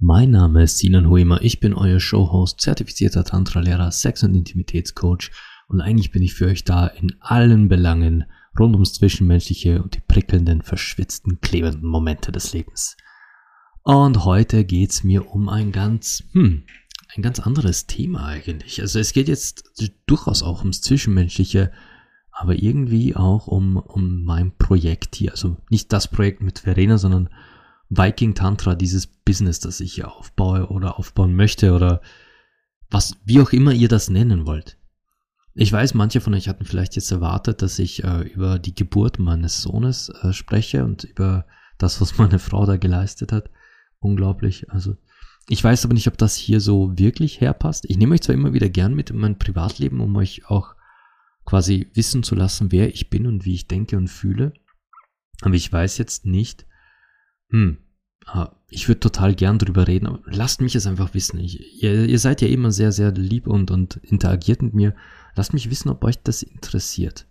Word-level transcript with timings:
Mein 0.00 0.32
Name 0.32 0.64
ist 0.64 0.78
Sinan 0.78 1.08
Huima, 1.08 1.38
ich 1.40 1.60
bin 1.60 1.72
euer 1.72 2.00
Showhost, 2.00 2.60
zertifizierter 2.60 3.24
Tantra-Lehrer, 3.24 3.92
Sex- 3.92 4.24
und 4.24 4.34
Intimitätscoach 4.34 5.30
und 5.68 5.80
eigentlich 5.80 6.10
bin 6.10 6.22
ich 6.22 6.34
für 6.34 6.46
euch 6.46 6.64
da 6.64 6.88
in 6.88 7.14
allen 7.20 7.68
Belangen 7.68 8.24
rund 8.58 8.74
ums 8.74 8.94
Zwischenmenschliche 8.94 9.80
und 9.80 9.94
die 9.94 10.00
prickelnden, 10.00 10.62
verschwitzten, 10.62 11.40
klebenden 11.40 11.88
Momente 11.88 12.32
des 12.32 12.52
Lebens. 12.52 12.96
Und 13.84 14.24
heute 14.24 14.64
geht's 14.64 15.04
mir 15.04 15.30
um 15.30 15.48
ein 15.48 15.70
ganz, 15.70 16.24
hm, 16.32 16.64
ein 17.14 17.22
ganz 17.22 17.38
anderes 17.38 17.86
Thema 17.86 18.26
eigentlich. 18.26 18.80
Also 18.80 18.98
es 18.98 19.12
geht 19.12 19.28
jetzt 19.28 19.70
durchaus 20.06 20.42
auch 20.42 20.60
ums 20.60 20.80
Zwischenmenschliche, 20.80 21.70
aber 22.32 22.56
irgendwie 22.56 23.14
auch 23.14 23.46
um, 23.46 23.76
um 23.76 24.24
mein 24.24 24.56
Projekt 24.56 25.14
hier. 25.14 25.30
Also 25.30 25.56
nicht 25.70 25.92
das 25.92 26.08
Projekt 26.08 26.42
mit 26.42 26.58
Verena, 26.58 26.98
sondern 26.98 27.28
Viking 27.90 28.34
Tantra, 28.34 28.74
dieses 28.74 29.06
Business, 29.06 29.60
das 29.60 29.80
ich 29.80 29.94
hier 29.94 30.12
aufbaue 30.12 30.68
oder 30.68 30.98
aufbauen 30.98 31.34
möchte 31.34 31.72
oder 31.72 32.00
was, 32.90 33.16
wie 33.24 33.40
auch 33.40 33.52
immer 33.52 33.72
ihr 33.72 33.88
das 33.88 34.08
nennen 34.08 34.46
wollt. 34.46 34.78
Ich 35.54 35.72
weiß, 35.72 35.94
manche 35.94 36.20
von 36.20 36.34
euch 36.34 36.48
hatten 36.48 36.64
vielleicht 36.64 36.96
jetzt 36.96 37.12
erwartet, 37.12 37.62
dass 37.62 37.78
ich 37.78 38.02
äh, 38.02 38.22
über 38.22 38.58
die 38.58 38.74
Geburt 38.74 39.20
meines 39.20 39.62
Sohnes 39.62 40.08
äh, 40.08 40.32
spreche 40.32 40.84
und 40.84 41.04
über 41.04 41.46
das, 41.78 42.00
was 42.00 42.18
meine 42.18 42.38
Frau 42.38 42.66
da 42.66 42.76
geleistet 42.76 43.32
hat. 43.32 43.50
Unglaublich. 44.00 44.70
Also, 44.70 44.96
ich 45.48 45.62
weiß 45.62 45.84
aber 45.84 45.94
nicht, 45.94 46.08
ob 46.08 46.18
das 46.18 46.34
hier 46.34 46.60
so 46.60 46.98
wirklich 46.98 47.40
herpasst. 47.40 47.84
Ich 47.88 47.98
nehme 47.98 48.14
euch 48.14 48.22
zwar 48.22 48.34
immer 48.34 48.52
wieder 48.52 48.68
gern 48.68 48.94
mit 48.94 49.10
in 49.10 49.18
mein 49.18 49.38
Privatleben, 49.38 50.00
um 50.00 50.16
euch 50.16 50.48
auch 50.48 50.74
quasi 51.44 51.90
wissen 51.94 52.22
zu 52.22 52.34
lassen, 52.34 52.72
wer 52.72 52.88
ich 52.88 53.10
bin 53.10 53.26
und 53.26 53.44
wie 53.44 53.54
ich 53.54 53.68
denke 53.68 53.96
und 53.96 54.08
fühle. 54.08 54.54
Aber 55.42 55.54
ich 55.54 55.72
weiß 55.72 55.98
jetzt 55.98 56.26
nicht, 56.26 56.66
hm, 57.50 57.78
ah, 58.26 58.50
ich 58.68 58.88
würde 58.88 59.00
total 59.00 59.34
gern 59.34 59.58
drüber 59.58 59.86
reden, 59.86 60.06
aber 60.06 60.20
lasst 60.26 60.60
mich 60.60 60.74
es 60.74 60.86
einfach 60.86 61.14
wissen. 61.14 61.38
Ich, 61.38 61.82
ihr, 61.82 62.06
ihr, 62.06 62.18
seid 62.18 62.42
ja 62.42 62.48
immer 62.48 62.72
sehr, 62.72 62.92
sehr 62.92 63.12
lieb 63.12 63.46
und, 63.46 63.70
und 63.70 63.96
interagiert 64.02 64.62
mit 64.62 64.74
mir. 64.74 64.94
Lasst 65.36 65.52
mich 65.52 65.70
wissen, 65.70 65.90
ob 65.90 66.04
euch 66.04 66.22
das 66.22 66.42
interessiert. 66.42 67.26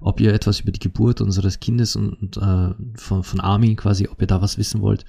Ob 0.00 0.20
ihr 0.20 0.32
etwas 0.32 0.60
über 0.60 0.72
die 0.72 0.78
Geburt 0.78 1.20
unseres 1.20 1.60
Kindes 1.60 1.96
und, 1.96 2.14
und 2.14 2.36
äh, 2.36 2.74
von, 2.94 3.24
von 3.24 3.40
Armin 3.40 3.76
quasi, 3.76 4.08
ob 4.08 4.20
ihr 4.20 4.26
da 4.26 4.40
was 4.40 4.56
wissen 4.56 4.80
wollt 4.80 5.04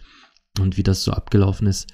und 0.60 0.78
wie 0.78 0.84
das 0.84 1.04
so 1.04 1.12
abgelaufen 1.12 1.68
ist. 1.68 1.88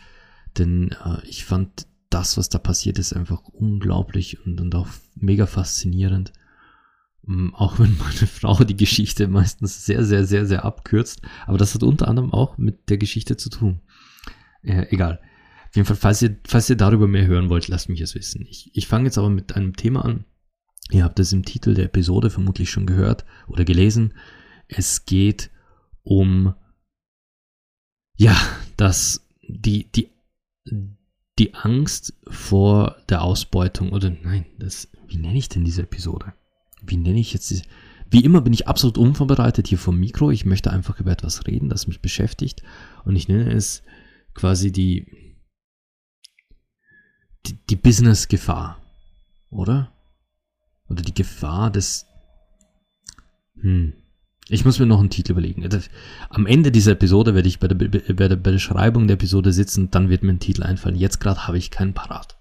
Denn 0.57 0.95
äh, 1.03 1.25
ich 1.27 1.45
fand 1.45 1.87
das, 2.09 2.37
was 2.37 2.49
da 2.49 2.57
passiert 2.57 2.97
ist, 2.97 3.13
einfach 3.13 3.43
unglaublich 3.43 4.45
und, 4.45 4.61
und 4.61 4.73
auch 4.73 4.87
mega 5.15 5.45
faszinierend. 5.45 6.31
Mm, 7.25 7.53
auch 7.53 7.79
wenn 7.79 7.97
meine 7.97 8.27
Frau 8.27 8.63
die 8.63 8.77
Geschichte 8.77 9.27
meistens 9.27 9.85
sehr, 9.85 10.03
sehr, 10.03 10.25
sehr, 10.25 10.45
sehr 10.45 10.65
abkürzt. 10.65 11.21
Aber 11.45 11.57
das 11.57 11.73
hat 11.73 11.83
unter 11.83 12.07
anderem 12.07 12.33
auch 12.33 12.57
mit 12.57 12.89
der 12.89 12.97
Geschichte 12.97 13.37
zu 13.37 13.49
tun. 13.49 13.81
Äh, 14.61 14.87
egal. 14.89 15.19
Auf 15.69 15.75
jeden 15.75 15.87
Fall, 15.87 15.97
falls 15.97 16.21
ihr, 16.21 16.37
falls 16.47 16.69
ihr 16.69 16.77
darüber 16.77 17.07
mehr 17.07 17.25
hören 17.25 17.49
wollt, 17.49 17.67
lasst 17.67 17.89
mich 17.89 18.01
es 18.01 18.15
wissen. 18.15 18.45
Ich, 18.49 18.71
ich 18.73 18.87
fange 18.87 19.05
jetzt 19.05 19.17
aber 19.17 19.29
mit 19.29 19.55
einem 19.55 19.75
Thema 19.75 20.05
an. 20.05 20.25
Ihr 20.91 21.03
habt 21.03 21.19
es 21.19 21.33
im 21.33 21.43
Titel 21.43 21.73
der 21.73 21.85
Episode 21.85 22.29
vermutlich 22.29 22.69
schon 22.69 22.85
gehört 22.85 23.25
oder 23.47 23.65
gelesen. 23.65 24.13
Es 24.67 25.05
geht 25.05 25.49
um, 26.03 26.53
ja, 28.17 28.37
dass 28.77 29.27
die, 29.41 29.91
die, 29.91 30.09
die 31.39 31.53
Angst 31.55 32.13
vor 32.27 32.97
der 33.09 33.23
Ausbeutung 33.23 33.91
oder 33.91 34.09
nein, 34.09 34.45
das, 34.59 34.89
wie 35.07 35.17
nenne 35.17 35.37
ich 35.37 35.49
denn 35.49 35.65
diese 35.65 35.81
Episode? 35.81 36.33
Wie 36.87 36.97
nenne 36.97 37.19
ich 37.19 37.33
jetzt, 37.33 37.63
wie 38.09 38.23
immer 38.23 38.41
bin 38.41 38.53
ich 38.53 38.67
absolut 38.67 38.97
unvorbereitet 38.97 39.67
hier 39.67 39.77
vom 39.77 39.99
Mikro. 39.99 40.31
Ich 40.31 40.45
möchte 40.45 40.71
einfach 40.71 40.99
über 40.99 41.11
etwas 41.11 41.47
reden, 41.47 41.69
das 41.69 41.87
mich 41.87 42.01
beschäftigt. 42.01 42.63
Und 43.03 43.15
ich 43.15 43.27
nenne 43.27 43.51
es 43.51 43.83
quasi 44.33 44.71
die, 44.71 45.05
die, 47.45 47.57
die 47.69 47.75
Business-Gefahr. 47.75 48.81
Oder? 49.49 49.91
Oder 50.87 51.01
die 51.01 51.13
Gefahr 51.13 51.71
des, 51.71 52.05
hm, 53.59 53.93
ich 54.47 54.63
muss 54.63 54.79
mir 54.79 54.85
noch 54.85 54.99
einen 54.99 55.09
Titel 55.09 55.31
überlegen. 55.31 55.67
Am 56.29 56.45
Ende 56.45 56.71
dieser 56.71 56.91
Episode 56.91 57.33
werde 57.33 57.47
ich 57.47 57.59
bei 57.59 57.67
der, 57.67 57.75
bei 58.13 58.27
der 58.27 58.35
Beschreibung 58.35 59.07
der 59.07 59.15
Episode 59.15 59.51
sitzen, 59.51 59.89
dann 59.89 60.09
wird 60.09 60.21
mir 60.21 60.33
ein 60.33 60.39
Titel 60.39 60.63
einfallen. 60.63 60.95
Jetzt 60.95 61.19
gerade 61.19 61.47
habe 61.47 61.57
ich 61.57 61.71
keinen 61.71 61.93
parat. 61.93 62.34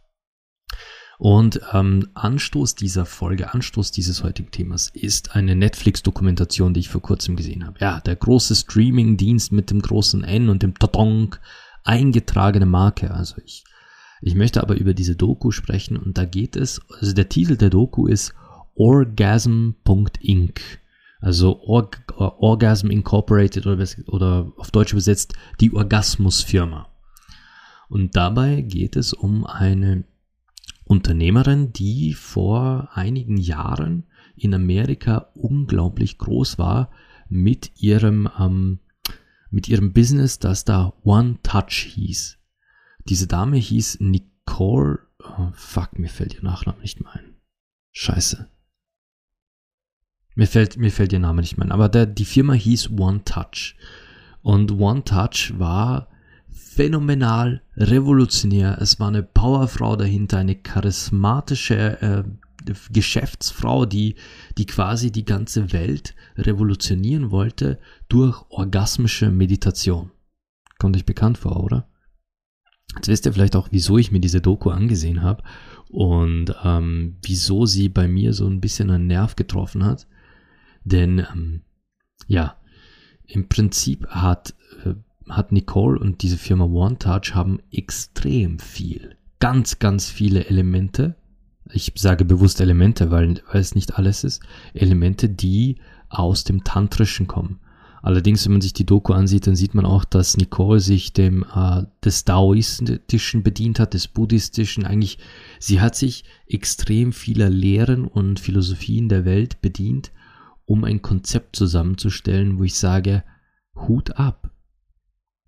Und 1.19 1.61
ähm, 1.73 2.09
Anstoß 2.15 2.75
dieser 2.75 3.07
Folge, 3.07 3.55
Anstoß 3.55 3.93
dieses 3.93 4.25
heutigen 4.25 4.51
Themas 4.51 4.89
ist 4.89 5.37
eine 5.37 5.55
Netflix-Dokumentation, 5.55 6.75
die 6.75 6.81
ich 6.81 6.89
vor 6.89 7.03
kurzem 7.03 7.37
gesehen 7.37 7.67
habe. 7.67 7.79
Ja, 7.81 8.01
der 8.01 8.17
große 8.17 8.55
Streaming-Dienst 8.55 9.53
mit 9.53 9.71
dem 9.71 9.81
großen 9.81 10.25
N 10.25 10.49
und 10.49 10.63
dem 10.63 10.75
Todonk, 10.79 11.41
eingetragene 11.85 12.67
Marke. 12.67 13.13
Also 13.13 13.37
ich, 13.45 13.65
ich 14.23 14.35
möchte 14.35 14.63
aber 14.63 14.77
über 14.77 14.95
diese 14.95 15.15
Doku 15.15 15.51
sprechen 15.51 15.97
und 15.97 16.19
da 16.19 16.25
geht 16.25 16.57
es, 16.57 16.81
also 16.99 17.13
der 17.13 17.29
Titel 17.29 17.57
der 17.57 17.71
Doku 17.71 18.07
ist 18.07 18.35
Orgasm.inc. 18.75 20.61
Also 21.21 21.61
Org, 21.63 22.03
Orgasm 22.17 22.91
Incorporated 22.91 23.67
oder, 23.67 23.87
oder 24.09 24.53
auf 24.57 24.71
Deutsch 24.71 24.93
übersetzt 24.93 25.35
die 25.61 25.73
Orgasmusfirma. 25.73 26.89
Und 27.89 28.17
dabei 28.17 28.61
geht 28.63 28.97
es 28.97 29.13
um 29.13 29.47
eine 29.47 30.05
Unternehmerin, 30.85 31.73
die 31.73 32.15
vor 32.15 32.91
einigen 32.93 33.37
Jahren 33.37 34.05
in 34.37 34.55
Amerika 34.55 35.31
unglaublich 35.35 36.19
groß 36.19 36.59
war 36.59 36.91
mit 37.29 37.73
ihrem, 37.81 38.29
ähm, 38.39 38.81
mit 39.51 39.69
ihrem 39.69 39.93
Business, 39.93 40.39
das 40.39 40.65
da 40.65 40.93
One 41.03 41.39
Touch 41.43 41.91
hieß. 41.95 42.39
Diese 43.09 43.27
Dame 43.27 43.57
hieß 43.57 44.01
Nicole, 44.01 44.99
oh, 45.21 45.51
fuck, 45.55 45.99
mir 45.99 46.09
fällt 46.09 46.35
ihr 46.35 46.43
Nachname 46.43 46.81
nicht 46.81 47.01
mehr 47.01 47.15
ein. 47.15 47.37
Scheiße. 47.93 48.51
Mir 50.35 50.47
fällt, 50.47 50.77
mir 50.77 50.91
fällt 50.91 51.13
ihr 51.13 51.21
Name 51.21 51.41
nicht 51.41 51.57
mehr 51.57 51.67
ein. 51.67 51.73
Aber 51.73 51.89
der, 51.89 52.07
die 52.07 52.25
Firma 52.25 52.55
hieß 52.55 52.91
One 52.91 53.23
Touch. 53.25 53.77
Und 54.43 54.73
One 54.73 55.05
Touch 55.05 55.55
war 55.59 56.09
phänomenal, 56.75 57.63
revolutionär. 57.77 58.79
Es 58.81 58.99
war 58.99 59.09
eine 59.09 59.23
Powerfrau 59.23 59.97
dahinter, 59.97 60.39
eine 60.39 60.57
charismatische 60.57 62.01
äh, 62.01 62.25
Geschäftsfrau, 62.91 63.85
die, 63.87 64.17
die 64.57 64.67
quasi 64.67 65.13
die 65.13 65.25
ganze 65.25 65.73
Welt 65.73 66.15
revolutionieren 66.37 67.31
wollte 67.31 67.79
durch 68.09 68.43
orgasmische 68.49 69.31
Meditation. 69.31 70.11
Kommt 70.79 70.97
euch 70.97 71.05
bekannt 71.05 71.39
vor, 71.39 71.63
oder? 71.63 71.89
Jetzt 72.97 73.09
wisst 73.09 73.27
ihr 73.27 73.33
vielleicht 73.33 73.57
auch, 73.57 73.69
wieso 73.71 73.99
ich 73.99 74.13
mir 74.13 74.21
diese 74.21 74.41
Doku 74.41 74.71
angesehen 74.71 75.23
habe 75.23 75.43
und 75.91 76.55
ähm, 76.65 77.17
wieso 77.23 77.67
sie 77.67 77.89
bei 77.89 78.09
mir 78.09 78.33
so 78.33 78.47
ein 78.47 78.61
bisschen 78.61 78.91
einen 78.91 79.07
Nerv 79.07 79.37
getroffen 79.37 79.85
hat. 79.85 80.07
Denn 80.85 81.19
ähm, 81.19 81.63
ja, 82.27 82.57
im 83.27 83.49
Prinzip 83.49 84.07
hat 84.09 84.55
äh, 84.85 84.95
hat 85.29 85.53
Nicole 85.53 85.99
und 85.99 86.23
diese 86.23 86.37
Firma 86.37 86.65
OneTouch 86.65 87.35
haben 87.35 87.61
extrem 87.71 88.59
viel, 88.59 89.17
ganz, 89.41 89.79
ganz 89.79 90.11
viele 90.11 90.47
Elemente. 90.47 91.17
Ich 91.73 91.93
sage 91.97 92.25
bewusst 92.25 92.61
Elemente, 92.61 93.11
weil, 93.11 93.43
weil 93.51 93.61
es 93.61 93.75
nicht 93.75 93.99
alles 93.99 94.25
ist. 94.25 94.43
Elemente, 94.75 95.29
die 95.29 95.77
aus 96.09 96.45
dem 96.45 96.63
Tantrischen 96.63 97.27
kommen. 97.27 97.61
Allerdings, 98.05 98.45
wenn 98.45 98.53
man 98.53 98.61
sich 98.61 98.75
die 98.75 98.85
Doku 98.85 99.15
ansieht, 99.15 99.47
dann 99.47 99.57
sieht 99.57 99.75
man 99.75 99.87
auch, 99.87 100.05
dass 100.05 100.37
Nicole 100.37 100.79
sich 100.79 101.15
dem 101.15 101.43
äh, 101.55 101.85
des 102.05 102.27
Daoistischen 102.27 103.43
bedient 103.43 103.81
hat, 103.81 103.95
des 103.95 104.09
Buddhistischen. 104.09 104.85
Eigentlich, 104.85 105.19
sie 105.59 105.81
hat 105.81 105.97
sich 105.97 106.25
extrem 106.47 107.15
vieler 107.15 107.49
Lehren 107.49 108.05
und 108.05 108.41
Philosophien 108.41 109.09
der 109.09 109.25
Welt 109.25 109.63
bedient, 109.63 110.13
um 110.67 110.85
ein 110.85 111.01
Konzept 111.01 111.57
zusammenzustellen, 111.57 112.59
wo 112.59 112.65
ich 112.65 112.75
sage, 112.75 113.25
Hut 113.75 114.19
ab. 114.19 114.51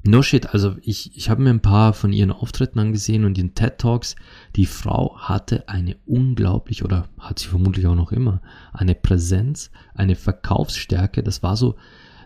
No 0.07 0.23
shit, 0.23 0.55
also 0.55 0.77
ich, 0.83 1.17
ich 1.17 1.31
habe 1.31 1.43
mir 1.43 1.51
ein 1.51 1.61
paar 1.61 1.93
von 1.93 2.13
ihren 2.13 2.31
Auftritten 2.31 2.79
angesehen 2.79 3.25
und 3.25 3.37
ihren 3.37 3.55
TED 3.55 3.79
Talks. 3.79 4.15
Die 4.55 4.67
Frau 4.67 5.19
hatte 5.19 5.69
eine 5.69 5.97
unglaublich, 6.07 6.85
oder 6.85 7.09
hat 7.19 7.41
sie 7.41 7.49
vermutlich 7.49 7.87
auch 7.87 7.97
noch 7.97 8.13
immer, 8.13 8.41
eine 8.73 8.95
Präsenz, 8.95 9.71
eine 9.95 10.15
Verkaufsstärke. 10.15 11.23
Das 11.23 11.43
war 11.43 11.57
so, 11.57 11.77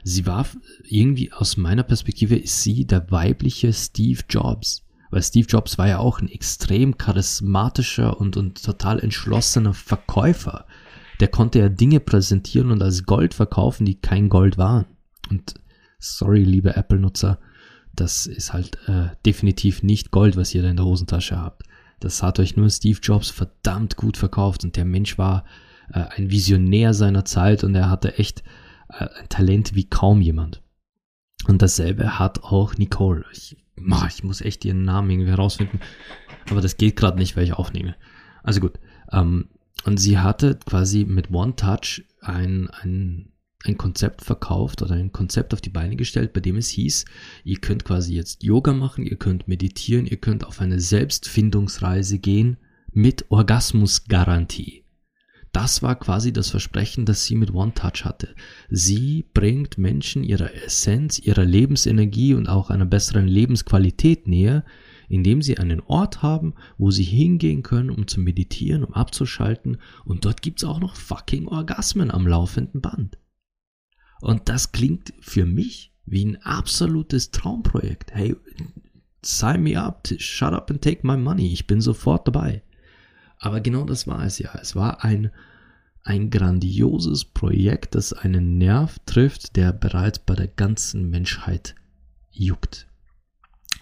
sie 0.05 0.27
war 0.27 0.47
irgendwie 0.85 1.32
aus 1.32 1.56
meiner 1.56 1.82
Perspektive 1.82 2.37
ist 2.37 2.62
sie 2.62 2.87
der 2.87 3.11
weibliche 3.11 3.73
Steve 3.73 4.21
Jobs. 4.29 4.85
Weil 5.11 5.23
Steve 5.23 5.47
Jobs 5.49 5.79
war 5.79 5.88
ja 5.88 5.99
auch 5.99 6.21
ein 6.21 6.29
extrem 6.29 6.99
charismatischer 6.99 8.21
und, 8.21 8.37
und 8.37 8.62
total 8.62 9.00
entschlossener 9.00 9.75
Verkäufer. 9.75 10.67
Der 11.19 11.29
konnte 11.29 11.59
ja 11.59 11.69
Dinge 11.69 12.00
präsentieren 12.00 12.71
und 12.71 12.82
als 12.82 13.05
Gold 13.05 13.35
verkaufen, 13.35 13.87
die 13.87 14.00
kein 14.00 14.29
Gold 14.29 14.59
waren. 14.59 14.87
Und 15.31 15.55
sorry, 15.99 16.44
liebe 16.44 16.77
Apple-Nutzer, 16.77 17.38
das 17.93 18.27
ist 18.27 18.53
halt 18.53 18.79
äh, 18.89 19.09
definitiv 19.27 19.83
nicht 19.83 20.11
Gold, 20.11 20.37
was 20.37 20.55
ihr 20.55 20.63
da 20.63 20.71
in 20.71 20.77
der 20.77 20.87
Hosentasche 20.87 21.39
habt. 21.39 21.65
Das 21.99 22.23
hat 22.23 22.39
euch 22.39 22.57
nur 22.57 22.71
Steve 22.71 22.99
Jobs 23.03 23.31
verdammt 23.31 23.97
gut 23.97 24.17
verkauft 24.17 24.65
und 24.65 24.77
der 24.77 24.85
Mensch 24.85 25.19
war 25.19 25.45
äh, 25.93 26.05
ein 26.17 26.31
Visionär 26.31 26.95
seiner 26.95 27.25
Zeit 27.25 27.63
und 27.63 27.75
er 27.75 27.91
hatte 27.91 28.19
echt 28.19 28.43
äh, 28.89 29.07
ein 29.21 29.29
Talent 29.29 29.75
wie 29.75 29.89
kaum 29.89 30.21
jemand. 30.21 30.63
Und 31.47 31.63
dasselbe 31.63 32.19
hat 32.19 32.43
auch 32.45 32.77
Nicole. 32.77 33.25
Ich, 33.33 33.57
oh, 33.79 34.07
ich 34.09 34.25
muss 34.25 34.41
echt 34.41 34.65
ihren 34.65 34.85
Namen 34.85 35.11
irgendwie 35.11 35.31
herausfinden, 35.31 35.81
aber 36.51 36.61
das 36.61 36.77
geht 36.77 36.97
gerade 36.97 37.19
nicht, 37.19 37.37
weil 37.37 37.45
ich 37.45 37.55
aufnehme. 37.55 37.97
Also 38.43 38.61
gut. 38.61 38.79
Ähm, 39.13 39.49
und 39.85 39.99
sie 39.99 40.19
hatte 40.19 40.59
quasi 40.67 41.05
mit 41.05 41.31
One 41.31 41.57
Touch 41.57 42.05
ein, 42.21 42.69
ein 42.83 43.33
ein 43.65 43.77
Konzept 43.77 44.23
verkauft 44.23 44.83
oder 44.83 44.95
ein 44.95 45.12
Konzept 45.12 45.53
auf 45.53 45.61
die 45.61 45.71
Beine 45.71 45.97
gestellt, 45.97 46.33
bei 46.33 46.41
dem 46.41 46.57
es 46.57 46.69
hieß, 46.69 47.05
ihr 47.45 47.59
könnt 47.59 47.85
quasi 47.85 48.15
jetzt 48.15 48.43
Yoga 48.43 48.73
machen, 48.73 49.05
ihr 49.05 49.17
könnt 49.17 49.49
meditieren, 49.49 50.07
ihr 50.07 50.17
könnt 50.17 50.47
auf 50.47 50.61
eine 50.61 50.81
Selbstfindungsreise 50.81 52.19
gehen 52.19 52.57
mit 52.93 53.31
Orgasmusgarantie. 53.31 54.85
Das 55.53 55.83
war 55.83 55.97
quasi 55.99 56.33
das 56.33 56.51
Versprechen, 56.51 57.07
das 57.07 57.25
sie 57.25 57.35
mit 57.35 57.53
One 57.53 57.75
Touch 57.75 58.05
hatte. 58.05 58.35
Sie 58.71 59.27
bringt 59.35 59.79
Menschen 59.79 60.23
ihrer 60.23 60.55
Essenz, 60.55 61.19
ihrer 61.19 61.45
Lebensenergie 61.45 62.35
und 62.35 62.49
auch 62.49 62.71
einer 62.71 62.85
besseren 62.85 63.27
Lebensqualität 63.27 64.29
näher, 64.29 64.65
indem 65.09 65.43
sie 65.43 65.59
einen 65.59 65.81
Ort 65.81 66.23
haben, 66.23 66.55
wo 66.79 66.93
sie 66.93 67.03
hingehen 67.03 67.65
können, 67.65 67.91
um 67.91 68.06
zu 68.06 68.21
meditieren, 68.21 68.85
um 68.85 68.95
abzuschalten. 68.95 69.79
Und 70.05 70.25
dort 70.25 70.41
gibt's 70.41 70.63
auch 70.63 70.79
noch 70.79 70.95
fucking 70.95 71.49
Orgasmen 71.49 72.13
am 72.13 72.29
laufenden 72.29 72.81
Band. 72.81 73.19
Und 74.20 74.49
das 74.49 74.72
klingt 74.72 75.12
für 75.20 75.46
mich 75.46 75.93
wie 76.06 76.25
ein 76.25 76.43
absolutes 76.43 77.31
Traumprojekt. 77.31 78.12
Hey, 78.12 78.37
sign 79.22 79.62
me 79.62 79.81
up, 79.81 80.08
shut 80.19 80.52
up 80.52 80.70
and 80.70 80.82
take 80.82 81.06
my 81.06 81.17
money. 81.17 81.52
Ich 81.52 81.67
bin 81.67 81.81
sofort 81.81 82.26
dabei. 82.26 82.62
Aber 83.38 83.61
genau 83.61 83.84
das 83.84 84.06
war 84.06 84.25
es 84.25 84.38
ja. 84.38 84.50
Es 84.61 84.76
war 84.76 85.05
ein, 85.05 85.31
ein 86.02 86.31
grandioses 86.31 87.25
Projekt, 87.25 87.94
das 87.94 88.12
einen 88.12 88.58
Nerv 88.58 88.99
trifft, 89.06 89.56
der 89.56 89.72
bereits 89.72 90.19
bei 90.19 90.34
der 90.34 90.49
ganzen 90.49 91.08
Menschheit 91.08 91.75
juckt. 92.31 92.90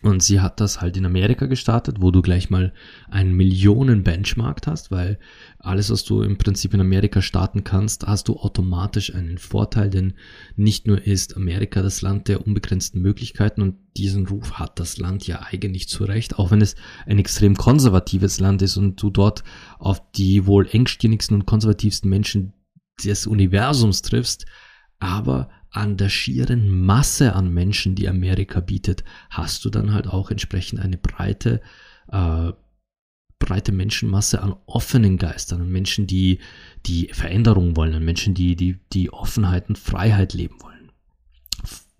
Und 0.00 0.22
sie 0.22 0.40
hat 0.40 0.60
das 0.60 0.80
halt 0.80 0.96
in 0.96 1.06
Amerika 1.06 1.46
gestartet, 1.46 1.96
wo 2.00 2.12
du 2.12 2.22
gleich 2.22 2.50
mal 2.50 2.72
einen 3.10 3.34
Millionen 3.34 4.04
Benchmark 4.04 4.64
hast, 4.66 4.92
weil 4.92 5.18
alles, 5.58 5.90
was 5.90 6.04
du 6.04 6.22
im 6.22 6.38
Prinzip 6.38 6.72
in 6.72 6.80
Amerika 6.80 7.20
starten 7.20 7.64
kannst, 7.64 8.06
hast 8.06 8.28
du 8.28 8.36
automatisch 8.36 9.12
einen 9.14 9.38
Vorteil, 9.38 9.90
denn 9.90 10.14
nicht 10.54 10.86
nur 10.86 11.04
ist 11.04 11.36
Amerika 11.36 11.82
das 11.82 12.00
Land 12.00 12.28
der 12.28 12.46
unbegrenzten 12.46 13.02
Möglichkeiten 13.02 13.60
und 13.60 13.76
diesen 13.96 14.28
Ruf 14.28 14.52
hat 14.52 14.78
das 14.78 14.98
Land 14.98 15.26
ja 15.26 15.42
eigentlich 15.50 15.88
zu 15.88 16.04
Recht, 16.04 16.38
auch 16.38 16.52
wenn 16.52 16.60
es 16.60 16.76
ein 17.06 17.18
extrem 17.18 17.56
konservatives 17.56 18.38
Land 18.38 18.62
ist 18.62 18.76
und 18.76 19.02
du 19.02 19.10
dort 19.10 19.42
auf 19.80 20.00
die 20.12 20.46
wohl 20.46 20.68
engstirnigsten 20.70 21.34
und 21.34 21.46
konservativsten 21.46 22.08
Menschen 22.08 22.52
des 23.04 23.26
Universums 23.26 24.02
triffst, 24.02 24.46
aber 25.00 25.50
an 25.70 25.96
der 25.96 26.08
schieren 26.08 26.70
Masse 26.70 27.34
an 27.34 27.52
Menschen, 27.52 27.94
die 27.94 28.08
Amerika 28.08 28.60
bietet, 28.60 29.04
hast 29.30 29.64
du 29.64 29.70
dann 29.70 29.92
halt 29.92 30.06
auch 30.06 30.30
entsprechend 30.30 30.80
eine 30.80 30.96
breite, 30.96 31.60
äh, 32.10 32.52
breite 33.38 33.72
Menschenmasse 33.72 34.42
an 34.42 34.56
offenen 34.66 35.18
Geistern, 35.18 35.62
an 35.62 35.70
Menschen, 35.70 36.06
die 36.06 36.38
die 36.86 37.08
Veränderung 37.12 37.76
wollen, 37.76 37.94
an 37.94 38.04
Menschen, 38.04 38.34
die 38.34 38.56
die, 38.56 38.78
die 38.92 39.12
Offenheit 39.12 39.68
und 39.68 39.78
Freiheit 39.78 40.32
leben 40.32 40.56
wollen. 40.60 40.92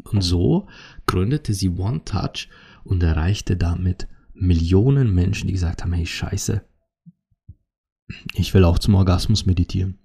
Und 0.05 0.23
so 0.23 0.69
gründete 1.07 1.53
sie 1.53 1.69
One 1.69 2.05
Touch 2.05 2.49
und 2.85 3.03
erreichte 3.03 3.57
damit 3.57 4.09
Millionen 4.33 5.15
Menschen, 5.15 5.49
die 5.49 5.53
gesagt 5.53 5.83
haben, 5.83 5.93
hey 5.93 6.07
Scheiße, 6.07 6.63
ich 8.35 8.55
will 8.55 8.65
auch 8.65 8.79
zum 8.79 8.95
Orgasmus 8.95 9.45
meditieren 9.45 9.99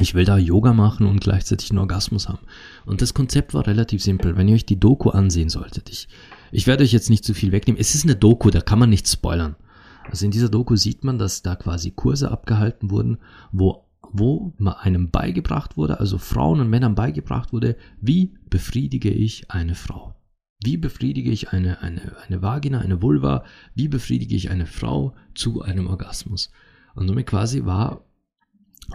ich 0.00 0.14
will 0.14 0.24
da 0.24 0.38
Yoga 0.38 0.72
machen 0.72 1.06
und 1.06 1.20
gleichzeitig 1.20 1.70
einen 1.70 1.80
Orgasmus 1.80 2.28
haben. 2.28 2.46
Und 2.84 3.02
das 3.02 3.14
Konzept 3.14 3.54
war 3.54 3.66
relativ 3.66 4.02
simpel. 4.02 4.36
Wenn 4.36 4.48
ihr 4.48 4.54
euch 4.54 4.66
die 4.66 4.78
Doku 4.78 5.10
ansehen 5.10 5.48
solltet, 5.48 5.90
ich, 5.90 6.08
ich 6.52 6.66
werde 6.66 6.84
euch 6.84 6.92
jetzt 6.92 7.10
nicht 7.10 7.24
zu 7.24 7.34
viel 7.34 7.52
wegnehmen. 7.52 7.80
Es 7.80 7.94
ist 7.94 8.04
eine 8.04 8.16
Doku, 8.16 8.50
da 8.50 8.60
kann 8.60 8.78
man 8.78 8.90
nicht 8.90 9.08
spoilern. 9.08 9.56
Also 10.04 10.24
in 10.24 10.30
dieser 10.30 10.48
Doku 10.48 10.76
sieht 10.76 11.04
man, 11.04 11.18
dass 11.18 11.42
da 11.42 11.56
quasi 11.56 11.90
Kurse 11.90 12.30
abgehalten 12.30 12.90
wurden, 12.90 13.18
wo, 13.52 13.86
wo 14.12 14.54
einem 14.60 15.10
beigebracht 15.10 15.76
wurde, 15.76 16.00
also 16.00 16.18
Frauen 16.18 16.60
und 16.60 16.70
Männern 16.70 16.94
beigebracht 16.94 17.52
wurde, 17.52 17.76
wie 18.00 18.34
befriedige 18.48 19.10
ich 19.10 19.50
eine 19.50 19.74
Frau? 19.74 20.14
Wie 20.62 20.76
befriedige 20.76 21.30
ich 21.30 21.50
eine, 21.50 21.82
eine, 21.82 22.16
eine 22.26 22.42
Vagina, 22.42 22.80
eine 22.80 23.02
Vulva? 23.02 23.44
Wie 23.74 23.88
befriedige 23.88 24.34
ich 24.34 24.50
eine 24.50 24.66
Frau 24.66 25.14
zu 25.34 25.62
einem 25.62 25.86
Orgasmus? 25.86 26.50
Und 26.94 27.06
somit 27.06 27.26
quasi 27.26 27.64
war 27.64 28.07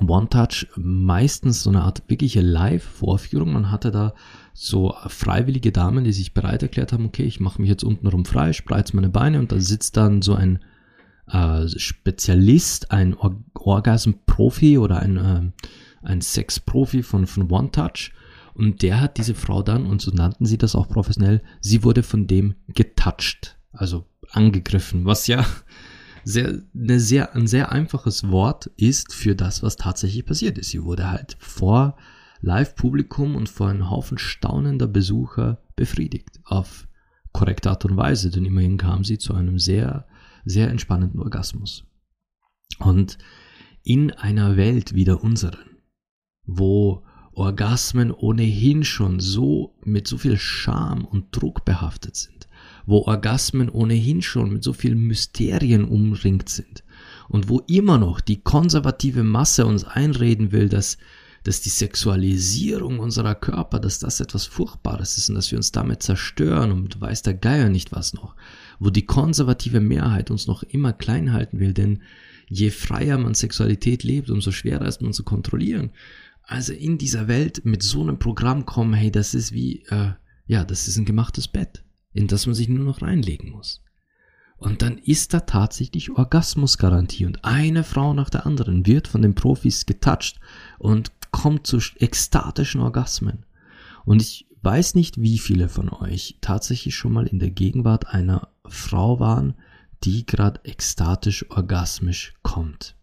One 0.02 0.28
Touch 0.30 0.68
meistens 0.76 1.64
so 1.64 1.70
eine 1.70 1.84
Art 1.84 2.04
wirkliche 2.08 2.42
Live-Vorführung. 2.42 3.54
Man 3.54 3.72
hatte 3.72 3.92
da 3.92 4.14
so 4.54 4.96
freiwillige 5.08 5.72
Damen, 5.72 6.04
die 6.04 6.14
sich 6.14 6.34
bereit 6.34 6.64
erklärt 6.64 6.94
haben, 6.94 7.06
okay, 7.06 7.24
ich 7.24 7.40
mache 7.40 7.62
mich 7.62 7.70
jetzt 7.70 7.84
untenrum 7.84 8.26
frei, 8.26 8.54
spreiz 8.54 8.94
meine 8.94 9.10
Beine 9.10 9.40
und 9.40 9.52
da 9.52 9.60
sitzt 9.60 9.98
dann 9.98 10.22
so 10.22 10.34
ein 10.34 10.60
äh, 11.28 11.68
Spezialist, 11.68 12.92
ein 12.92 13.16
Or 13.16 13.36
Orgasm-Profi 13.54 14.78
oder 14.78 15.00
ein, 15.00 15.18
äh, 15.18 15.52
ein 16.02 16.22
Sex-Profi 16.22 17.04
von, 17.04 17.28
von 17.28 17.50
One 17.50 17.72
Touch 17.72 18.12
und 18.54 18.82
der 18.82 19.00
hat 19.00 19.18
diese 19.18 19.36
Frau 19.36 19.64
dann, 19.64 19.86
und 19.86 20.02
so 20.02 20.12
nannten 20.12 20.46
sie 20.46 20.58
das 20.58 20.76
auch 20.76 20.88
professionell, 20.88 21.42
sie 21.62 21.84
wurde 21.84 22.04
von 22.04 22.28
dem 22.28 22.56
getouched, 22.68 23.58
also 23.72 24.06
angegriffen, 24.32 25.06
was 25.06 25.28
ja 25.28 25.46
sehr, 26.24 26.62
eine 26.74 27.00
sehr, 27.00 27.36
ein 27.36 27.48
sehr 27.48 27.72
einfaches 27.72 28.30
Wort 28.30 28.68
ist 28.78 29.14
für 29.14 29.36
das, 29.36 29.64
was 29.64 29.76
tatsächlich 29.76 30.26
passiert 30.26 30.58
ist. 30.58 30.70
Sie 30.70 30.84
wurde 30.84 31.10
halt 31.10 31.38
vor 31.40 31.98
Live-Publikum 32.42 33.36
und 33.36 33.50
vor 33.50 33.70
einem 33.70 33.90
Haufen 33.90 34.18
staunender 34.18 34.88
Besucher 34.88 35.64
befriedigt. 35.76 36.40
Auf 36.44 36.88
korrekte 37.32 37.70
Art 37.70 37.86
und 37.86 37.98
Weise, 37.98 38.30
denn 38.30 38.46
immerhin 38.46 38.78
kam 38.78 39.04
sie 39.04 39.18
zu 39.18 39.34
einem 39.34 39.60
sehr, 39.60 40.06
sehr 40.46 40.70
entspannenden 40.70 41.20
Orgasmus. 41.20 41.86
Und 42.80 43.18
in 43.84 44.12
einer 44.12 44.56
Welt 44.56 44.94
wie 44.94 45.06
der 45.06 45.24
unseren, 45.24 45.78
wo 46.46 47.04
Orgasmen 47.34 48.12
ohnehin 48.12 48.84
schon 48.84 49.20
so 49.20 49.76
mit 49.84 50.08
so 50.08 50.18
viel 50.18 50.38
Scham 50.38 51.06
und 51.06 51.28
Druck 51.32 51.66
behaftet 51.66 52.16
sind, 52.16 52.43
wo 52.86 53.00
Orgasmen 53.00 53.70
ohnehin 53.70 54.22
schon 54.22 54.52
mit 54.52 54.64
so 54.64 54.74
vielen 54.74 55.00
Mysterien 55.00 55.86
umringt 55.86 56.50
sind 56.50 56.84
und 57.30 57.50
wo 57.50 57.60
immer 57.68 57.98
noch 57.98 58.20
die 58.20 58.42
konservative 58.42 59.24
Masse 59.24 59.66
uns 59.66 59.84
einreden 59.84 60.52
will, 60.52 60.70
dass, 60.70 60.98
dass 61.44 61.62
die 61.62 61.70
Sexualisierung 61.70 63.00
unserer 63.00 63.36
Körper, 63.36 63.80
dass 63.80 64.00
das 64.00 64.20
etwas 64.20 64.46
Furchtbares 64.46 65.18
ist 65.18 65.30
und 65.30 65.36
dass 65.36 65.52
wir 65.52 65.58
uns 65.58 65.72
damit 65.72 66.04
zerstören 66.04 66.72
und 66.72 67.00
weiß 67.00 67.22
der 67.24 67.34
Geier 67.34 67.70
nicht 67.70 67.92
was 67.92 68.14
noch, 68.14 68.36
wo 68.80 68.90
die 68.90 69.06
konservative 69.06 69.80
Mehrheit 69.80 70.30
uns 70.30 70.48
noch 70.48 70.64
immer 70.64 70.94
klein 70.94 71.34
halten 71.34 71.60
will, 71.60 71.74
denn 71.74 72.02
je 72.50 72.70
freier 72.70 73.18
man 73.18 73.34
Sexualität 73.34 74.04
lebt, 74.04 74.30
umso 74.30 74.52
schwerer 74.52 74.86
ist 74.86 75.02
man 75.02 75.14
zu 75.14 75.24
kontrollieren. 75.24 75.92
Also 76.46 76.74
in 76.74 76.98
dieser 76.98 77.30
Welt 77.30 77.64
mit 77.64 77.82
so 77.82 78.02
einem 78.02 78.20
Programm 78.20 78.66
kommen, 78.66 78.94
hey, 78.94 79.10
das 79.10 79.34
ist 79.34 79.54
wie, 79.54 79.84
äh, 79.90 80.12
ja, 80.46 80.66
das 80.66 80.90
ist 80.90 80.98
ein 80.98 81.06
gemachtes 81.06 81.48
Bett 81.48 81.84
in 82.14 82.28
das 82.28 82.46
man 82.46 82.56
sich 82.56 82.70
nur 82.70 82.86
noch 82.86 83.02
reinlegen 83.02 83.52
muss. 83.52 83.82
Und 84.58 84.82
dann 84.82 84.98
ist 84.98 85.34
da 85.34 85.42
tatsächlich 85.42 86.12
Orgasmusgarantie 86.12 87.26
und 87.26 87.44
eine 87.44 87.84
Frau 87.84 88.14
nach 88.14 88.30
der 88.30 88.46
anderen 88.46 88.86
wird 88.86 89.08
von 89.08 89.22
den 89.22 89.36
Profis 89.36 89.86
getoucht 89.86 90.40
und 90.80 91.12
kommt 91.32 91.68
zu 91.68 91.80
ekstatischen 91.98 92.80
Orgasmen. 92.80 93.46
Und 94.06 94.22
ich 94.22 94.48
weiß 94.62 94.96
nicht, 94.96 95.20
wie 95.20 95.38
viele 95.38 95.68
von 95.68 95.90
euch 95.90 96.38
tatsächlich 96.40 96.96
schon 96.96 97.12
mal 97.12 97.28
in 97.28 97.40
der 97.40 97.52
Gegenwart 97.52 98.08
einer 98.08 98.50
Frau 98.66 99.20
waren, 99.20 99.56
die 100.04 100.26
gerade 100.26 100.62
ekstatisch 100.64 101.50
orgasmisch 101.50 102.34
kommt. 102.44 102.96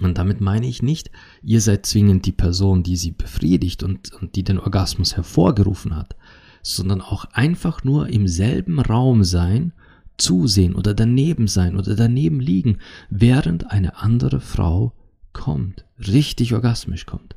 Und 0.00 0.16
damit 0.16 0.40
meine 0.40 0.66
ich 0.66 0.82
nicht, 0.82 1.10
ihr 1.42 1.60
seid 1.60 1.84
zwingend 1.84 2.24
die 2.24 2.32
Person, 2.32 2.82
die 2.82 2.96
sie 2.96 3.10
befriedigt 3.10 3.82
und, 3.82 4.12
und 4.12 4.36
die 4.36 4.42
den 4.42 4.58
Orgasmus 4.58 5.16
hervorgerufen 5.16 5.94
hat, 5.94 6.16
sondern 6.62 7.00
auch 7.00 7.24
einfach 7.32 7.84
nur 7.84 8.08
im 8.08 8.28
selben 8.28 8.80
Raum 8.80 9.24
sein, 9.24 9.72
zusehen 10.16 10.74
oder 10.74 10.94
daneben 10.94 11.48
sein 11.48 11.76
oder 11.76 11.96
daneben 11.96 12.40
liegen, 12.40 12.78
während 13.10 13.70
eine 13.70 13.96
andere 13.96 14.40
Frau 14.40 14.92
kommt, 15.32 15.84
richtig 15.98 16.54
orgasmisch 16.54 17.06
kommt. 17.06 17.36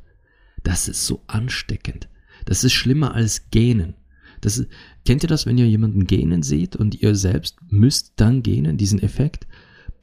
Das 0.63 0.87
ist 0.87 1.05
so 1.05 1.21
ansteckend. 1.27 2.07
Das 2.45 2.63
ist 2.63 2.73
schlimmer 2.73 3.13
als 3.13 3.49
Gähnen. 3.49 3.95
Das 4.41 4.57
ist, 4.57 4.69
kennt 5.05 5.23
ihr 5.23 5.29
das, 5.29 5.45
wenn 5.45 5.57
ihr 5.57 5.67
jemanden 5.67 6.05
gähnen 6.05 6.43
seht 6.43 6.75
und 6.75 7.01
ihr 7.01 7.15
selbst 7.15 7.57
müsst 7.69 8.13
dann 8.17 8.43
gähnen, 8.43 8.77
diesen 8.77 9.01
Effekt? 9.01 9.47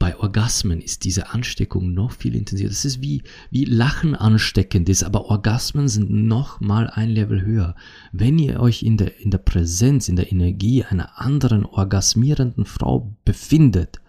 Bei 0.03 0.19
Orgasmen 0.19 0.81
ist 0.81 1.05
diese 1.05 1.29
Ansteckung 1.29 1.93
noch 1.93 2.11
viel 2.11 2.35
intensiver. 2.35 2.67
Das 2.67 2.83
ist 2.83 3.01
wie, 3.01 3.23
wie 3.51 3.63
Lachen 3.63 4.15
ansteckend 4.15 4.89
ist, 4.89 5.01
aber 5.01 5.29
Orgasmen 5.29 5.87
sind 5.87 6.11
noch 6.11 6.59
mal 6.59 6.89
ein 6.89 7.09
Level 7.09 7.41
höher. 7.41 7.73
Wenn 8.11 8.37
ihr 8.37 8.59
euch 8.59 8.83
in 8.83 8.97
der, 8.97 9.21
in 9.21 9.31
der 9.31 9.37
Präsenz, 9.37 10.09
in 10.09 10.17
der 10.17 10.29
Energie 10.29 10.83
einer 10.83 11.21
anderen 11.21 11.65
orgasmierenden 11.65 12.65
Frau 12.65 13.15
befindet, 13.23 14.01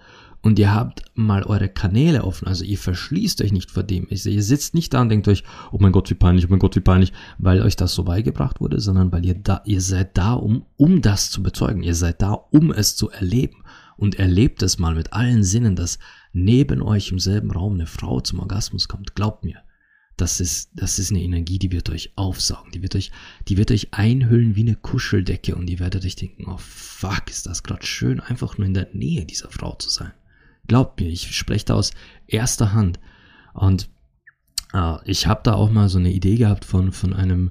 und 0.43 0.59
ihr 0.59 0.75
habt 0.75 1.05
mal 1.15 1.45
eure 1.45 1.69
Kanäle 1.69 2.25
offen, 2.25 2.49
also 2.49 2.65
ihr 2.65 2.77
verschließt 2.77 3.41
euch 3.43 3.53
nicht 3.53 3.71
vor 3.71 3.85
dem. 3.85 4.09
Ihr 4.11 4.43
sitzt 4.43 4.75
nicht 4.75 4.93
da 4.95 5.01
und 5.01 5.11
denkt 5.11 5.29
euch, 5.29 5.45
oh 5.71 5.79
mein 5.79 5.93
Gott, 5.93 6.11
wie 6.11 6.15
peinlich, 6.15 6.47
oh 6.47 6.51
mein 6.51 6.59
Gott, 6.59 6.75
wie 6.75 6.81
peinlich, 6.81 7.13
weil 7.39 7.63
euch 7.63 7.77
das 7.77 7.95
so 7.95 8.03
beigebracht 8.03 8.61
wurde, 8.61 8.81
sondern 8.81 9.13
weil 9.13 9.25
ihr 9.25 9.35
da, 9.35 9.63
ihr 9.65 9.81
seid 9.81 10.19
da, 10.19 10.33
um, 10.33 10.67
um 10.77 11.03
das 11.03 11.31
zu 11.31 11.41
bezeugen. 11.41 11.85
Ihr 11.85 11.95
seid 11.95 12.21
da, 12.21 12.33
um 12.33 12.73
es 12.73 12.97
zu 12.97 13.11
erleben. 13.11 13.63
Und 13.97 14.17
erlebt 14.17 14.63
es 14.63 14.79
mal 14.79 14.95
mit 14.95 15.13
allen 15.13 15.45
Sinnen, 15.45 15.77
dass 15.77 15.99
neben 16.33 16.83
euch 16.83 17.11
im 17.11 17.19
selben 17.19 17.51
Raum 17.51 17.75
eine 17.75 17.87
Frau 17.87 18.21
zum 18.21 18.41
Orgasmus 18.41 18.89
kommt. 18.89 19.15
Glaubt 19.15 19.45
mir. 19.45 19.63
Das 20.17 20.41
ist, 20.41 20.71
das 20.75 21.01
ist 21.01 21.11
eine 21.11 21.23
Energie, 21.23 21.59
die 21.59 21.73
wird 21.73 21.91
euch 21.91 22.13
aufsaugen, 22.15 22.71
die 22.71 22.83
wird 22.83 22.95
euch, 22.95 23.11
die 23.49 23.57
wird 23.57 23.73
euch 23.73 23.89
einhüllen 23.93 24.55
wie 24.55 24.61
eine 24.61 24.77
Kuscheldecke 24.77 25.57
und 25.57 25.69
ihr 25.69 25.81
werdet 25.81 26.05
euch 26.05 26.15
denken, 26.15 26.45
oh 26.47 26.57
fuck, 26.57 27.29
ist 27.29 27.47
das 27.47 27.65
gerade 27.65 27.85
schön, 27.85 28.21
einfach 28.21 28.57
nur 28.57 28.67
in 28.67 28.75
der 28.75 28.89
Nähe 28.93 29.25
dieser 29.25 29.51
Frau 29.51 29.75
zu 29.75 29.91
sein. 29.91 30.13
Glaubt 30.69 31.01
mir, 31.01 31.09
ich 31.09 31.37
spreche 31.37 31.67
da 31.67 31.75
aus 31.75 31.91
erster 32.29 32.73
Hand. 32.73 33.01
Und 33.55 33.89
äh, 34.73 34.97
ich 35.05 35.27
habe 35.27 35.41
da 35.43 35.55
auch 35.55 35.71
mal 35.71 35.89
so 35.89 35.99
eine 35.99 36.13
Idee 36.13 36.37
gehabt 36.37 36.65
von, 36.65 36.93
von 36.93 37.13
einem 37.13 37.51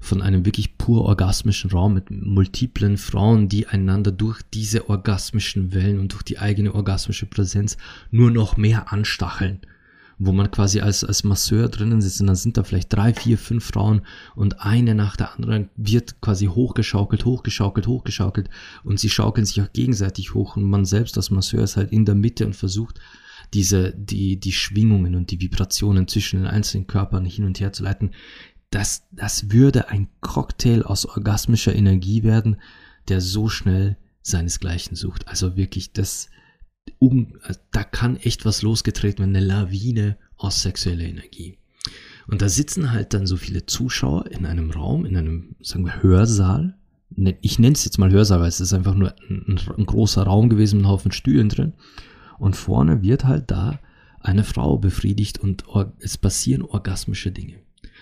von 0.00 0.22
einem 0.22 0.44
wirklich 0.46 0.78
pur 0.78 1.04
orgasmischen 1.04 1.70
Raum 1.70 1.94
mit 1.94 2.10
multiplen 2.10 2.96
Frauen, 2.98 3.48
die 3.48 3.66
einander 3.66 4.12
durch 4.12 4.42
diese 4.54 4.88
orgasmischen 4.88 5.74
Wellen 5.74 5.98
und 5.98 6.12
durch 6.12 6.22
die 6.22 6.38
eigene 6.38 6.74
orgasmische 6.74 7.26
Präsenz 7.26 7.76
nur 8.10 8.30
noch 8.30 8.56
mehr 8.56 8.92
anstacheln 8.92 9.60
wo 10.18 10.32
man 10.32 10.50
quasi 10.50 10.80
als, 10.80 11.04
als 11.04 11.24
Masseur 11.24 11.68
drinnen 11.68 12.00
sitzt 12.00 12.20
und 12.20 12.26
dann 12.26 12.36
sind 12.36 12.56
da 12.56 12.64
vielleicht 12.64 12.92
drei, 12.92 13.14
vier, 13.14 13.38
fünf 13.38 13.66
Frauen 13.66 14.02
und 14.34 14.60
eine 14.60 14.94
nach 14.94 15.16
der 15.16 15.34
anderen 15.36 15.70
wird 15.76 16.20
quasi 16.20 16.46
hochgeschaukelt, 16.46 17.24
hochgeschaukelt, 17.24 17.86
hochgeschaukelt 17.86 18.50
und 18.82 18.98
sie 18.98 19.10
schaukeln 19.10 19.46
sich 19.46 19.62
auch 19.62 19.72
gegenseitig 19.72 20.34
hoch 20.34 20.56
und 20.56 20.64
man 20.64 20.84
selbst 20.84 21.16
als 21.16 21.30
Masseur 21.30 21.62
ist 21.62 21.76
halt 21.76 21.92
in 21.92 22.04
der 22.04 22.16
Mitte 22.16 22.46
und 22.46 22.56
versucht 22.56 23.00
diese, 23.54 23.94
die, 23.94 24.38
die 24.38 24.52
Schwingungen 24.52 25.14
und 25.14 25.30
die 25.30 25.40
Vibrationen 25.40 26.08
zwischen 26.08 26.40
den 26.40 26.48
einzelnen 26.48 26.86
Körpern 26.86 27.24
hin 27.24 27.44
und 27.44 27.60
her 27.60 27.72
zu 27.72 27.82
leiten. 27.82 28.10
Das, 28.70 29.06
das 29.12 29.50
würde 29.50 29.88
ein 29.88 30.08
Cocktail 30.20 30.82
aus 30.82 31.06
orgasmischer 31.06 31.74
Energie 31.74 32.22
werden, 32.22 32.58
der 33.08 33.20
so 33.20 33.48
schnell 33.48 33.96
seinesgleichen 34.22 34.96
sucht. 34.96 35.26
Also 35.26 35.56
wirklich, 35.56 35.92
das, 35.92 36.28
um, 36.98 37.38
da 37.72 37.84
kann 37.84 38.16
echt 38.16 38.44
was 38.44 38.62
losgetreten 38.62 39.20
werden, 39.20 39.36
eine 39.36 39.46
Lawine 39.46 40.18
aus 40.36 40.62
sexueller 40.62 41.04
Energie. 41.04 41.58
Und 42.26 42.42
da 42.42 42.48
sitzen 42.48 42.92
halt 42.92 43.14
dann 43.14 43.26
so 43.26 43.36
viele 43.38 43.64
Zuschauer 43.64 44.26
in 44.26 44.44
einem 44.44 44.70
Raum, 44.70 45.06
in 45.06 45.16
einem, 45.16 45.56
sagen 45.62 45.86
wir, 45.86 46.02
Hörsaal. 46.02 46.76
Ne, 47.16 47.38
ich 47.40 47.58
nenne 47.58 47.72
es 47.72 47.86
jetzt 47.86 47.98
mal 47.98 48.10
Hörsaal, 48.10 48.40
weil 48.40 48.48
es 48.48 48.60
ist 48.60 48.74
einfach 48.74 48.94
nur 48.94 49.14
ein, 49.30 49.58
ein 49.78 49.86
großer 49.86 50.24
Raum 50.24 50.50
gewesen 50.50 50.76
mit 50.76 50.84
einem 50.84 50.92
Haufen 50.92 51.12
Stühlen 51.12 51.48
drin. 51.48 51.72
Und 52.38 52.54
vorne 52.54 53.02
wird 53.02 53.24
halt 53.24 53.50
da 53.50 53.80
eine 54.20 54.44
Frau 54.44 54.76
befriedigt 54.76 55.38
und 55.38 55.64
es 56.00 56.18
passieren 56.18 56.62
orgasmische 56.62 57.30
Dinge. 57.30 57.54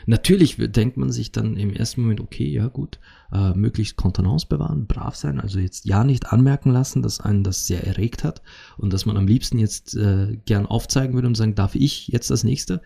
Natürlich 0.09 0.57
denkt 0.57 0.97
man 0.97 1.11
sich 1.11 1.33
dann 1.33 1.57
im 1.57 1.73
ersten 1.73 2.03
Moment, 2.03 2.21
okay, 2.21 2.49
ja 2.49 2.69
gut, 2.69 3.01
äh, 3.33 3.53
möglichst 3.55 3.97
Kontenance 3.97 4.47
bewahren, 4.47 4.87
brav 4.87 5.17
sein, 5.17 5.41
also 5.41 5.59
jetzt 5.59 5.85
ja 5.85 6.05
nicht 6.05 6.33
anmerken 6.33 6.71
lassen, 6.71 7.03
dass 7.03 7.21
einen 7.21 7.43
das 7.43 7.67
sehr 7.67 7.85
erregt 7.85 8.23
hat 8.23 8.41
und 8.79 8.93
dass 8.93 9.05
man 9.05 9.17
am 9.17 9.27
liebsten 9.27 9.59
jetzt 9.59 9.97
äh, 9.97 10.39
gern 10.45 10.65
aufzeigen 10.65 11.15
würde 11.15 11.27
und 11.27 11.35
sagen, 11.35 11.57
darf 11.57 11.75
ich 11.75 12.07
jetzt 12.07 12.31
das 12.31 12.45
nächste? 12.45 12.83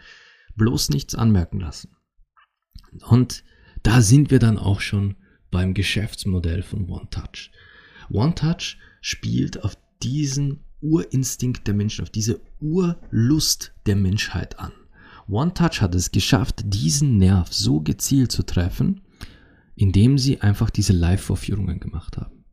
Bloß 0.56 0.88
nichts 0.88 1.14
anmerken 1.14 1.60
lassen. 1.60 1.90
Und 3.06 3.44
da 3.82 4.00
sind 4.00 4.30
wir 4.30 4.38
dann 4.38 4.58
auch 4.58 4.80
schon 4.80 5.16
beim 5.50 5.74
Geschäftsmodell 5.74 6.62
von 6.62 6.88
One 6.88 7.08
Touch. 7.10 7.50
One 8.10 8.34
Touch 8.34 8.78
spielt 9.02 9.62
auf 9.62 9.76
diesen 10.02 10.60
Urinstinkt 10.80 11.66
der 11.66 11.74
Menschen, 11.74 12.02
auf 12.02 12.10
diese 12.10 12.40
Urlust 12.60 13.74
der 13.84 13.96
Menschheit 13.96 14.58
an. 14.58 14.72
One 15.30 15.54
Touch 15.54 15.80
hat 15.80 15.94
es 15.94 16.10
geschafft, 16.10 16.62
diesen 16.64 17.18
Nerv 17.18 17.52
so 17.52 17.80
gezielt 17.80 18.32
zu 18.32 18.42
treffen, 18.42 19.02
indem 19.76 20.18
sie 20.18 20.40
einfach 20.40 20.70
diese 20.70 20.92
Live-Vorführungen 20.92 21.78
gemacht 21.78 22.16
haben. 22.16 22.44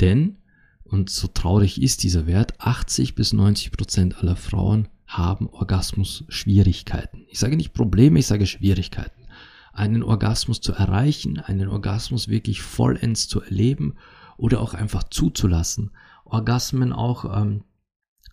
Denn, 0.00 0.38
und 0.84 1.10
so 1.10 1.26
traurig 1.26 1.82
ist 1.82 2.04
dieser 2.04 2.26
Wert, 2.26 2.54
80 2.60 3.16
bis 3.16 3.32
90 3.32 3.72
Prozent 3.72 4.18
aller 4.18 4.36
Frauen 4.36 4.88
haben 5.08 5.48
Orgasmus-Schwierigkeiten. 5.48 7.26
Ich 7.28 7.40
sage 7.40 7.56
nicht 7.56 7.74
Probleme, 7.74 8.20
ich 8.20 8.26
sage 8.26 8.46
Schwierigkeiten. 8.46 9.26
Einen 9.72 10.04
Orgasmus 10.04 10.60
zu 10.60 10.72
erreichen, 10.72 11.40
einen 11.40 11.68
Orgasmus 11.68 12.28
wirklich 12.28 12.62
vollends 12.62 13.26
zu 13.26 13.42
erleben 13.42 13.94
oder 14.36 14.60
auch 14.60 14.74
einfach 14.74 15.02
zuzulassen. 15.02 15.90
Orgasmen 16.24 16.92
auch 16.92 17.36
ähm, 17.36 17.64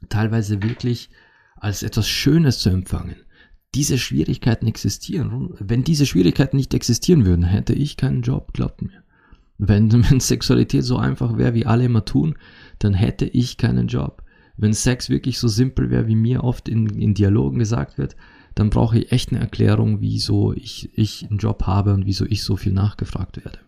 teilweise 0.09 0.61
wirklich 0.61 1.09
als 1.55 1.81
etwas 1.81 2.07
Schönes 2.07 2.59
zu 2.59 2.69
empfangen 2.69 3.15
diese 3.73 3.97
Schwierigkeiten 3.97 4.67
existieren. 4.67 5.53
Wenn 5.59 5.83
diese 5.83 6.05
Schwierigkeiten 6.05 6.57
nicht 6.57 6.73
existieren 6.73 7.25
würden, 7.25 7.43
hätte 7.43 7.73
ich 7.73 7.97
keinen 7.97 8.21
Job, 8.21 8.53
glaubt 8.53 8.81
mir. 8.81 9.03
Wenn, 9.57 9.91
wenn 10.09 10.19
Sexualität 10.19 10.83
so 10.83 10.97
einfach 10.97 11.37
wäre, 11.37 11.53
wie 11.53 11.65
alle 11.65 11.85
immer 11.85 12.05
tun, 12.05 12.35
dann 12.79 12.93
hätte 12.93 13.25
ich 13.25 13.57
keinen 13.57 13.87
Job. 13.87 14.23
Wenn 14.57 14.73
Sex 14.73 15.09
wirklich 15.09 15.39
so 15.39 15.47
simpel 15.47 15.89
wäre, 15.89 16.07
wie 16.07 16.15
mir 16.15 16.43
oft 16.43 16.67
in, 16.67 16.87
in 16.87 17.13
Dialogen 17.13 17.59
gesagt 17.59 17.97
wird, 17.97 18.15
dann 18.53 18.69
brauche 18.69 18.99
ich 18.99 19.11
echt 19.11 19.31
eine 19.31 19.39
Erklärung, 19.39 20.01
wieso 20.01 20.53
ich, 20.53 20.89
ich 20.97 21.25
einen 21.29 21.39
Job 21.39 21.63
habe 21.63 21.93
und 21.93 22.05
wieso 22.05 22.25
ich 22.25 22.43
so 22.43 22.57
viel 22.57 22.73
nachgefragt 22.73 23.43
werde. 23.43 23.59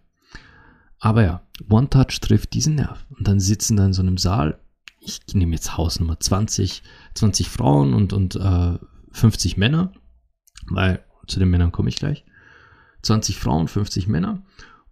Aber 1.00 1.24
ja, 1.24 1.42
One 1.70 1.90
Touch 1.90 2.20
trifft 2.22 2.54
diesen 2.54 2.76
Nerv. 2.76 3.06
Und 3.18 3.28
dann 3.28 3.40
sitzen 3.40 3.78
da 3.78 3.86
in 3.86 3.94
so 3.94 4.02
einem 4.02 4.18
Saal, 4.18 4.60
ich 5.00 5.22
nehme 5.34 5.54
jetzt 5.54 5.78
Hausnummer 5.78 6.20
20, 6.20 6.84
20 7.14 7.50
Frauen 7.50 7.94
und, 7.94 8.14
und 8.14 8.36
äh, 8.36 8.78
50 9.14 9.58
Männer, 9.58 9.94
weil 10.68 11.04
zu 11.28 11.40
den 11.40 11.50
Männern 11.50 11.72
komme 11.72 11.90
ich 11.90 11.96
gleich. 11.96 12.26
20 13.04 13.38
Frauen, 13.38 13.68
50 13.68 14.08
Männer. 14.08 14.44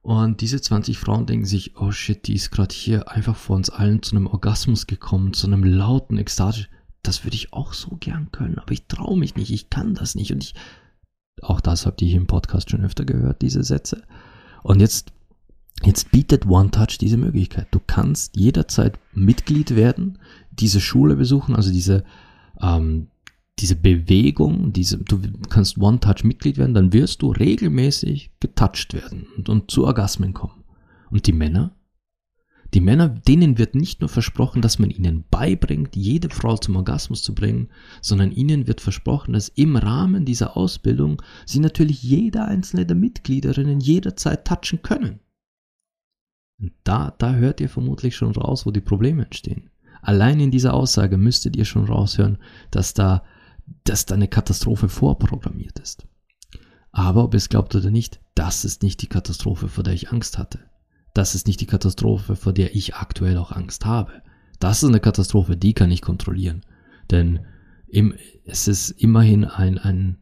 Und 0.01 0.41
diese 0.41 0.59
20 0.59 0.97
Frauen 0.97 1.25
denken 1.25 1.45
sich, 1.45 1.77
oh 1.77 1.91
shit, 1.91 2.27
die 2.27 2.33
ist 2.33 2.51
gerade 2.51 2.73
hier 2.73 3.11
einfach 3.11 3.35
vor 3.35 3.55
uns 3.55 3.69
allen 3.69 4.01
zu 4.01 4.15
einem 4.15 4.27
Orgasmus 4.27 4.87
gekommen, 4.87 5.33
zu 5.33 5.47
einem 5.47 5.63
lauten, 5.63 6.17
ekstatisch. 6.17 6.69
Das 7.03 7.23
würde 7.23 7.35
ich 7.35 7.53
auch 7.53 7.73
so 7.73 7.97
gern 7.99 8.31
können, 8.31 8.59
aber 8.59 8.71
ich 8.71 8.87
traue 8.87 9.17
mich 9.17 9.35
nicht, 9.35 9.51
ich 9.51 9.69
kann 9.69 9.95
das 9.95 10.15
nicht. 10.15 10.31
Und 10.31 10.43
ich, 10.43 10.55
auch 11.41 11.61
das 11.61 11.85
habt 11.85 12.01
ihr 12.01 12.07
hier 12.07 12.17
im 12.17 12.27
Podcast 12.27 12.69
schon 12.69 12.83
öfter 12.83 13.05
gehört, 13.05 13.41
diese 13.41 13.63
Sätze. 13.63 14.03
Und 14.63 14.79
jetzt, 14.79 15.11
jetzt 15.83 16.11
bietet 16.11 16.45
OneTouch 16.45 16.97
diese 16.99 17.17
Möglichkeit. 17.17 17.67
Du 17.71 17.79
kannst 17.85 18.35
jederzeit 18.35 18.99
Mitglied 19.13 19.75
werden, 19.75 20.19
diese 20.51 20.79
Schule 20.79 21.15
besuchen, 21.15 21.55
also 21.55 21.71
diese, 21.71 22.03
ähm, 22.59 23.07
diese 23.61 23.75
Bewegung, 23.75 24.73
diese, 24.73 24.97
du 24.97 25.21
kannst 25.49 25.77
One-Touch-Mitglied 25.77 26.57
werden, 26.57 26.73
dann 26.73 26.93
wirst 26.93 27.21
du 27.21 27.31
regelmäßig 27.31 28.31
getouched 28.39 28.93
werden 28.93 29.27
und, 29.37 29.49
und 29.49 29.69
zu 29.71 29.85
Orgasmen 29.85 30.33
kommen. 30.33 30.63
Und 31.09 31.27
die 31.27 31.33
Männer? 31.33 31.75
Die 32.73 32.79
Männer, 32.79 33.09
denen 33.09 33.57
wird 33.57 33.75
nicht 33.75 33.99
nur 33.99 34.09
versprochen, 34.09 34.61
dass 34.61 34.79
man 34.79 34.89
ihnen 34.89 35.25
beibringt, 35.29 35.95
jede 35.95 36.29
Frau 36.29 36.55
zum 36.55 36.77
Orgasmus 36.77 37.21
zu 37.21 37.35
bringen, 37.35 37.67
sondern 38.01 38.31
ihnen 38.31 38.65
wird 38.65 38.79
versprochen, 38.79 39.33
dass 39.33 39.49
im 39.49 39.75
Rahmen 39.75 40.23
dieser 40.23 40.55
Ausbildung 40.55 41.21
sie 41.45 41.59
natürlich 41.59 42.01
jede 42.01 42.45
einzelne 42.45 42.85
der 42.85 42.95
Mitgliederinnen 42.95 43.81
jederzeit 43.81 44.47
touchen 44.47 44.81
können. 44.81 45.19
Und 46.59 46.71
da, 46.85 47.13
da 47.17 47.33
hört 47.33 47.59
ihr 47.59 47.69
vermutlich 47.69 48.15
schon 48.15 48.31
raus, 48.31 48.65
wo 48.65 48.71
die 48.71 48.81
Probleme 48.81 49.25
entstehen. 49.25 49.69
Allein 50.01 50.39
in 50.39 50.51
dieser 50.51 50.73
Aussage 50.73 51.17
müsstet 51.17 51.55
ihr 51.55 51.65
schon 51.65 51.85
raushören, 51.85 52.37
dass 52.71 52.93
da 52.93 53.23
dass 53.83 54.05
da 54.05 54.15
eine 54.15 54.27
Katastrophe 54.27 54.89
vorprogrammiert 54.89 55.79
ist. 55.79 56.07
Aber 56.91 57.23
ob 57.23 57.33
es 57.33 57.49
glaubt 57.49 57.73
oder 57.75 57.89
nicht, 57.89 58.19
das 58.35 58.65
ist 58.65 58.83
nicht 58.83 59.01
die 59.01 59.07
Katastrophe, 59.07 59.67
vor 59.67 59.83
der 59.83 59.93
ich 59.93 60.11
Angst 60.11 60.37
hatte. 60.37 60.59
Das 61.13 61.35
ist 61.35 61.47
nicht 61.47 61.61
die 61.61 61.65
Katastrophe, 61.65 62.35
vor 62.35 62.53
der 62.53 62.75
ich 62.75 62.95
aktuell 62.95 63.37
auch 63.37 63.51
Angst 63.51 63.85
habe. 63.85 64.21
Das 64.59 64.83
ist 64.83 64.89
eine 64.89 64.99
Katastrophe, 64.99 65.57
die 65.57 65.73
kann 65.73 65.91
ich 65.91 66.01
kontrollieren. 66.01 66.61
Denn 67.09 67.45
im, 67.87 68.13
es 68.45 68.67
ist 68.67 68.91
immerhin 68.91 69.45
ein, 69.45 69.77
ein, 69.77 70.17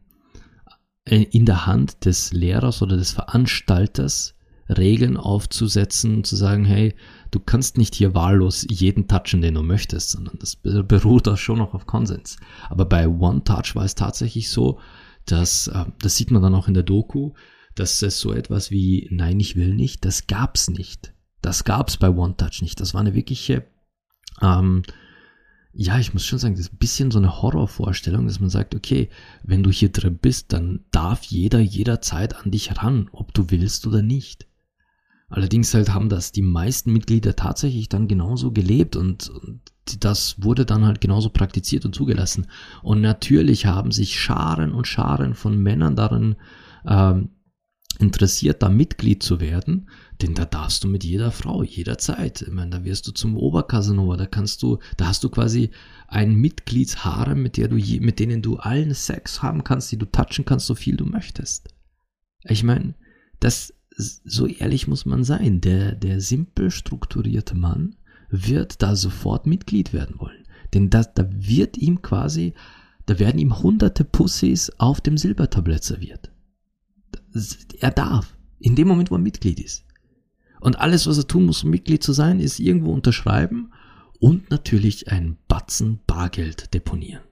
in 1.04 1.46
der 1.46 1.66
Hand 1.66 2.04
des 2.04 2.32
Lehrers 2.32 2.82
oder 2.82 2.96
des 2.96 3.12
Veranstalters, 3.12 4.34
Regeln 4.76 5.16
aufzusetzen 5.16 6.24
zu 6.24 6.36
sagen, 6.36 6.64
hey, 6.64 6.94
du 7.30 7.40
kannst 7.40 7.76
nicht 7.76 7.94
hier 7.94 8.14
wahllos 8.14 8.66
jeden 8.70 9.08
touchen, 9.08 9.42
den 9.42 9.54
du 9.54 9.62
möchtest, 9.62 10.10
sondern 10.10 10.38
das 10.38 10.56
beruht 10.56 11.28
auch 11.28 11.36
schon 11.36 11.58
noch 11.58 11.74
auf 11.74 11.86
Konsens. 11.86 12.36
Aber 12.68 12.84
bei 12.84 13.08
One 13.08 13.42
Touch 13.44 13.74
war 13.74 13.84
es 13.84 13.94
tatsächlich 13.94 14.50
so, 14.50 14.78
dass, 15.26 15.68
äh, 15.68 15.86
das 16.00 16.16
sieht 16.16 16.30
man 16.30 16.42
dann 16.42 16.54
auch 16.54 16.68
in 16.68 16.74
der 16.74 16.82
Doku, 16.82 17.32
dass 17.74 18.02
es 18.02 18.20
so 18.20 18.32
etwas 18.32 18.70
wie 18.70 19.08
Nein, 19.10 19.40
ich 19.40 19.56
will 19.56 19.74
nicht, 19.74 20.04
das 20.04 20.26
gab's 20.26 20.70
nicht. 20.70 21.12
Das 21.42 21.64
gab's 21.64 21.96
bei 21.96 22.10
One 22.10 22.36
Touch 22.36 22.62
nicht. 22.62 22.80
Das 22.80 22.94
war 22.94 23.00
eine 23.00 23.14
wirkliche, 23.14 23.66
ähm, 24.40 24.82
ja, 25.72 25.98
ich 25.98 26.12
muss 26.12 26.26
schon 26.26 26.38
sagen, 26.38 26.54
das 26.54 26.66
ist 26.66 26.72
ein 26.74 26.78
bisschen 26.78 27.10
so 27.10 27.18
eine 27.18 27.42
Horrorvorstellung, 27.42 28.26
dass 28.26 28.40
man 28.40 28.50
sagt, 28.50 28.74
okay, 28.74 29.08
wenn 29.44 29.62
du 29.62 29.70
hier 29.70 29.90
drin 29.90 30.18
bist, 30.20 30.52
dann 30.52 30.84
darf 30.90 31.22
jeder 31.24 31.60
jederzeit 31.60 32.36
an 32.36 32.50
dich 32.50 32.76
ran, 32.76 33.08
ob 33.12 33.32
du 33.34 33.50
willst 33.50 33.86
oder 33.86 34.02
nicht. 34.02 34.49
Allerdings 35.30 35.72
halt 35.74 35.94
haben 35.94 36.08
das 36.08 36.32
die 36.32 36.42
meisten 36.42 36.92
Mitglieder 36.92 37.36
tatsächlich 37.36 37.88
dann 37.88 38.08
genauso 38.08 38.50
gelebt 38.50 38.96
und, 38.96 39.28
und 39.28 39.60
das 40.00 40.42
wurde 40.42 40.66
dann 40.66 40.84
halt 40.84 41.00
genauso 41.00 41.30
praktiziert 41.30 41.84
und 41.84 41.94
zugelassen. 41.94 42.48
Und 42.82 43.00
natürlich 43.00 43.66
haben 43.66 43.92
sich 43.92 44.20
Scharen 44.20 44.72
und 44.72 44.88
Scharen 44.88 45.34
von 45.34 45.56
Männern 45.56 45.94
darin 45.94 46.36
ähm, 46.84 47.30
interessiert, 48.00 48.62
da 48.62 48.68
Mitglied 48.68 49.22
zu 49.22 49.40
werden, 49.40 49.88
denn 50.20 50.34
da 50.34 50.44
darfst 50.44 50.84
du 50.84 50.88
mit 50.88 51.04
jeder 51.04 51.30
Frau 51.30 51.62
jederzeit. 51.62 52.42
Ich 52.42 52.52
meine, 52.52 52.70
da 52.70 52.84
wirst 52.84 53.06
du 53.06 53.12
zum 53.12 53.36
Obercasanova, 53.36 54.16
da 54.16 54.26
kannst 54.26 54.62
du, 54.62 54.78
da 54.96 55.06
hast 55.06 55.22
du 55.22 55.28
quasi 55.28 55.70
ein 56.08 56.34
Mitgliedsharem, 56.34 57.40
mit 57.40 57.56
der 57.56 57.68
du, 57.68 57.76
je, 57.76 58.00
mit 58.00 58.18
denen 58.18 58.42
du 58.42 58.56
allen 58.56 58.94
Sex 58.94 59.42
haben 59.42 59.64
kannst, 59.64 59.92
die 59.92 59.98
du 59.98 60.06
touchen 60.06 60.44
kannst, 60.44 60.66
so 60.66 60.74
viel 60.74 60.96
du 60.96 61.04
möchtest. 61.04 61.68
Ich 62.42 62.64
meine, 62.64 62.94
das, 63.38 63.74
so 63.96 64.46
ehrlich 64.46 64.88
muss 64.88 65.06
man 65.06 65.24
sein. 65.24 65.60
Der, 65.60 65.94
der 65.94 66.20
simpel 66.20 66.70
strukturierte 66.70 67.54
Mann 67.54 67.96
wird 68.30 68.82
da 68.82 68.96
sofort 68.96 69.46
Mitglied 69.46 69.92
werden 69.92 70.18
wollen. 70.18 70.44
Denn 70.72 70.90
das, 70.90 71.14
da 71.14 71.28
wird 71.30 71.76
ihm 71.76 72.02
quasi, 72.02 72.54
da 73.06 73.18
werden 73.18 73.38
ihm 73.38 73.62
hunderte 73.62 74.04
Pussys 74.04 74.70
auf 74.78 75.00
dem 75.00 75.16
Silbertablett 75.16 75.84
serviert. 75.84 76.30
Er 77.80 77.90
darf. 77.90 78.36
In 78.58 78.76
dem 78.76 78.88
Moment, 78.88 79.10
wo 79.10 79.16
er 79.16 79.20
Mitglied 79.20 79.58
ist. 79.58 79.84
Und 80.60 80.78
alles, 80.78 81.06
was 81.06 81.16
er 81.16 81.26
tun 81.26 81.46
muss, 81.46 81.64
um 81.64 81.70
Mitglied 81.70 82.02
zu 82.02 82.12
sein, 82.12 82.40
ist 82.40 82.60
irgendwo 82.60 82.92
unterschreiben 82.92 83.72
und 84.18 84.50
natürlich 84.50 85.10
ein 85.10 85.38
Batzen 85.48 86.00
Bargeld 86.06 86.74
deponieren. 86.74 87.22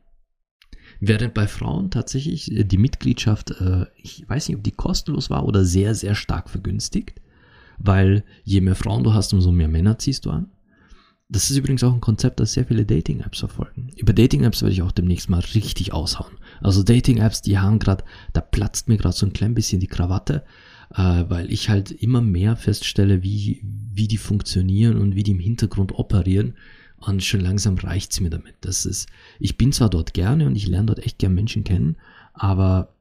Während 1.01 1.35
bei 1.35 1.47
Frauen 1.47 1.91
tatsächlich 1.91 2.53
äh, 2.53 2.65
die 2.65 2.79
Mitgliedschaft, 2.79 3.53
äh, 3.61 3.87
ich 3.97 4.29
weiß 4.29 4.49
nicht, 4.49 4.57
ob 4.57 4.65
die 4.65 4.73
kostenlos 4.73 5.31
war 5.31 5.47
oder 5.47 5.65
sehr, 5.65 5.95
sehr 5.95 6.15
stark 6.15 6.51
vergünstigt, 6.51 7.21
weil 7.79 8.25
je 8.45 8.61
mehr 8.61 8.75
Frauen 8.75 9.05
du 9.05 9.15
hast, 9.15 9.33
umso 9.33 9.53
mehr 9.53 9.69
Männer 9.69 9.99
ziehst 9.99 10.27
du 10.27 10.31
an. 10.31 10.51
Das 11.31 11.51
ist 11.51 11.59
übrigens 11.59 11.85
auch 11.85 11.93
ein 11.93 12.01
Konzept, 12.01 12.41
das 12.41 12.55
sehr 12.55 12.65
viele 12.65 12.87
Dating-Apps 12.87 13.41
verfolgen. 13.41 13.91
Über 13.97 14.15
Dating-Apps 14.15 14.63
werde 14.63 14.73
ich 14.73 14.81
auch 14.81 14.93
demnächst 14.93 15.29
mal 15.29 15.41
richtig 15.55 15.93
aushauen. 15.93 16.33
Also 16.63 16.83
Dating-Apps, 16.83 17.43
die 17.43 17.59
haben 17.59 17.79
gerade, 17.79 18.03
da 18.33 18.41
platzt 18.41 18.89
mir 18.89 18.97
gerade 18.97 19.15
so 19.15 19.27
ein 19.27 19.35
klein 19.35 19.55
bisschen 19.55 19.79
die 19.79 19.89
Krawatte, 19.89 20.45
äh, 20.95 21.25
weil 21.29 21.53
ich 21.53 21.69
halt 21.69 21.91
immer 21.91 22.23
mehr 22.23 22.57
feststelle, 22.57 23.23
wie, 23.23 23.61
wie 23.63 24.09
die 24.09 24.17
funktionieren 24.17 24.97
und 24.97 25.17
wie 25.17 25.23
die 25.23 25.33
im 25.33 25.39
Hintergrund 25.39 25.93
operieren. 25.93 26.55
Und 27.01 27.23
schon 27.23 27.41
langsam 27.41 27.77
reicht's 27.77 28.21
mir 28.21 28.31
damit. 28.31 28.57
Das 28.61 28.85
ist, 28.85 29.09
ich 29.39 29.57
bin 29.57 29.73
zwar 29.73 29.89
dort 29.89 30.15
gerne 30.15 30.47
und 30.47 30.57
ich 30.57 30.67
lerne 30.67 30.87
dort 30.87 30.99
echt 30.99 31.19
gern 31.19 31.35
Menschen 31.35 31.65
kennen, 31.65 31.97
aber 32.33 32.95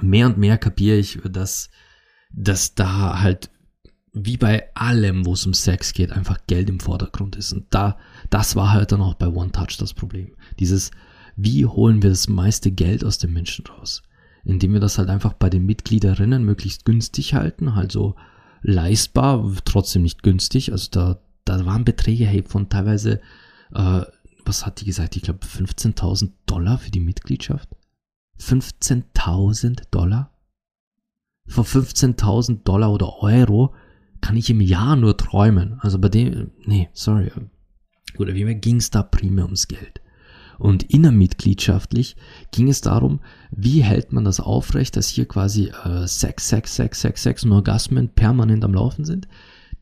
mehr 0.00 0.26
und 0.26 0.38
mehr 0.38 0.58
kapiere 0.58 0.96
ich, 0.98 1.20
dass, 1.30 1.70
dass 2.32 2.74
da 2.74 3.20
halt 3.20 3.50
wie 4.12 4.36
bei 4.36 4.74
allem, 4.74 5.24
wo 5.24 5.34
es 5.34 5.46
um 5.46 5.54
Sex 5.54 5.92
geht, 5.92 6.10
einfach 6.10 6.38
Geld 6.46 6.68
im 6.68 6.80
Vordergrund 6.80 7.36
ist. 7.36 7.52
Und 7.52 7.66
da, 7.70 7.96
das 8.28 8.56
war 8.56 8.72
halt 8.72 8.92
dann 8.92 9.00
auch 9.00 9.14
bei 9.14 9.28
One 9.28 9.52
Touch 9.52 9.76
das 9.78 9.94
Problem. 9.94 10.32
Dieses, 10.58 10.90
wie 11.36 11.64
holen 11.64 12.02
wir 12.02 12.10
das 12.10 12.28
meiste 12.28 12.72
Geld 12.72 13.04
aus 13.04 13.18
den 13.18 13.32
Menschen 13.32 13.64
raus? 13.66 14.02
Indem 14.44 14.72
wir 14.72 14.80
das 14.80 14.98
halt 14.98 15.10
einfach 15.10 15.34
bei 15.34 15.48
den 15.48 15.64
Mitgliederinnen 15.64 16.44
möglichst 16.44 16.84
günstig 16.84 17.34
halten, 17.34 17.76
halt 17.76 17.92
so 17.92 18.16
leistbar, 18.62 19.48
trotzdem 19.64 20.02
nicht 20.02 20.22
günstig. 20.22 20.72
Also 20.72 20.88
da, 20.90 21.22
da 21.44 21.64
waren 21.66 21.84
Beträge 21.84 22.26
hey, 22.26 22.42
von 22.42 22.68
teilweise, 22.68 23.20
äh, 23.74 24.02
was 24.44 24.66
hat 24.66 24.80
die 24.80 24.84
gesagt? 24.84 25.16
Ich 25.16 25.22
glaube 25.22 25.40
15.000 25.44 26.30
Dollar 26.46 26.78
für 26.78 26.90
die 26.90 27.00
Mitgliedschaft. 27.00 27.68
15.000 28.40 29.82
Dollar? 29.90 30.32
Von 31.46 31.64
15.000 31.64 32.62
Dollar 32.62 32.92
oder 32.92 33.22
Euro 33.22 33.74
kann 34.20 34.36
ich 34.36 34.50
im 34.50 34.60
Jahr 34.60 34.96
nur 34.96 35.16
träumen. 35.16 35.78
Also 35.80 35.98
bei 35.98 36.08
dem, 36.08 36.50
nee, 36.64 36.88
sorry. 36.92 37.30
Oder 38.18 38.34
wie 38.34 38.44
mir 38.44 38.54
ging 38.54 38.76
es 38.76 38.90
da 38.90 39.02
primär 39.02 39.44
ums 39.44 39.68
Geld. 39.68 40.00
Und 40.58 40.82
innermitgliedschaftlich 40.84 42.16
ging 42.52 42.68
es 42.68 42.82
darum, 42.82 43.20
wie 43.50 43.82
hält 43.82 44.12
man 44.12 44.24
das 44.24 44.40
aufrecht, 44.40 44.94
dass 44.96 45.08
hier 45.08 45.26
quasi 45.26 45.72
äh, 45.84 46.06
Sex, 46.06 46.48
Sex, 46.48 46.76
Sex, 46.76 47.00
Sex, 47.00 47.22
Sex 47.22 47.44
und 47.44 47.52
Orgasmen 47.52 48.10
permanent 48.10 48.62
am 48.62 48.74
Laufen 48.74 49.06
sind. 49.06 49.26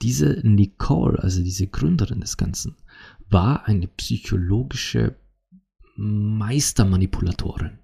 Diese 0.03 0.41
Nicole, 0.43 1.23
also 1.23 1.43
diese 1.43 1.67
Gründerin 1.67 2.21
des 2.21 2.37
Ganzen, 2.37 2.77
war 3.29 3.67
eine 3.67 3.89
psychologische 3.89 5.17
Meistermanipulatorin 5.97 7.79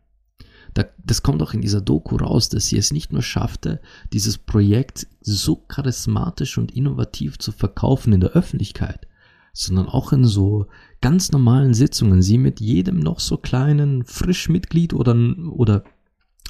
das 1.07 1.23
kommt 1.23 1.43
auch 1.43 1.55
in 1.55 1.61
dieser 1.61 1.81
Doku 1.81 2.17
raus, 2.17 2.49
dass 2.49 2.67
sie 2.67 2.79
es 2.79 2.93
nicht 2.93 3.13
nur 3.13 3.23
schaffte, 3.23 3.81
dieses 4.13 4.39
Projekt 4.39 5.07
so 5.21 5.57
charismatisch 5.57 6.59
und 6.59 6.73
innovativ 6.73 7.39
zu 7.39 7.53
verkaufen 7.53 8.13
in 8.13 8.21
der 8.21 8.31
Öffentlichkeit, 8.31 9.07
sondern 9.53 9.87
auch 9.87 10.13
in 10.13 10.25
so 10.25 10.67
ganz 11.01 11.31
normalen 11.31 11.75
Sitzungen. 11.75 12.23
Sie 12.23 12.39
mit 12.39 12.61
jedem 12.61 12.99
noch 12.99 13.21
so 13.21 13.37
kleinen 13.37 14.05
Frischmitglied 14.05 14.95
oder, 14.95 15.15
oder 15.51 15.85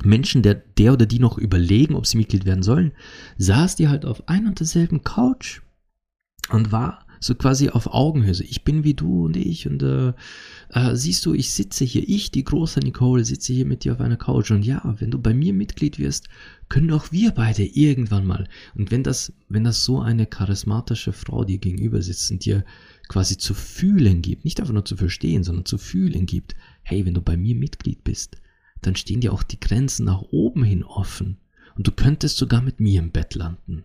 Menschen, 0.03 0.43
der, 0.43 0.55
der 0.55 0.93
oder 0.93 1.07
die 1.07 1.21
noch 1.21 1.39
überlegen, 1.39 1.95
ob 1.95 2.07
sie 2.07 2.17
Mitglied 2.17 2.45
werden 2.45 2.63
sollen, 2.63 2.93
saß 3.39 3.77
die 3.77 3.89
halt 3.89 4.05
auf 4.05 4.29
ein 4.29 4.47
und 4.47 4.59
derselben 4.59 5.05
Couch 5.05 5.61
und 6.51 6.73
war 6.73 7.05
so 7.21 7.35
quasi 7.35 7.71
auf 7.71 7.87
Augenhöhe. 7.87 8.43
Ich 8.43 8.65
bin 8.65 8.85
wie 8.85 8.93
du 8.93 9.25
und 9.25 9.37
ich 9.37 9.67
und 9.67 9.83
äh, 9.83 10.13
äh, 10.71 10.95
siehst 10.95 11.25
du, 11.25 11.33
ich 11.33 11.53
sitze 11.53 11.85
hier, 11.85 12.07
ich, 12.07 12.31
die 12.31 12.45
große 12.45 12.81
Nicole, 12.81 13.25
sitze 13.25 13.55
hier 13.55 13.65
mit 13.65 13.85
dir 13.85 13.95
auf 13.95 14.01
einer 14.01 14.19
Couch 14.19 14.51
und 14.51 14.63
ja, 14.63 14.83
wenn 14.99 15.11
du 15.11 15.19
bei 15.19 15.33
mir 15.33 15.55
Mitglied 15.55 15.99
wirst, 15.99 16.29
können 16.69 16.91
auch 16.91 17.13
wir 17.13 17.31
beide 17.31 17.65
irgendwann 17.65 18.27
mal. 18.27 18.47
Und 18.75 18.91
wenn 18.91 19.03
das, 19.03 19.33
wenn 19.49 19.65
das 19.65 19.85
so 19.85 20.01
eine 20.01 20.27
charismatische 20.27 21.13
Frau 21.13 21.45
dir 21.45 21.59
gegenüber 21.59 22.03
sitzt 22.03 22.31
und 22.31 22.45
dir 22.45 22.65
quasi 23.09 23.39
zu 23.39 23.55
fühlen 23.55 24.21
gibt, 24.21 24.45
nicht 24.45 24.61
einfach 24.61 24.75
nur 24.75 24.85
zu 24.85 24.97
verstehen, 24.97 25.45
sondern 25.45 25.65
zu 25.65 25.79
fühlen 25.79 26.27
gibt, 26.27 26.55
hey, 26.83 27.07
wenn 27.07 27.15
du 27.15 27.23
bei 27.23 27.39
mir 27.39 27.55
Mitglied 27.55 28.05
bist, 28.05 28.37
dann 28.87 28.97
stehen 28.97 29.21
dir 29.21 29.33
auch 29.33 29.43
die 29.43 29.61
Grenzen 29.61 30.05
nach 30.05 30.23
oben 30.31 30.65
hin 30.65 30.85
offen. 30.85 31.39
Und 31.77 31.87
du 31.87 31.93
könntest 31.93 32.37
sogar 32.37 32.63
mit 32.63 32.81
mir 32.81 33.01
im 33.01 33.11
Bett 33.11 33.35
landen 33.35 33.85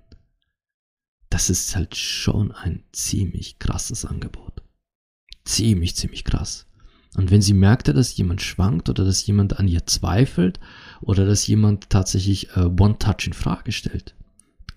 das 1.30 1.50
ist 1.50 1.76
halt 1.76 1.96
schon 1.96 2.52
ein 2.52 2.84
ziemlich 2.92 3.60
krasses 3.60 4.06
Angebot. 4.06 4.62
Ziemlich, 5.46 5.96
ziemlich 5.96 6.24
krass. 6.24 6.66
Und 7.16 7.32
wenn 7.32 7.42
sie 7.42 7.54
merkte, 7.54 7.94
dass 7.94 8.16
jemand 8.18 8.42
schwankt 8.42 8.90
oder 8.90 9.06
dass 9.06 9.26
jemand 9.26 9.58
an 9.60 9.68
ihr 9.68 9.86
zweifelt 9.86 10.60
oder 11.02 11.26
dass 11.26 11.48
jemand 11.48 11.90
tatsächlich 11.90 12.56
äh, 12.56 12.66
One 12.66 12.98
Touch 13.00 13.26
in 13.26 13.34
Frage 13.34 13.72
stellt, 13.72 14.16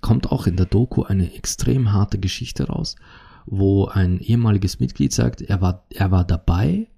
kommt 0.00 0.30
auch 0.30 0.46
in 0.46 0.56
der 0.56 0.66
Doku 0.66 1.02
eine 1.02 1.34
extrem 1.34 1.92
harte 1.92 2.18
Geschichte 2.18 2.68
raus, 2.68 2.96
wo 3.44 3.86
ein 3.86 4.18
ehemaliges 4.20 4.80
Mitglied 4.80 5.12
sagt, 5.12 5.42
er 5.42 5.60
war, 5.60 5.84
er 5.90 6.10
war 6.10 6.24
dabei, 6.24 6.88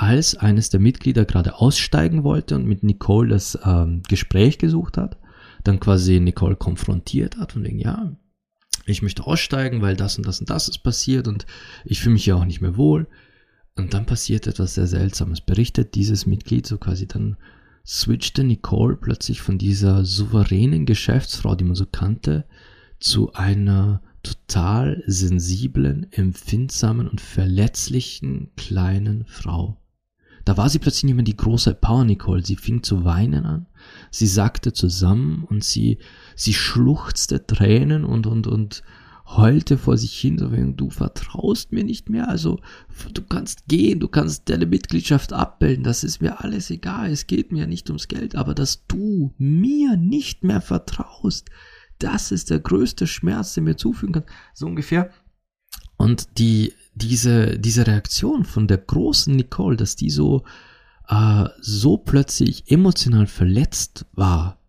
als 0.00 0.34
eines 0.34 0.70
der 0.70 0.80
Mitglieder 0.80 1.26
gerade 1.26 1.56
aussteigen 1.56 2.24
wollte 2.24 2.56
und 2.56 2.64
mit 2.64 2.82
Nicole 2.82 3.28
das 3.28 3.58
ähm, 3.64 4.02
Gespräch 4.08 4.56
gesucht 4.56 4.96
hat, 4.96 5.18
dann 5.62 5.78
quasi 5.78 6.20
Nicole 6.20 6.56
konfrontiert 6.56 7.36
hat 7.36 7.54
und 7.54 7.64
wegen, 7.64 7.78
ja, 7.78 8.16
ich 8.86 9.02
möchte 9.02 9.26
aussteigen, 9.26 9.82
weil 9.82 9.96
das 9.96 10.16
und 10.16 10.26
das 10.26 10.40
und 10.40 10.48
das 10.48 10.68
ist 10.68 10.78
passiert 10.78 11.28
und 11.28 11.44
ich 11.84 12.00
fühle 12.00 12.14
mich 12.14 12.24
ja 12.24 12.36
auch 12.36 12.46
nicht 12.46 12.62
mehr 12.62 12.78
wohl. 12.78 13.08
Und 13.76 13.92
dann 13.92 14.06
passiert 14.06 14.46
etwas 14.46 14.74
sehr 14.74 14.86
Seltsames. 14.86 15.42
Berichtet 15.42 15.94
dieses 15.94 16.24
Mitglied 16.24 16.66
so 16.66 16.78
quasi 16.78 17.06
dann 17.06 17.36
switchte 17.86 18.42
Nicole 18.42 18.96
plötzlich 18.96 19.42
von 19.42 19.58
dieser 19.58 20.06
souveränen 20.06 20.86
Geschäftsfrau, 20.86 21.54
die 21.54 21.64
man 21.64 21.76
so 21.76 21.84
kannte, 21.84 22.46
zu 23.00 23.34
einer 23.34 24.02
total 24.22 25.02
sensiblen, 25.06 26.10
empfindsamen 26.10 27.06
und 27.06 27.20
verletzlichen 27.20 28.50
kleinen 28.56 29.26
Frau. 29.26 29.76
Da 30.44 30.56
war 30.56 30.68
sie 30.68 30.78
plötzlich 30.78 31.04
nicht 31.04 31.14
mehr 31.14 31.24
die 31.24 31.36
große 31.36 31.74
Power 31.74 32.04
Nicole. 32.04 32.44
Sie 32.44 32.56
fing 32.56 32.82
zu 32.82 33.04
weinen 33.04 33.44
an. 33.44 33.66
Sie 34.10 34.26
sackte 34.26 34.72
zusammen 34.72 35.44
und 35.48 35.64
sie, 35.64 35.98
sie 36.36 36.54
schluchzte 36.54 37.46
Tränen 37.46 38.04
und, 38.04 38.26
und, 38.26 38.46
und 38.46 38.82
heulte 39.36 39.78
vor 39.78 39.96
sich 39.96 40.18
hin, 40.18 40.38
so 40.38 40.52
wie, 40.52 40.72
du 40.74 40.90
vertraust 40.90 41.72
mir 41.72 41.84
nicht 41.84 42.10
mehr, 42.10 42.28
also 42.28 42.58
du 43.14 43.22
kannst 43.22 43.68
gehen, 43.68 44.00
du 44.00 44.08
kannst 44.08 44.48
deine 44.48 44.66
Mitgliedschaft 44.66 45.32
abbilden, 45.32 45.84
das 45.84 46.02
ist 46.02 46.20
mir 46.20 46.40
alles 46.40 46.70
egal, 46.70 47.10
es 47.10 47.26
geht 47.26 47.52
mir 47.52 47.66
nicht 47.66 47.88
ums 47.90 48.08
Geld, 48.08 48.34
aber 48.34 48.54
dass 48.54 48.86
du 48.86 49.32
mir 49.38 49.96
nicht 49.96 50.42
mehr 50.42 50.60
vertraust, 50.60 51.48
das 51.98 52.32
ist 52.32 52.50
der 52.50 52.60
größte 52.60 53.06
Schmerz, 53.06 53.54
der 53.54 53.62
mir 53.62 53.76
zufügen 53.76 54.14
kann, 54.14 54.24
so 54.52 54.66
ungefähr. 54.66 55.10
Und 55.96 56.38
die, 56.38 56.72
diese, 57.02 57.58
diese 57.58 57.86
Reaktion 57.86 58.44
von 58.44 58.66
der 58.66 58.78
großen 58.78 59.34
Nicole, 59.34 59.76
dass 59.76 59.96
die 59.96 60.10
so, 60.10 60.44
äh, 61.08 61.44
so 61.60 61.96
plötzlich 61.96 62.70
emotional 62.70 63.26
verletzt 63.26 64.06
war, 64.12 64.60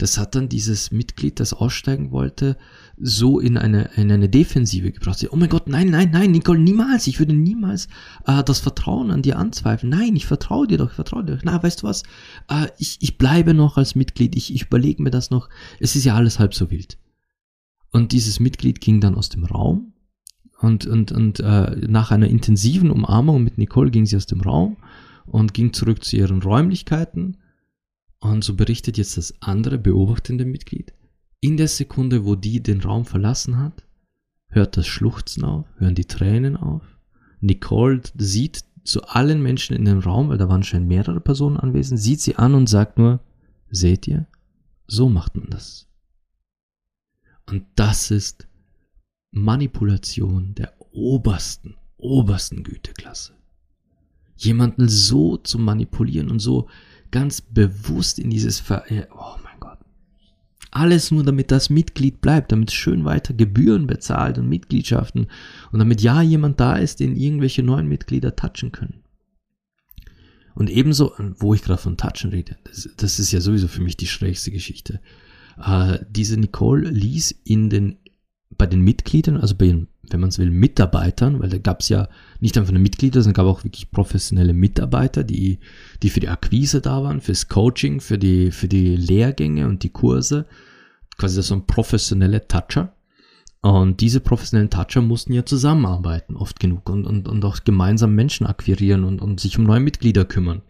das 0.00 0.16
hat 0.16 0.34
dann 0.34 0.48
dieses 0.48 0.90
Mitglied, 0.92 1.40
das 1.40 1.52
aussteigen 1.52 2.10
wollte, 2.10 2.56
so 2.96 3.38
in 3.38 3.58
eine, 3.58 3.90
in 3.96 4.10
eine 4.10 4.30
Defensive 4.30 4.92
gebracht. 4.92 5.26
Oh 5.30 5.36
mein 5.36 5.50
Gott, 5.50 5.68
nein, 5.68 5.88
nein, 5.90 6.10
nein, 6.10 6.30
Nicole, 6.30 6.58
niemals. 6.58 7.06
Ich 7.06 7.18
würde 7.18 7.34
niemals 7.34 7.86
äh, 8.26 8.42
das 8.42 8.60
Vertrauen 8.60 9.10
an 9.10 9.20
dir 9.20 9.38
anzweifeln. 9.38 9.90
Nein, 9.90 10.16
ich 10.16 10.24
vertraue 10.24 10.66
dir 10.66 10.78
doch, 10.78 10.88
ich 10.88 10.94
vertraue 10.94 11.24
dir. 11.24 11.38
Na, 11.42 11.62
weißt 11.62 11.82
du 11.82 11.86
was? 11.86 12.02
Äh, 12.48 12.68
ich, 12.78 12.96
ich 13.00 13.18
bleibe 13.18 13.52
noch 13.52 13.76
als 13.76 13.94
Mitglied. 13.94 14.36
Ich, 14.36 14.54
ich 14.54 14.62
überlege 14.62 15.02
mir 15.02 15.10
das 15.10 15.30
noch. 15.30 15.50
Es 15.80 15.94
ist 15.96 16.04
ja 16.04 16.14
alles 16.14 16.38
halb 16.38 16.54
so 16.54 16.70
wild. 16.70 16.96
Und 17.90 18.12
dieses 18.12 18.40
Mitglied 18.40 18.80
ging 18.80 19.02
dann 19.02 19.16
aus 19.16 19.28
dem 19.28 19.44
Raum 19.44 19.92
und, 20.60 20.86
und, 20.86 21.10
und 21.10 21.40
äh, 21.40 21.76
nach 21.88 22.10
einer 22.10 22.28
intensiven 22.28 22.90
Umarmung 22.90 23.42
mit 23.42 23.56
Nicole 23.58 23.90
ging 23.90 24.06
sie 24.06 24.16
aus 24.16 24.26
dem 24.26 24.40
Raum 24.40 24.76
und 25.26 25.54
ging 25.54 25.72
zurück 25.72 26.04
zu 26.04 26.16
ihren 26.16 26.42
Räumlichkeiten 26.42 27.38
und 28.18 28.44
so 28.44 28.54
berichtet 28.54 28.98
jetzt 28.98 29.16
das 29.16 29.34
andere 29.40 29.78
beobachtende 29.78 30.44
Mitglied. 30.44 30.92
In 31.40 31.56
der 31.56 31.68
Sekunde, 31.68 32.26
wo 32.26 32.34
die 32.34 32.62
den 32.62 32.82
Raum 32.82 33.06
verlassen 33.06 33.56
hat, 33.56 33.82
hört 34.48 34.76
das 34.76 34.86
Schluchzen 34.86 35.44
auf, 35.44 35.66
hören 35.78 35.94
die 35.94 36.04
Tränen 36.04 36.58
auf. 36.58 36.82
Nicole 37.40 38.02
sieht 38.18 38.64
zu 38.84 39.02
allen 39.04 39.42
Menschen 39.42 39.74
in 39.74 39.86
dem 39.86 40.00
Raum, 40.00 40.28
weil 40.28 40.38
da 40.38 40.48
waren 40.50 40.62
schon 40.62 40.86
mehrere 40.86 41.20
Personen 41.20 41.56
anwesend, 41.56 41.98
sieht 41.98 42.20
sie 42.20 42.36
an 42.36 42.54
und 42.54 42.68
sagt 42.68 42.98
nur, 42.98 43.20
seht 43.70 44.06
ihr, 44.06 44.26
so 44.86 45.08
macht 45.08 45.36
man 45.36 45.48
das. 45.48 45.86
Und 47.46 47.64
das 47.76 48.10
ist 48.10 48.46
Manipulation 49.30 50.54
der 50.54 50.74
obersten, 50.92 51.76
obersten 51.96 52.62
Güteklasse. 52.62 53.34
Jemanden 54.36 54.88
so 54.88 55.36
zu 55.36 55.58
manipulieren 55.58 56.30
und 56.30 56.38
so 56.38 56.68
ganz 57.10 57.40
bewusst 57.40 58.18
in 58.18 58.30
dieses 58.30 58.60
Ver 58.60 58.84
oh 59.12 59.36
mein 59.42 59.60
Gott. 59.60 59.78
Alles 60.70 61.10
nur, 61.10 61.24
damit 61.24 61.50
das 61.50 61.68
Mitglied 61.68 62.20
bleibt, 62.20 62.52
damit 62.52 62.70
schön 62.70 63.04
weiter 63.04 63.34
Gebühren 63.34 63.86
bezahlt 63.86 64.38
und 64.38 64.48
Mitgliedschaften 64.48 65.26
und 65.72 65.78
damit 65.78 66.00
ja 66.00 66.22
jemand 66.22 66.60
da 66.60 66.76
ist, 66.76 67.00
den 67.00 67.16
irgendwelche 67.16 67.62
neuen 67.62 67.88
Mitglieder 67.88 68.36
touchen 68.36 68.72
können. 68.72 69.02
Und 70.54 70.70
ebenso, 70.70 71.14
wo 71.38 71.54
ich 71.54 71.62
gerade 71.62 71.80
von 71.80 71.96
Touchen 71.96 72.30
rede, 72.30 72.56
das, 72.64 72.88
das, 72.96 73.18
ist 73.18 73.32
ja 73.32 73.40
sowieso 73.40 73.68
für 73.68 73.82
mich 73.82 73.96
die 73.96 74.06
schrägste 74.06 74.50
Geschichte. 74.50 75.00
Äh, 75.58 76.00
diese 76.08 76.36
Nicole 76.36 76.88
ließ 76.88 77.30
in 77.44 77.70
den, 77.70 77.96
bei 78.56 78.66
den 78.66 78.80
Mitgliedern, 78.80 79.36
also 79.36 79.54
bei 79.54 79.66
den 79.66 79.88
wenn 80.12 80.20
man 80.20 80.30
es 80.30 80.38
will, 80.38 80.50
Mitarbeitern, 80.50 81.40
weil 81.40 81.48
da 81.48 81.58
gab 81.58 81.80
es 81.80 81.88
ja 81.88 82.08
nicht 82.40 82.56
einfach 82.58 82.72
nur 82.72 82.82
Mitglieder, 82.82 83.22
sondern 83.22 83.44
gab 83.44 83.46
auch 83.46 83.64
wirklich 83.64 83.90
professionelle 83.90 84.52
Mitarbeiter, 84.52 85.24
die, 85.24 85.58
die 86.02 86.10
für 86.10 86.20
die 86.20 86.28
Akquise 86.28 86.80
da 86.80 87.02
waren, 87.02 87.20
fürs 87.20 87.48
Coaching, 87.48 88.00
für 88.00 88.18
die, 88.18 88.50
für 88.50 88.68
die 88.68 88.96
Lehrgänge 88.96 89.66
und 89.66 89.82
die 89.82 89.90
Kurse. 89.90 90.46
Quasi 91.16 91.42
so 91.42 91.54
ein 91.54 91.66
professionelle 91.66 92.46
Toucher. 92.48 92.94
Und 93.62 94.00
diese 94.00 94.20
professionellen 94.20 94.70
Toucher 94.70 95.02
mussten 95.02 95.34
ja 95.34 95.44
zusammenarbeiten, 95.44 96.34
oft 96.34 96.58
genug, 96.60 96.88
und, 96.88 97.06
und, 97.06 97.28
und 97.28 97.44
auch 97.44 97.62
gemeinsam 97.62 98.14
Menschen 98.14 98.46
akquirieren 98.46 99.04
und, 99.04 99.20
und 99.20 99.38
sich 99.38 99.58
um 99.58 99.64
neue 99.64 99.80
Mitglieder 99.80 100.24
kümmern. 100.24 100.62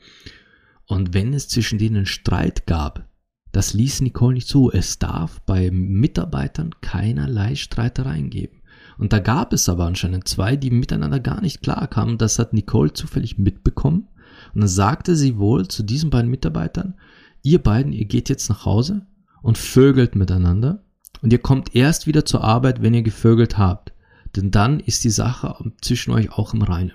Und 0.86 1.14
wenn 1.14 1.32
es 1.32 1.46
zwischen 1.46 1.78
denen 1.78 2.04
Streit 2.04 2.66
gab, 2.66 3.06
das 3.52 3.74
ließ 3.74 4.00
Nicole 4.02 4.34
nicht 4.34 4.48
zu. 4.48 4.70
Es 4.70 4.98
darf 4.98 5.40
bei 5.42 5.70
Mitarbeitern 5.70 6.74
keinerlei 6.80 7.54
Streitereien 7.54 8.30
geben. 8.30 8.60
Und 8.98 9.12
da 9.12 9.18
gab 9.18 9.52
es 9.52 9.68
aber 9.68 9.86
anscheinend 9.86 10.28
zwei, 10.28 10.56
die 10.56 10.70
miteinander 10.70 11.20
gar 11.20 11.40
nicht 11.40 11.62
klar 11.62 11.88
kamen. 11.88 12.18
Das 12.18 12.38
hat 12.38 12.52
Nicole 12.52 12.92
zufällig 12.92 13.38
mitbekommen. 13.38 14.08
Und 14.54 14.60
dann 14.60 14.68
sagte 14.68 15.16
sie 15.16 15.38
wohl 15.38 15.68
zu 15.68 15.82
diesen 15.82 16.10
beiden 16.10 16.30
Mitarbeitern, 16.30 16.94
ihr 17.42 17.62
beiden, 17.62 17.92
ihr 17.92 18.04
geht 18.04 18.28
jetzt 18.28 18.48
nach 18.48 18.64
Hause 18.64 19.06
und 19.42 19.58
vögelt 19.58 20.14
miteinander. 20.16 20.84
Und 21.22 21.32
ihr 21.32 21.38
kommt 21.38 21.74
erst 21.74 22.06
wieder 22.06 22.24
zur 22.24 22.44
Arbeit, 22.44 22.82
wenn 22.82 22.94
ihr 22.94 23.02
gevögelt 23.02 23.58
habt. 23.58 23.92
Denn 24.36 24.50
dann 24.50 24.80
ist 24.80 25.02
die 25.04 25.10
Sache 25.10 25.72
zwischen 25.80 26.12
euch 26.12 26.30
auch 26.30 26.54
im 26.54 26.62
Reinen. 26.62 26.92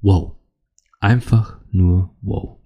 Wow. 0.00 0.36
Einfach 1.00 1.58
nur 1.70 2.16
wow. 2.22 2.57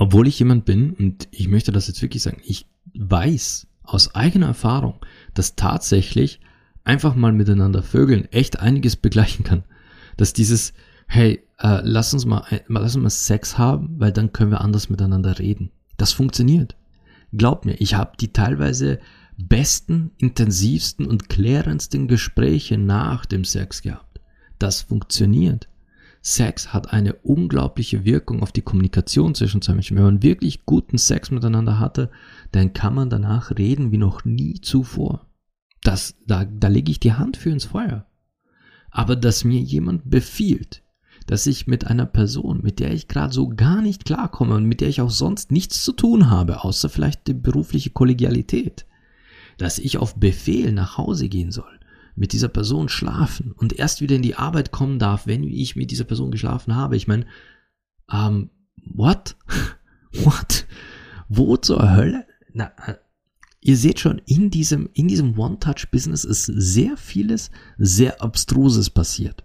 Obwohl 0.00 0.28
ich 0.28 0.38
jemand 0.38 0.64
bin, 0.64 0.94
und 0.94 1.28
ich 1.30 1.48
möchte 1.48 1.72
das 1.72 1.86
jetzt 1.86 2.00
wirklich 2.00 2.22
sagen, 2.22 2.40
ich 2.42 2.64
weiß 2.94 3.66
aus 3.82 4.14
eigener 4.14 4.46
Erfahrung, 4.46 4.94
dass 5.34 5.56
tatsächlich 5.56 6.40
einfach 6.84 7.14
mal 7.14 7.32
miteinander 7.32 7.82
vögeln 7.82 8.24
echt 8.32 8.60
einiges 8.60 8.96
begleichen 8.96 9.44
kann. 9.44 9.62
Dass 10.16 10.32
dieses, 10.32 10.72
hey, 11.06 11.46
äh, 11.58 11.82
lass 11.82 12.14
uns 12.14 12.24
mal, 12.24 12.46
lass 12.68 12.96
uns 12.96 13.02
mal 13.02 13.10
Sex 13.10 13.58
haben, 13.58 13.96
weil 13.98 14.10
dann 14.10 14.32
können 14.32 14.50
wir 14.50 14.62
anders 14.62 14.88
miteinander 14.88 15.38
reden. 15.38 15.70
Das 15.98 16.14
funktioniert. 16.14 16.76
Glaub 17.34 17.66
mir, 17.66 17.74
ich 17.74 17.92
habe 17.92 18.12
die 18.18 18.32
teilweise 18.32 19.00
besten, 19.36 20.12
intensivsten 20.16 21.04
und 21.04 21.28
klärendsten 21.28 22.08
Gespräche 22.08 22.78
nach 22.78 23.26
dem 23.26 23.44
Sex 23.44 23.82
gehabt. 23.82 24.18
Das 24.58 24.80
funktioniert. 24.80 25.68
Sex 26.22 26.74
hat 26.74 26.92
eine 26.92 27.14
unglaubliche 27.14 28.04
Wirkung 28.04 28.42
auf 28.42 28.52
die 28.52 28.60
Kommunikation 28.62 29.34
zwischen 29.34 29.62
zwei 29.62 29.72
Menschen. 29.72 29.96
Wenn 29.96 30.04
man 30.04 30.22
wirklich 30.22 30.66
guten 30.66 30.98
Sex 30.98 31.30
miteinander 31.30 31.78
hatte, 31.78 32.10
dann 32.52 32.74
kann 32.74 32.94
man 32.94 33.08
danach 33.08 33.56
reden 33.56 33.90
wie 33.90 33.98
noch 33.98 34.24
nie 34.24 34.60
zuvor. 34.60 35.26
Das, 35.82 36.16
da, 36.26 36.44
da 36.44 36.68
lege 36.68 36.90
ich 36.90 37.00
die 37.00 37.14
Hand 37.14 37.38
für 37.38 37.50
ins 37.50 37.64
Feuer. 37.64 38.06
Aber 38.90 39.16
dass 39.16 39.44
mir 39.44 39.60
jemand 39.60 40.10
befiehlt, 40.10 40.82
dass 41.26 41.46
ich 41.46 41.66
mit 41.66 41.86
einer 41.86 42.06
Person, 42.06 42.60
mit 42.62 42.80
der 42.80 42.92
ich 42.92 43.08
gerade 43.08 43.32
so 43.32 43.48
gar 43.48 43.80
nicht 43.80 44.04
klarkomme 44.04 44.56
und 44.56 44.64
mit 44.66 44.80
der 44.80 44.88
ich 44.88 45.00
auch 45.00 45.10
sonst 45.10 45.52
nichts 45.52 45.84
zu 45.84 45.92
tun 45.92 46.28
habe, 46.28 46.64
außer 46.64 46.90
vielleicht 46.90 47.28
die 47.28 47.34
berufliche 47.34 47.90
Kollegialität, 47.90 48.84
dass 49.56 49.78
ich 49.78 49.98
auf 49.98 50.16
Befehl 50.16 50.72
nach 50.72 50.98
Hause 50.98 51.28
gehen 51.28 51.50
soll, 51.50 51.79
mit 52.20 52.34
dieser 52.34 52.48
Person 52.48 52.90
schlafen 52.90 53.50
und 53.52 53.72
erst 53.72 54.02
wieder 54.02 54.14
in 54.14 54.20
die 54.20 54.34
Arbeit 54.34 54.72
kommen 54.72 54.98
darf, 54.98 55.26
wenn 55.26 55.42
ich 55.42 55.74
mit 55.74 55.90
dieser 55.90 56.04
Person 56.04 56.30
geschlafen 56.30 56.76
habe. 56.76 56.94
Ich 56.94 57.08
meine, 57.08 57.24
ähm, 58.12 58.50
what? 58.76 59.36
what? 60.12 60.66
Wo 61.30 61.56
zur 61.56 61.96
Hölle? 61.96 62.26
Na, 62.52 62.72
äh, 62.84 62.96
ihr 63.62 63.78
seht 63.78 64.00
schon, 64.00 64.20
in 64.26 64.50
diesem, 64.50 64.90
in 64.92 65.08
diesem 65.08 65.38
One-Touch-Business 65.38 66.24
ist 66.24 66.44
sehr 66.44 66.98
vieles, 66.98 67.50
sehr 67.78 68.20
Abstruses 68.20 68.90
passiert. 68.90 69.42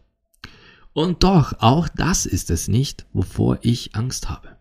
Und 0.92 1.24
doch, 1.24 1.54
auch 1.60 1.88
das 1.88 2.26
ist 2.26 2.50
es 2.50 2.68
nicht, 2.68 3.06
wovor 3.14 3.60
ich 3.62 3.96
Angst 3.96 4.30
habe. 4.30 4.58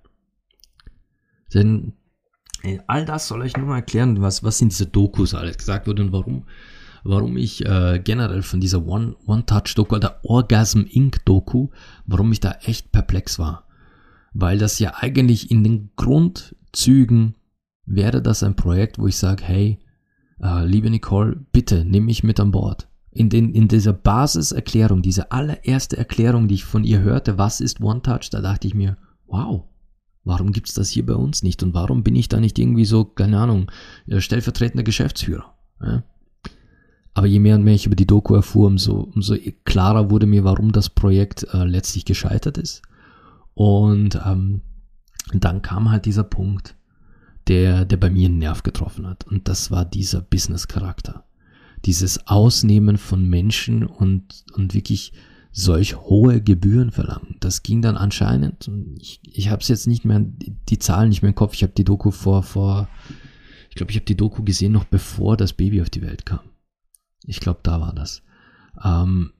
Denn 1.52 1.94
all 2.86 3.04
das 3.04 3.26
soll 3.26 3.44
ich 3.44 3.56
nur 3.56 3.66
mal 3.66 3.76
erklären, 3.76 4.22
was, 4.22 4.44
was 4.44 4.60
in 4.60 4.68
dieser 4.68 4.86
Dokus 4.86 5.34
alles 5.34 5.58
gesagt 5.58 5.88
wurde 5.88 6.02
und 6.02 6.12
warum, 6.12 6.44
warum 7.04 7.36
ich 7.36 7.64
äh, 7.64 8.00
generell 8.02 8.42
von 8.42 8.60
dieser 8.60 8.84
One-Touch-Doku 8.86 9.94
oder 9.94 10.20
Orgasm 10.24 10.80
Inc.-Doku, 10.80 11.68
warum 12.06 12.32
ich 12.32 12.40
da 12.40 12.52
echt 12.62 12.90
perplex 12.90 13.38
war. 13.38 13.66
Weil 14.32 14.58
das 14.58 14.78
ja 14.78 14.94
eigentlich 14.96 15.50
in 15.50 15.62
den 15.62 15.90
Grundzügen 15.94 17.36
wäre 17.86 18.22
das 18.22 18.42
ein 18.42 18.56
Projekt, 18.56 18.98
wo 18.98 19.06
ich 19.06 19.16
sage, 19.16 19.44
hey, 19.44 19.78
äh, 20.42 20.64
liebe 20.64 20.90
Nicole, 20.90 21.36
bitte 21.52 21.84
nimm 21.84 22.06
mich 22.06 22.24
mit 22.24 22.40
an 22.40 22.50
Bord. 22.50 22.88
In, 23.10 23.28
den, 23.28 23.52
in 23.52 23.68
dieser 23.68 23.92
Basiserklärung, 23.92 25.02
diese 25.02 25.30
allererste 25.30 25.96
Erklärung, 25.96 26.48
die 26.48 26.54
ich 26.54 26.64
von 26.64 26.82
ihr 26.82 27.00
hörte, 27.00 27.38
was 27.38 27.60
ist 27.60 27.80
One 27.80 28.02
Touch, 28.02 28.30
da 28.30 28.40
dachte 28.40 28.66
ich 28.66 28.74
mir, 28.74 28.96
wow, 29.26 29.64
warum 30.24 30.50
gibt's 30.50 30.74
das 30.74 30.88
hier 30.88 31.06
bei 31.06 31.14
uns 31.14 31.42
nicht 31.42 31.62
und 31.62 31.74
warum 31.74 32.02
bin 32.02 32.16
ich 32.16 32.28
da 32.28 32.40
nicht 32.40 32.58
irgendwie 32.58 32.86
so, 32.86 33.04
keine 33.04 33.38
Ahnung, 33.38 33.70
äh, 34.06 34.20
stellvertretender 34.20 34.82
Geschäftsführer? 34.82 35.54
Ja? 35.80 36.02
Aber 37.14 37.28
je 37.28 37.38
mehr 37.38 37.54
und 37.54 37.62
mehr 37.62 37.74
ich 37.74 37.86
über 37.86 37.96
die 37.96 38.06
Doku 38.06 38.34
erfuhr, 38.34 38.66
umso, 38.66 39.08
umso 39.14 39.36
klarer 39.64 40.10
wurde 40.10 40.26
mir, 40.26 40.42
warum 40.42 40.72
das 40.72 40.90
Projekt 40.90 41.46
äh, 41.54 41.64
letztlich 41.64 42.04
gescheitert 42.04 42.58
ist. 42.58 42.82
Und 43.54 44.20
ähm, 44.26 44.62
dann 45.32 45.62
kam 45.62 45.90
halt 45.90 46.06
dieser 46.06 46.24
Punkt, 46.24 46.74
der, 47.46 47.84
der 47.84 47.96
bei 47.96 48.10
mir 48.10 48.28
einen 48.28 48.38
Nerv 48.38 48.64
getroffen 48.64 49.06
hat. 49.06 49.26
Und 49.26 49.48
das 49.48 49.70
war 49.70 49.84
dieser 49.84 50.20
Business-Charakter. 50.20 51.24
Dieses 51.84 52.26
Ausnehmen 52.26 52.96
von 52.98 53.28
Menschen 53.28 53.84
und, 53.86 54.44
und 54.54 54.74
wirklich 54.74 55.12
solch 55.52 55.96
hohe 55.96 56.40
Gebühren 56.40 56.90
verlangen. 56.90 57.36
Das 57.38 57.62
ging 57.62 57.80
dann 57.80 57.96
anscheinend, 57.96 58.68
ich, 58.98 59.20
ich 59.22 59.50
habe 59.50 59.62
es 59.62 59.68
jetzt 59.68 59.86
nicht 59.86 60.04
mehr, 60.04 60.20
die 60.20 60.78
Zahlen 60.80 61.10
nicht 61.10 61.22
mehr 61.22 61.28
im 61.28 61.36
Kopf, 61.36 61.54
ich 61.54 61.62
habe 61.62 61.74
die 61.74 61.84
Doku 61.84 62.10
vor, 62.10 62.42
vor, 62.42 62.88
ich 63.70 63.76
glaube, 63.76 63.92
ich 63.92 63.96
habe 63.96 64.06
die 64.06 64.16
Doku 64.16 64.42
gesehen 64.42 64.72
noch 64.72 64.84
bevor 64.84 65.36
das 65.36 65.52
Baby 65.52 65.80
auf 65.80 65.90
die 65.90 66.02
Welt 66.02 66.26
kam. 66.26 66.40
Ich 67.26 67.40
glaube, 67.40 67.60
da 67.62 67.80
war 67.80 67.94
das. 67.94 68.22
Ähm, 68.82 69.32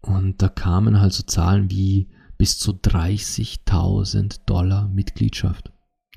und 0.00 0.42
da 0.42 0.48
kamen 0.48 1.00
halt 1.00 1.12
so 1.12 1.22
Zahlen 1.22 1.70
wie 1.70 2.08
bis 2.38 2.58
zu 2.58 2.72
30.000 2.72 4.40
Dollar 4.46 4.88
Mitgliedschaft. 4.88 5.72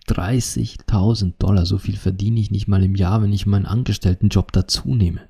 30.000 0.08 1.34
Dollar, 1.38 1.66
so 1.66 1.78
viel 1.78 1.98
verdiene 1.98 2.40
ich 2.40 2.52
nicht 2.52 2.68
mal 2.68 2.84
im 2.84 2.96
Jahr, 2.96 3.22
wenn 3.22 3.34
ich 3.34 3.46
meinen 3.46 3.66
Angestelltenjob 3.66 4.52
dazu 4.52 4.94
nehme. 4.94 5.22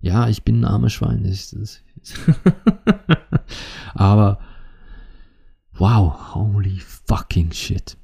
Ja, 0.00 0.28
ich 0.28 0.42
bin 0.42 0.60
ein 0.60 0.64
armes 0.64 0.94
Schwein. 0.94 1.24
Ich, 1.24 1.50
das, 1.50 1.82
Aber 3.94 4.40
wow, 5.74 6.34
holy 6.34 6.80
fucking 6.80 7.52
shit. 7.52 7.96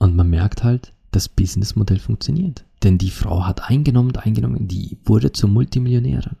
man 0.00 0.28
merkt 0.28 0.64
halt, 0.64 0.92
das 1.10 1.28
Businessmodell 1.28 1.98
funktioniert. 1.98 2.67
Denn 2.82 2.98
die 2.98 3.10
Frau 3.10 3.44
hat 3.46 3.68
eingenommen 3.68 4.16
eingenommen, 4.16 4.68
die 4.68 4.98
wurde 5.04 5.32
zur 5.32 5.50
Multimillionärin. 5.50 6.36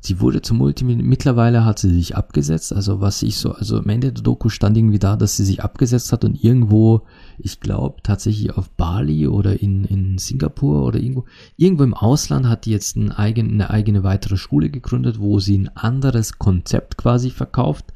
Sie 0.00 0.20
wurde 0.20 0.40
zum 0.40 0.58
Multimillionär. 0.58 1.08
Mittlerweile 1.08 1.64
hat 1.64 1.80
sie 1.80 1.92
sich 1.92 2.16
abgesetzt. 2.16 2.72
Also 2.72 3.00
was 3.00 3.22
ich 3.22 3.38
so, 3.38 3.52
also 3.52 3.78
am 3.78 3.88
Ende 3.88 4.12
der 4.12 4.22
Doku 4.22 4.48
stand 4.48 4.76
irgendwie 4.76 5.00
da, 5.00 5.16
dass 5.16 5.36
sie 5.36 5.44
sich 5.44 5.64
abgesetzt 5.64 6.12
hat 6.12 6.24
und 6.24 6.42
irgendwo, 6.42 7.02
ich 7.38 7.58
glaube 7.60 8.02
tatsächlich 8.02 8.56
auf 8.56 8.70
Bali 8.70 9.26
oder 9.26 9.60
in, 9.60 9.84
in 9.84 10.18
Singapur 10.18 10.84
oder 10.84 11.00
irgendwo, 11.00 11.24
irgendwo 11.56 11.82
im 11.82 11.94
Ausland 11.94 12.46
hat 12.46 12.66
die 12.66 12.70
jetzt 12.70 12.96
ein 12.96 13.10
eigen, 13.10 13.50
eine 13.50 13.70
eigene 13.70 14.04
weitere 14.04 14.36
Schule 14.36 14.70
gegründet, 14.70 15.18
wo 15.18 15.40
sie 15.40 15.58
ein 15.58 15.76
anderes 15.76 16.38
Konzept 16.38 16.98
quasi 16.98 17.30
verkauft. 17.30 17.92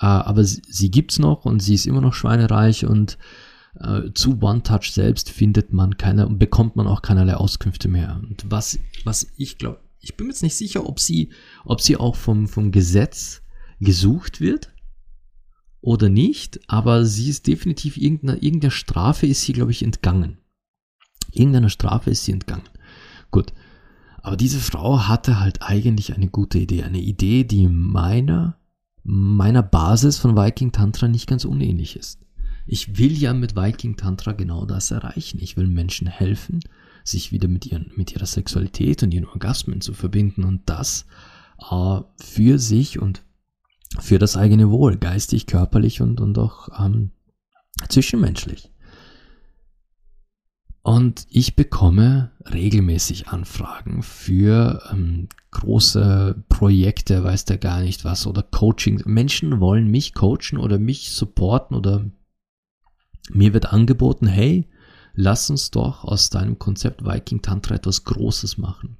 Äh, 0.00 0.06
aber 0.06 0.42
sie, 0.42 0.62
sie 0.68 0.90
gibt's 0.90 1.20
noch 1.20 1.44
und 1.44 1.60
sie 1.60 1.74
ist 1.74 1.86
immer 1.86 2.00
noch 2.00 2.14
schweinereich 2.14 2.86
und 2.86 3.18
äh, 3.80 4.12
zu 4.14 4.40
OneTouch 4.40 4.90
selbst 4.90 5.30
findet 5.30 5.72
man 5.72 5.96
keine, 5.96 6.28
bekommt 6.28 6.76
man 6.76 6.86
auch 6.86 7.02
keinerlei 7.02 7.34
Auskünfte 7.34 7.88
mehr. 7.88 8.20
Und 8.22 8.50
was, 8.50 8.78
was 9.04 9.26
ich 9.36 9.58
glaube, 9.58 9.80
ich 10.00 10.16
bin 10.16 10.26
mir 10.26 10.32
jetzt 10.32 10.42
nicht 10.42 10.56
sicher, 10.56 10.88
ob 10.88 11.00
sie, 11.00 11.30
ob 11.64 11.80
sie 11.80 11.96
auch 11.96 12.16
vom, 12.16 12.48
vom 12.48 12.70
Gesetz 12.70 13.42
gesucht 13.80 14.40
wird 14.40 14.72
oder 15.80 16.08
nicht, 16.08 16.60
aber 16.68 17.04
sie 17.04 17.28
ist 17.28 17.46
definitiv 17.46 17.96
irgendeiner, 17.96 18.42
irgendeiner 18.42 18.70
Strafe 18.70 19.26
ist 19.26 19.42
sie, 19.42 19.52
glaube 19.52 19.72
ich, 19.72 19.82
entgangen. 19.82 20.38
Irgendeiner 21.32 21.68
Strafe 21.68 22.10
ist 22.10 22.24
sie 22.24 22.32
entgangen. 22.32 22.68
Gut. 23.30 23.52
Aber 24.22 24.36
diese 24.36 24.58
Frau 24.58 25.06
hatte 25.06 25.38
halt 25.38 25.62
eigentlich 25.62 26.14
eine 26.14 26.28
gute 26.28 26.58
Idee. 26.58 26.82
Eine 26.82 27.00
Idee, 27.00 27.44
die 27.44 27.68
meiner, 27.68 28.58
meiner 29.04 29.62
Basis 29.62 30.18
von 30.18 30.36
Viking 30.36 30.72
Tantra 30.72 31.06
nicht 31.06 31.28
ganz 31.28 31.44
unähnlich 31.44 31.96
ist. 31.96 32.25
Ich 32.66 32.98
will 32.98 33.12
ja 33.12 33.32
mit 33.32 33.54
Viking 33.54 33.96
Tantra 33.96 34.32
genau 34.32 34.66
das 34.66 34.90
erreichen. 34.90 35.38
Ich 35.40 35.56
will 35.56 35.68
Menschen 35.68 36.08
helfen, 36.08 36.60
sich 37.04 37.30
wieder 37.30 37.48
mit, 37.48 37.66
ihren, 37.66 37.92
mit 37.94 38.12
ihrer 38.12 38.26
Sexualität 38.26 39.02
und 39.02 39.14
ihren 39.14 39.26
Orgasmen 39.26 39.80
zu 39.80 39.94
verbinden 39.94 40.44
und 40.44 40.62
das 40.66 41.06
äh, 41.70 42.00
für 42.20 42.58
sich 42.58 42.98
und 42.98 43.22
für 44.00 44.18
das 44.18 44.36
eigene 44.36 44.70
Wohl, 44.70 44.96
geistig, 44.96 45.46
körperlich 45.46 46.02
und, 46.02 46.20
und 46.20 46.36
auch 46.38 46.68
ähm, 46.84 47.12
zwischenmenschlich. 47.88 48.72
Und 50.82 51.26
ich 51.30 51.56
bekomme 51.56 52.30
regelmäßig 52.44 53.28
Anfragen 53.28 54.02
für 54.02 54.82
ähm, 54.92 55.28
große 55.50 56.44
Projekte, 56.48 57.24
weiß 57.24 57.44
der 57.44 57.58
gar 57.58 57.80
nicht 57.80 58.04
was, 58.04 58.26
oder 58.26 58.42
Coaching. 58.42 59.02
Menschen 59.04 59.58
wollen 59.58 59.88
mich 59.88 60.14
coachen 60.14 60.58
oder 60.58 60.78
mich 60.78 61.10
supporten 61.10 61.76
oder 61.76 62.04
mir 63.30 63.54
wird 63.54 63.72
angeboten, 63.72 64.26
hey, 64.26 64.66
lass 65.14 65.50
uns 65.50 65.70
doch 65.70 66.04
aus 66.04 66.30
deinem 66.30 66.58
Konzept 66.58 67.04
Viking 67.04 67.42
Tantra 67.42 67.74
etwas 67.74 68.04
Großes 68.04 68.58
machen. 68.58 68.96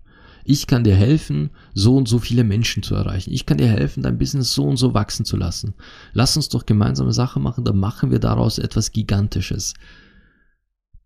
Ich 0.49 0.69
kann 0.69 0.85
dir 0.85 0.95
helfen, 0.95 1.51
so 1.75 1.97
und 1.97 2.07
so 2.07 2.21
viele 2.21 2.45
Menschen 2.45 2.85
zu 2.85 2.95
erreichen. 2.95 3.33
Ich 3.33 3.47
kann 3.47 3.59
dir 3.59 3.67
helfen, 3.67 4.05
dein 4.05 4.17
Business 4.17 4.55
so 4.55 4.65
und 4.65 4.77
so 4.77 4.95
wachsen 4.95 5.25
zu 5.25 5.37
lassen. 5.37 5.75
Lass 6.13 6.37
uns 6.37 6.49
doch 6.49 6.67
gemeinsame 6.67 7.13
Sachen 7.13 7.43
machen, 7.43 7.65
dann 7.65 7.79
machen 7.79 8.13
wir 8.13 8.21
daraus 8.21 8.59
etwas 8.59 8.93
Gigantisches. 8.93 9.75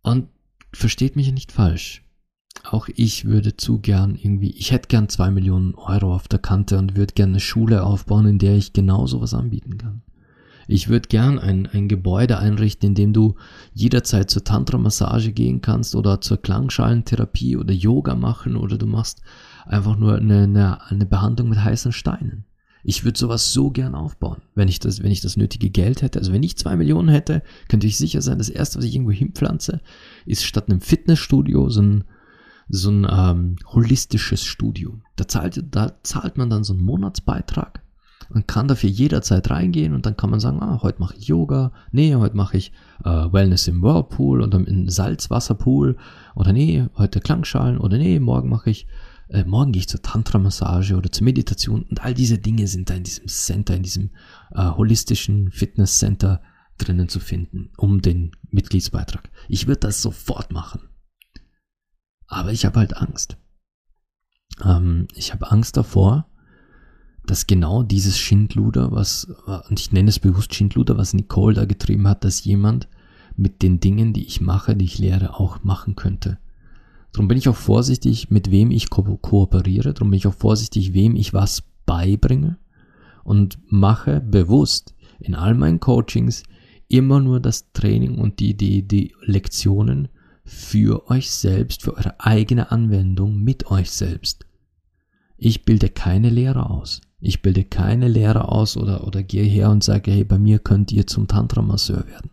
Und 0.02 0.28
versteht 0.74 1.16
mich 1.16 1.32
nicht 1.32 1.52
falsch. 1.52 2.02
Auch 2.64 2.88
ich 2.94 3.24
würde 3.24 3.56
zu 3.56 3.78
gern 3.78 4.14
irgendwie, 4.14 4.50
ich 4.50 4.72
hätte 4.72 4.88
gern 4.88 5.08
zwei 5.08 5.30
Millionen 5.30 5.74
Euro 5.74 6.14
auf 6.14 6.28
der 6.28 6.38
Kante 6.38 6.76
und 6.78 6.96
würde 6.96 7.14
gerne 7.14 7.32
eine 7.32 7.40
Schule 7.40 7.82
aufbauen, 7.82 8.26
in 8.26 8.38
der 8.38 8.56
ich 8.56 8.74
genau 8.74 9.06
sowas 9.06 9.32
anbieten 9.32 9.78
kann. 9.78 10.02
Ich 10.72 10.88
würde 10.88 11.08
gern 11.08 11.40
ein, 11.40 11.66
ein 11.66 11.88
Gebäude 11.88 12.38
einrichten, 12.38 12.90
in 12.90 12.94
dem 12.94 13.12
du 13.12 13.34
jederzeit 13.74 14.30
zur 14.30 14.44
Tantra-Massage 14.44 15.32
gehen 15.32 15.62
kannst 15.62 15.96
oder 15.96 16.20
zur 16.20 16.40
Klangschalentherapie 16.40 17.56
oder 17.56 17.72
Yoga 17.72 18.14
machen 18.14 18.54
oder 18.54 18.78
du 18.78 18.86
machst 18.86 19.20
einfach 19.66 19.96
nur 19.96 20.18
eine, 20.18 20.44
eine, 20.44 20.88
eine 20.88 21.06
Behandlung 21.06 21.48
mit 21.48 21.64
heißen 21.64 21.90
Steinen. 21.90 22.44
Ich 22.84 23.02
würde 23.02 23.18
sowas 23.18 23.52
so 23.52 23.72
gern 23.72 23.96
aufbauen, 23.96 24.42
wenn 24.54 24.68
ich 24.68 24.78
das, 24.78 25.02
wenn 25.02 25.10
ich 25.10 25.20
das 25.20 25.36
nötige 25.36 25.70
Geld 25.70 26.02
hätte. 26.02 26.20
Also 26.20 26.32
wenn 26.32 26.44
ich 26.44 26.56
zwei 26.56 26.76
Millionen 26.76 27.08
hätte, 27.08 27.42
könnte 27.68 27.88
ich 27.88 27.98
sicher 27.98 28.22
sein, 28.22 28.38
das 28.38 28.48
erste, 28.48 28.78
was 28.78 28.84
ich 28.84 28.94
irgendwo 28.94 29.10
hinpflanze, 29.10 29.80
ist 30.24 30.44
statt 30.44 30.68
einem 30.68 30.80
Fitnessstudio 30.80 31.68
so 31.68 31.82
ein, 31.82 32.04
so 32.68 32.90
ein 32.92 33.08
ähm, 33.10 33.56
holistisches 33.66 34.44
Studio. 34.44 35.00
Da 35.16 35.26
zahlt, 35.26 35.64
da 35.72 35.98
zahlt 36.04 36.38
man 36.38 36.48
dann 36.48 36.62
so 36.62 36.74
einen 36.74 36.82
Monatsbeitrag 36.82 37.82
man 38.32 38.46
kann 38.46 38.68
dafür 38.68 38.88
jederzeit 38.88 39.50
reingehen 39.50 39.92
und 39.92 40.06
dann 40.06 40.16
kann 40.16 40.30
man 40.30 40.40
sagen, 40.40 40.62
ah, 40.62 40.80
heute 40.82 41.00
mache 41.00 41.16
ich 41.16 41.26
Yoga, 41.26 41.72
nee, 41.90 42.14
heute 42.14 42.36
mache 42.36 42.56
ich 42.56 42.72
äh, 43.04 43.08
Wellness 43.08 43.66
im 43.66 43.82
Whirlpool 43.82 44.40
oder 44.42 44.58
im 44.58 44.88
Salzwasserpool 44.88 45.96
oder 46.36 46.52
nee, 46.52 46.86
heute 46.96 47.20
Klangschalen 47.20 47.78
oder 47.78 47.98
nee, 47.98 48.20
morgen 48.20 48.48
mache 48.48 48.70
ich, 48.70 48.86
äh, 49.28 49.44
morgen 49.44 49.72
gehe 49.72 49.80
ich 49.80 49.88
zur 49.88 50.02
Tantra-Massage 50.02 50.96
oder 50.96 51.10
zur 51.10 51.24
Meditation 51.24 51.82
und 51.82 52.04
all 52.04 52.14
diese 52.14 52.38
Dinge 52.38 52.68
sind 52.68 52.88
da 52.88 52.94
in 52.94 53.02
diesem 53.02 53.26
Center, 53.26 53.74
in 53.74 53.82
diesem 53.82 54.10
äh, 54.52 54.62
holistischen 54.62 55.50
Fitness-Center 55.50 56.40
drinnen 56.78 57.08
zu 57.08 57.18
finden, 57.18 57.70
um 57.76 58.00
den 58.00 58.30
Mitgliedsbeitrag. 58.48 59.28
Ich 59.48 59.66
würde 59.66 59.80
das 59.80 60.02
sofort 60.02 60.52
machen. 60.52 60.88
Aber 62.26 62.52
ich 62.52 62.64
habe 62.64 62.78
halt 62.78 62.96
Angst. 62.96 63.36
Ähm, 64.64 65.08
ich 65.14 65.32
habe 65.32 65.50
Angst 65.50 65.76
davor, 65.76 66.29
dass 67.26 67.46
genau 67.46 67.82
dieses 67.82 68.18
Schindluder, 68.18 68.92
was, 68.92 69.24
und 69.68 69.78
ich 69.78 69.92
nenne 69.92 70.08
es 70.08 70.18
bewusst 70.18 70.54
Schindluder, 70.54 70.96
was 70.96 71.14
Nicole 71.14 71.54
da 71.54 71.64
getrieben 71.64 72.08
hat, 72.08 72.24
dass 72.24 72.44
jemand 72.44 72.88
mit 73.36 73.62
den 73.62 73.80
Dingen, 73.80 74.12
die 74.12 74.24
ich 74.24 74.40
mache, 74.40 74.76
die 74.76 74.84
ich 74.84 74.98
lehre, 74.98 75.38
auch 75.38 75.62
machen 75.62 75.96
könnte. 75.96 76.38
Darum 77.12 77.28
bin 77.28 77.38
ich 77.38 77.48
auch 77.48 77.56
vorsichtig, 77.56 78.30
mit 78.30 78.50
wem 78.50 78.70
ich 78.70 78.90
ko 78.90 79.02
kooperiere, 79.02 79.94
darum 79.94 80.10
bin 80.10 80.18
ich 80.18 80.26
auch 80.26 80.34
vorsichtig, 80.34 80.92
wem 80.92 81.16
ich 81.16 81.34
was 81.34 81.62
beibringe 81.86 82.58
und 83.24 83.58
mache 83.66 84.20
bewusst 84.20 84.94
in 85.18 85.34
all 85.34 85.54
meinen 85.54 85.80
Coachings 85.80 86.42
immer 86.88 87.20
nur 87.20 87.40
das 87.40 87.72
Training 87.72 88.18
und 88.18 88.40
die, 88.40 88.56
die, 88.56 88.86
die 88.86 89.14
Lektionen 89.22 90.08
für 90.44 91.08
euch 91.10 91.30
selbst, 91.30 91.82
für 91.82 91.96
eure 91.96 92.18
eigene 92.20 92.70
Anwendung 92.70 93.42
mit 93.42 93.70
euch 93.70 93.90
selbst. 93.90 94.46
Ich 95.36 95.64
bilde 95.64 95.88
keine 95.88 96.28
Lehrer 96.28 96.70
aus. 96.70 97.00
Ich 97.20 97.42
bilde 97.42 97.64
keine 97.64 98.08
Lehrer 98.08 98.50
aus 98.50 98.76
oder, 98.76 99.06
oder 99.06 99.22
gehe 99.22 99.44
her 99.44 99.70
und 99.70 99.84
sage, 99.84 100.10
hey, 100.10 100.24
bei 100.24 100.38
mir 100.38 100.58
könnt 100.58 100.90
ihr 100.90 101.06
zum 101.06 101.28
Tantra-Masseur 101.28 102.06
werden. 102.06 102.30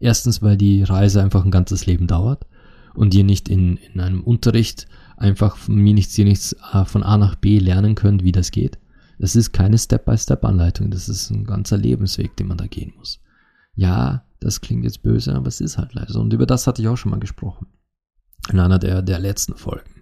Erstens, 0.00 0.42
weil 0.42 0.56
die 0.56 0.82
Reise 0.82 1.22
einfach 1.22 1.44
ein 1.44 1.50
ganzes 1.50 1.86
Leben 1.86 2.06
dauert 2.06 2.46
und 2.94 3.14
ihr 3.14 3.24
nicht 3.24 3.48
in, 3.48 3.76
in 3.76 4.00
einem 4.00 4.22
Unterricht 4.22 4.86
einfach 5.16 5.56
von 5.56 5.76
mir 5.76 5.94
nichts, 5.94 6.16
ihr 6.18 6.24
nichts 6.24 6.56
äh, 6.72 6.84
von 6.84 7.02
A 7.02 7.18
nach 7.18 7.34
B 7.34 7.58
lernen 7.58 7.94
könnt, 7.94 8.24
wie 8.24 8.32
das 8.32 8.50
geht. 8.50 8.78
Das 9.18 9.36
ist 9.36 9.52
keine 9.52 9.78
Step-by-Step-Anleitung, 9.78 10.90
das 10.90 11.08
ist 11.08 11.30
ein 11.30 11.44
ganzer 11.44 11.76
Lebensweg, 11.76 12.36
den 12.36 12.48
man 12.48 12.58
da 12.58 12.66
gehen 12.66 12.92
muss. 12.96 13.20
Ja, 13.74 14.24
das 14.40 14.60
klingt 14.60 14.84
jetzt 14.84 15.02
böse, 15.02 15.34
aber 15.34 15.48
es 15.48 15.60
ist 15.60 15.78
halt 15.78 15.94
leider 15.94 16.12
so. 16.12 16.20
Und 16.20 16.32
über 16.32 16.46
das 16.46 16.66
hatte 16.66 16.82
ich 16.82 16.88
auch 16.88 16.96
schon 16.96 17.10
mal 17.10 17.20
gesprochen. 17.20 17.66
In 18.50 18.60
einer 18.60 18.78
der, 18.78 19.02
der 19.02 19.18
letzten 19.18 19.56
Folgen. 19.56 19.93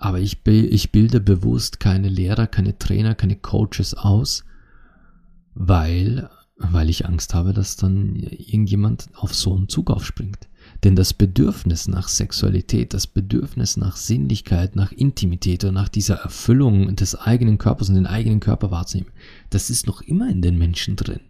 Aber 0.00 0.20
ich, 0.20 0.38
ich 0.46 0.92
bilde 0.92 1.20
bewusst 1.20 1.80
keine 1.80 2.08
Lehrer, 2.08 2.46
keine 2.46 2.78
Trainer, 2.78 3.14
keine 3.14 3.36
Coaches 3.36 3.94
aus, 3.94 4.44
weil, 5.54 6.30
weil 6.56 6.88
ich 6.88 7.06
Angst 7.06 7.34
habe, 7.34 7.52
dass 7.52 7.76
dann 7.76 8.14
irgendjemand 8.16 9.08
auf 9.14 9.34
so 9.34 9.56
einen 9.56 9.68
Zug 9.68 9.90
aufspringt. 9.90 10.48
Denn 10.84 10.94
das 10.94 11.14
Bedürfnis 11.14 11.88
nach 11.88 12.06
Sexualität, 12.06 12.94
das 12.94 13.08
Bedürfnis 13.08 13.76
nach 13.76 13.96
Sinnlichkeit, 13.96 14.76
nach 14.76 14.92
Intimität 14.92 15.64
und 15.64 15.74
nach 15.74 15.88
dieser 15.88 16.16
Erfüllung 16.16 16.94
des 16.94 17.16
eigenen 17.16 17.58
Körpers 17.58 17.88
und 17.88 17.96
den 17.96 18.06
eigenen 18.06 18.38
Körper 18.38 18.70
wahrzunehmen, 18.70 19.10
das 19.50 19.70
ist 19.70 19.86
noch 19.88 20.02
immer 20.02 20.28
in 20.28 20.42
den 20.42 20.58
Menschen 20.58 20.94
drin. 20.94 21.20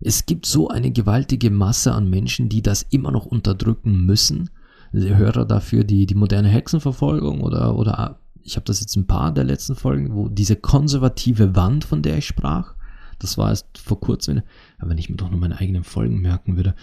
Es 0.00 0.24
gibt 0.24 0.46
so 0.46 0.68
eine 0.68 0.90
gewaltige 0.90 1.50
Masse 1.50 1.92
an 1.92 2.08
Menschen, 2.08 2.48
die 2.48 2.62
das 2.62 2.86
immer 2.90 3.10
noch 3.10 3.26
unterdrücken 3.26 4.06
müssen 4.06 4.50
Hörer 4.94 5.44
dafür 5.44 5.84
die, 5.84 6.06
die 6.06 6.14
moderne 6.14 6.48
Hexenverfolgung 6.48 7.40
oder, 7.40 7.76
oder 7.76 8.20
ich 8.42 8.56
habe 8.56 8.66
das 8.66 8.80
jetzt 8.80 8.96
ein 8.96 9.06
paar 9.06 9.32
der 9.32 9.44
letzten 9.44 9.74
Folgen, 9.74 10.14
wo 10.14 10.28
diese 10.28 10.56
konservative 10.56 11.56
Wand, 11.56 11.84
von 11.84 12.02
der 12.02 12.18
ich 12.18 12.26
sprach, 12.26 12.74
das 13.18 13.38
war 13.38 13.50
erst 13.50 13.78
vor 13.78 14.00
kurzem, 14.00 14.42
wenn 14.78 14.98
ich 14.98 15.08
mir 15.08 15.16
doch 15.16 15.30
nur 15.30 15.40
meine 15.40 15.58
eigenen 15.58 15.84
Folgen 15.84 16.20
merken 16.20 16.56
würde, 16.56 16.74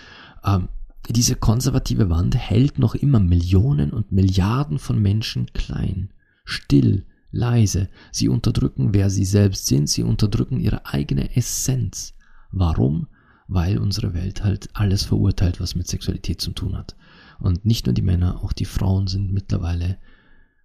ähm, 0.44 0.70
diese 1.10 1.36
konservative 1.36 2.10
Wand 2.10 2.36
hält 2.36 2.80
noch 2.80 2.96
immer 2.96 3.20
Millionen 3.20 3.92
und 3.92 4.12
Milliarden 4.12 4.80
von 4.80 5.02
Menschen 5.02 5.48
klein, 5.54 6.10
still, 6.46 7.06
leise. 7.32 7.90
Sie 8.12 8.30
unterdrücken, 8.30 8.94
wer 8.94 9.10
sie 9.10 9.26
selbst 9.26 9.66
sind, 9.66 9.90
sie 9.90 10.04
unterdrücken 10.04 10.60
ihre 10.60 10.86
eigene 10.86 11.36
Essenz. 11.36 12.14
Warum? 12.52 13.08
Weil 13.48 13.78
unsere 13.78 14.14
Welt 14.14 14.44
halt 14.44 14.70
alles 14.74 15.04
verurteilt, 15.04 15.60
was 15.60 15.76
mit 15.76 15.88
Sexualität 15.88 16.40
zu 16.40 16.52
tun 16.52 16.78
hat. 16.78 16.96
Und 17.42 17.66
nicht 17.66 17.86
nur 17.86 17.94
die 17.94 18.02
Männer, 18.02 18.44
auch 18.44 18.54
die 18.54 18.66
Frauen 18.66 19.08
sind 19.08 19.34
mittlerweile 19.34 19.98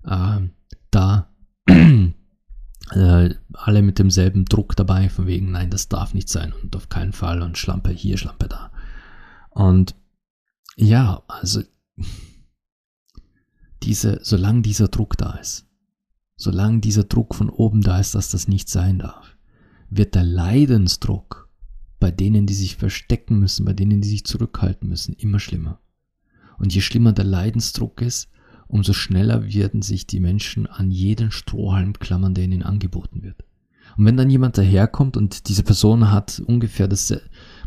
äh, 0.04 0.40
da 0.90 1.34
äh, 1.66 2.14
alle 3.52 3.82
mit 3.82 3.98
demselben 3.98 4.44
Druck 4.44 4.76
dabei, 4.76 5.08
von 5.08 5.26
wegen, 5.26 5.50
nein, 5.50 5.70
das 5.70 5.88
darf 5.88 6.14
nicht 6.14 6.28
sein 6.28 6.52
und 6.52 6.76
auf 6.76 6.88
keinen 6.88 7.12
Fall 7.12 7.42
und 7.42 7.58
Schlampe 7.58 7.90
hier, 7.90 8.18
Schlampe 8.18 8.48
da. 8.48 8.72
Und 9.50 9.94
ja, 10.76 11.22
also 11.28 11.62
diese, 13.82 14.20
solange 14.22 14.62
dieser 14.62 14.88
Druck 14.88 15.16
da 15.16 15.32
ist, 15.36 15.66
solange 16.36 16.80
dieser 16.80 17.04
Druck 17.04 17.34
von 17.34 17.48
oben 17.48 17.80
da 17.80 17.98
ist, 17.98 18.14
dass 18.14 18.30
das 18.30 18.48
nicht 18.48 18.68
sein 18.68 18.98
darf, 18.98 19.36
wird 19.88 20.14
der 20.14 20.24
Leidensdruck 20.24 21.48
bei 21.98 22.10
denen, 22.10 22.46
die 22.46 22.54
sich 22.54 22.76
verstecken 22.76 23.38
müssen, 23.38 23.64
bei 23.64 23.72
denen, 23.72 24.02
die 24.02 24.08
sich 24.08 24.26
zurückhalten 24.26 24.88
müssen, 24.88 25.14
immer 25.14 25.40
schlimmer. 25.40 25.80
Und 26.58 26.74
je 26.74 26.80
schlimmer 26.80 27.12
der 27.12 27.24
Leidensdruck 27.24 28.00
ist, 28.02 28.28
umso 28.68 28.92
schneller 28.92 29.52
werden 29.52 29.82
sich 29.82 30.06
die 30.06 30.20
Menschen 30.20 30.66
an 30.66 30.90
jeden 30.90 31.30
Strohhalm 31.30 31.94
klammern, 31.94 32.34
der 32.34 32.44
ihnen 32.44 32.62
angeboten 32.62 33.22
wird. 33.22 33.44
Und 33.96 34.04
wenn 34.04 34.16
dann 34.16 34.28
jemand 34.28 34.58
daherkommt 34.58 35.16
und 35.16 35.48
diese 35.48 35.62
Person 35.62 36.10
hat 36.10 36.42
ungefähr 36.44 36.88
das, 36.88 37.14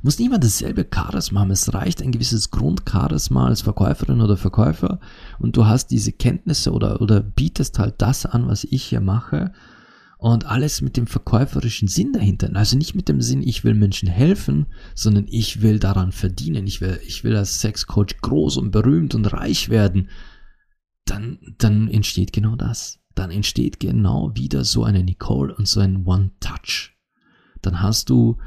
muss 0.03 0.19
immer 0.19 0.37
dasselbe 0.37 0.85
Charisma 0.93 1.41
haben. 1.41 1.51
Es 1.51 1.73
reicht 1.73 2.01
ein 2.01 2.11
gewisses 2.11 2.51
Grundcharisma 2.51 3.47
als 3.47 3.61
Verkäuferin 3.61 4.21
oder 4.21 4.37
Verkäufer 4.37 4.99
und 5.39 5.57
du 5.57 5.65
hast 5.65 5.87
diese 5.87 6.11
Kenntnisse 6.11 6.71
oder, 6.71 7.01
oder 7.01 7.21
bietest 7.21 7.79
halt 7.79 7.95
das 7.97 8.25
an, 8.25 8.47
was 8.47 8.63
ich 8.63 8.83
hier 8.83 9.01
mache 9.01 9.51
und 10.19 10.45
alles 10.45 10.81
mit 10.81 10.97
dem 10.97 11.07
verkäuferischen 11.07 11.87
Sinn 11.87 12.11
dahinter. 12.11 12.49
Also 12.53 12.77
nicht 12.77 12.93
mit 12.93 13.07
dem 13.07 13.21
Sinn, 13.21 13.41
ich 13.41 13.63
will 13.63 13.73
Menschen 13.73 14.09
helfen, 14.09 14.65
sondern 14.93 15.25
ich 15.29 15.61
will 15.61 15.79
daran 15.79 16.11
verdienen. 16.11 16.67
Ich 16.67 16.81
will, 16.81 16.99
ich 17.07 17.23
will 17.23 17.37
als 17.37 17.61
Sexcoach 17.61 18.17
groß 18.21 18.57
und 18.57 18.71
berühmt 18.71 19.15
und 19.15 19.31
reich 19.31 19.69
werden. 19.69 20.09
Dann, 21.05 21.39
dann 21.57 21.87
entsteht 21.87 22.33
genau 22.33 22.57
das. 22.57 22.99
Dann 23.15 23.31
entsteht 23.31 23.79
genau 23.79 24.35
wieder 24.35 24.65
so 24.65 24.83
eine 24.83 25.05
Nicole 25.05 25.55
und 25.55 25.69
so 25.69 25.79
ein 25.79 26.05
One-Touch. 26.05 26.97
Dann 27.61 27.81
hast 27.81 28.09
du, 28.09 28.37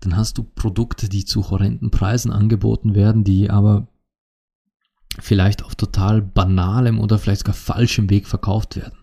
dann 0.00 0.16
hast 0.16 0.38
du 0.38 0.42
Produkte, 0.42 1.10
die 1.10 1.26
zu 1.26 1.50
horrenden 1.50 1.90
Preisen 1.90 2.32
angeboten 2.32 2.94
werden, 2.94 3.24
die 3.24 3.50
aber 3.50 3.88
vielleicht 5.18 5.66
auf 5.66 5.74
total 5.74 6.22
banalem 6.22 6.98
oder 6.98 7.18
vielleicht 7.18 7.40
sogar 7.40 7.54
falschem 7.54 8.08
Weg 8.08 8.26
verkauft 8.26 8.76
werden. 8.76 8.99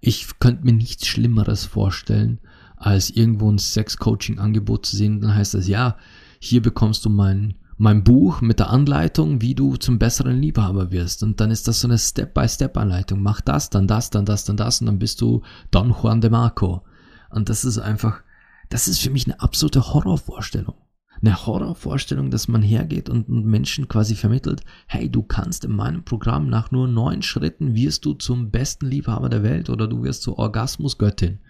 Ich 0.00 0.38
könnte 0.38 0.64
mir 0.64 0.72
nichts 0.72 1.06
Schlimmeres 1.06 1.64
vorstellen, 1.64 2.38
als 2.76 3.10
irgendwo 3.10 3.50
ein 3.50 3.58
Sex-Coaching-Angebot 3.58 4.86
zu 4.86 4.96
sehen. 4.96 5.20
Dann 5.20 5.34
heißt 5.34 5.54
das, 5.54 5.66
ja, 5.68 5.96
hier 6.38 6.62
bekommst 6.62 7.04
du 7.04 7.10
mein, 7.10 7.54
mein 7.76 8.04
Buch 8.04 8.40
mit 8.40 8.60
der 8.60 8.70
Anleitung, 8.70 9.40
wie 9.40 9.54
du 9.54 9.76
zum 9.76 9.98
besseren 9.98 10.40
Liebhaber 10.40 10.92
wirst. 10.92 11.22
Und 11.22 11.40
dann 11.40 11.50
ist 11.50 11.66
das 11.66 11.80
so 11.80 11.88
eine 11.88 11.98
Step-by-Step-Anleitung. 11.98 13.20
Mach 13.20 13.40
das, 13.40 13.70
dann 13.70 13.88
das, 13.88 14.10
dann 14.10 14.24
das, 14.24 14.44
dann 14.44 14.56
das 14.56 14.80
und 14.80 14.86
dann 14.86 14.98
bist 14.98 15.20
du 15.20 15.42
Don 15.70 15.90
Juan 15.90 16.20
de 16.20 16.30
Marco. 16.30 16.82
Und 17.30 17.48
das 17.48 17.64
ist 17.64 17.78
einfach, 17.78 18.20
das 18.68 18.88
ist 18.88 19.00
für 19.00 19.10
mich 19.10 19.26
eine 19.26 19.40
absolute 19.40 19.92
Horrorvorstellung 19.92 20.74
eine 21.20 21.46
Horrorvorstellung, 21.46 22.30
dass 22.30 22.48
man 22.48 22.62
hergeht 22.62 23.08
und 23.08 23.28
Menschen 23.28 23.88
quasi 23.88 24.14
vermittelt, 24.14 24.62
hey, 24.86 25.10
du 25.10 25.22
kannst 25.22 25.64
in 25.64 25.72
meinem 25.72 26.04
Programm 26.04 26.48
nach 26.48 26.70
nur 26.70 26.88
neun 26.88 27.22
Schritten 27.22 27.74
wirst 27.74 28.04
du 28.04 28.14
zum 28.14 28.50
besten 28.50 28.86
Liebhaber 28.86 29.28
der 29.28 29.42
Welt 29.42 29.70
oder 29.70 29.86
du 29.86 30.02
wirst 30.02 30.22
zur 30.22 30.38
Orgasmusgöttin. 30.38 31.40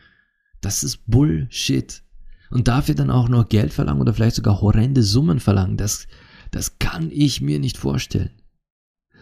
Das 0.61 0.83
ist 0.83 1.07
Bullshit. 1.07 2.03
Und 2.51 2.69
dafür 2.69 2.95
dann 2.95 3.11
auch 3.11 3.29
noch 3.29 3.49
Geld 3.49 3.73
verlangen 3.73 4.01
oder 4.01 4.15
vielleicht 4.15 4.37
sogar 4.37 4.61
horrende 4.61 5.03
Summen 5.03 5.39
verlangen, 5.39 5.77
das, 5.77 6.07
das 6.51 6.79
kann 6.79 7.11
ich 7.11 7.41
mir 7.41 7.59
nicht 7.59 7.77
vorstellen. 7.77 8.31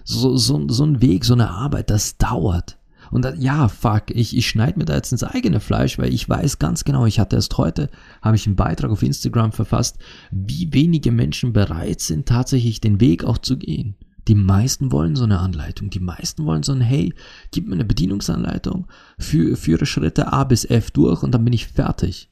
So, 0.04 0.37
so, 0.37 0.68
so 0.68 0.85
ein 0.85 1.02
Weg, 1.02 1.24
so 1.24 1.35
eine 1.35 1.50
Arbeit, 1.50 1.90
das 1.90 2.16
dauert. 2.16 2.76
Und 3.11 3.25
dann, 3.25 3.40
ja, 3.40 3.69
fuck, 3.69 4.11
ich, 4.11 4.37
ich 4.37 4.49
schneide 4.49 4.79
mir 4.79 4.85
da 4.85 4.95
jetzt 4.95 5.12
ins 5.12 5.25
eigene 5.25 5.61
Fleisch, 5.61 5.99
weil 5.99 6.12
ich 6.12 6.29
weiß 6.29 6.59
ganz 6.59 6.85
genau, 6.85 7.07
ich 7.07 7.19
hatte 7.19 7.37
erst 7.37 7.57
heute, 7.59 7.90
habe 8.23 8.37
ich 8.37 8.47
einen 8.47 8.57
Beitrag 8.57 8.90
auf 8.90 9.03
Instagram 9.03 9.53
verfasst, 9.53 9.99
wie 10.31 10.73
wenige 10.73 11.12
Menschen 11.12 11.53
bereit 11.53 12.01
sind, 12.01 12.27
tatsächlich 12.27 12.81
den 12.81 13.01
Weg 13.01 13.25
auch 13.25 13.38
zu 13.38 13.57
gehen. 13.57 13.97
Die 14.29 14.35
meisten 14.35 14.90
wollen 14.90 15.14
so 15.14 15.25
eine 15.25 15.38
Anleitung. 15.38 15.90
Die 15.90 16.01
meisten 16.01 16.45
wollen 16.45 16.64
so 16.64 16.73
ein, 16.73 16.81
hey, 16.81 17.14
gib 17.53 17.69
mir 17.69 17.75
eine 17.75 17.85
Bedienungsanleitung, 17.85 18.88
für, 19.19 19.57
führe 19.57 19.87
Schritte 19.87 20.33
A 20.33 20.45
bis 20.45 20.64
F 20.64 20.90
durch 20.90 21.23
und 21.23 21.33
dann 21.33 21.45
bin 21.45 21.53
ich 21.53 21.69
fertig. 21.69 22.31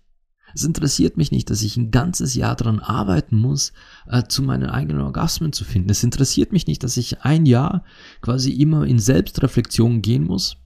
Es 0.54 0.62
interessiert 0.62 1.16
mich 1.16 1.32
nicht, 1.32 1.50
dass 1.50 1.62
ich 1.62 1.76
ein 1.76 1.90
ganzes 1.90 2.34
Jahr 2.34 2.54
daran 2.54 2.78
arbeiten 2.78 3.36
muss, 3.36 3.72
äh, 4.06 4.22
zu 4.28 4.42
meinen 4.42 4.70
eigenen 4.70 5.02
Orgasmen 5.02 5.52
zu 5.52 5.64
finden. 5.64 5.90
Es 5.90 6.04
interessiert 6.04 6.52
mich 6.52 6.68
nicht, 6.68 6.84
dass 6.84 6.96
ich 6.96 7.22
ein 7.22 7.44
Jahr 7.44 7.84
quasi 8.20 8.52
immer 8.52 8.84
in 8.84 9.00
Selbstreflexion 9.00 10.00
gehen 10.00 10.24
muss, 10.24 10.56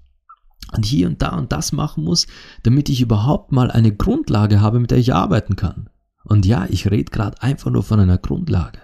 und 0.74 0.84
hier 0.84 1.08
und 1.08 1.22
da 1.22 1.36
und 1.36 1.52
das 1.52 1.72
machen 1.72 2.04
muss, 2.04 2.26
damit 2.62 2.88
ich 2.88 3.00
überhaupt 3.00 3.52
mal 3.52 3.70
eine 3.70 3.94
Grundlage 3.94 4.60
habe, 4.60 4.80
mit 4.80 4.90
der 4.90 4.98
ich 4.98 5.14
arbeiten 5.14 5.56
kann. 5.56 5.88
Und 6.24 6.44
ja, 6.44 6.66
ich 6.68 6.90
rede 6.90 7.10
gerade 7.10 7.42
einfach 7.42 7.70
nur 7.70 7.82
von 7.82 8.00
einer 8.00 8.18
Grundlage. 8.18 8.80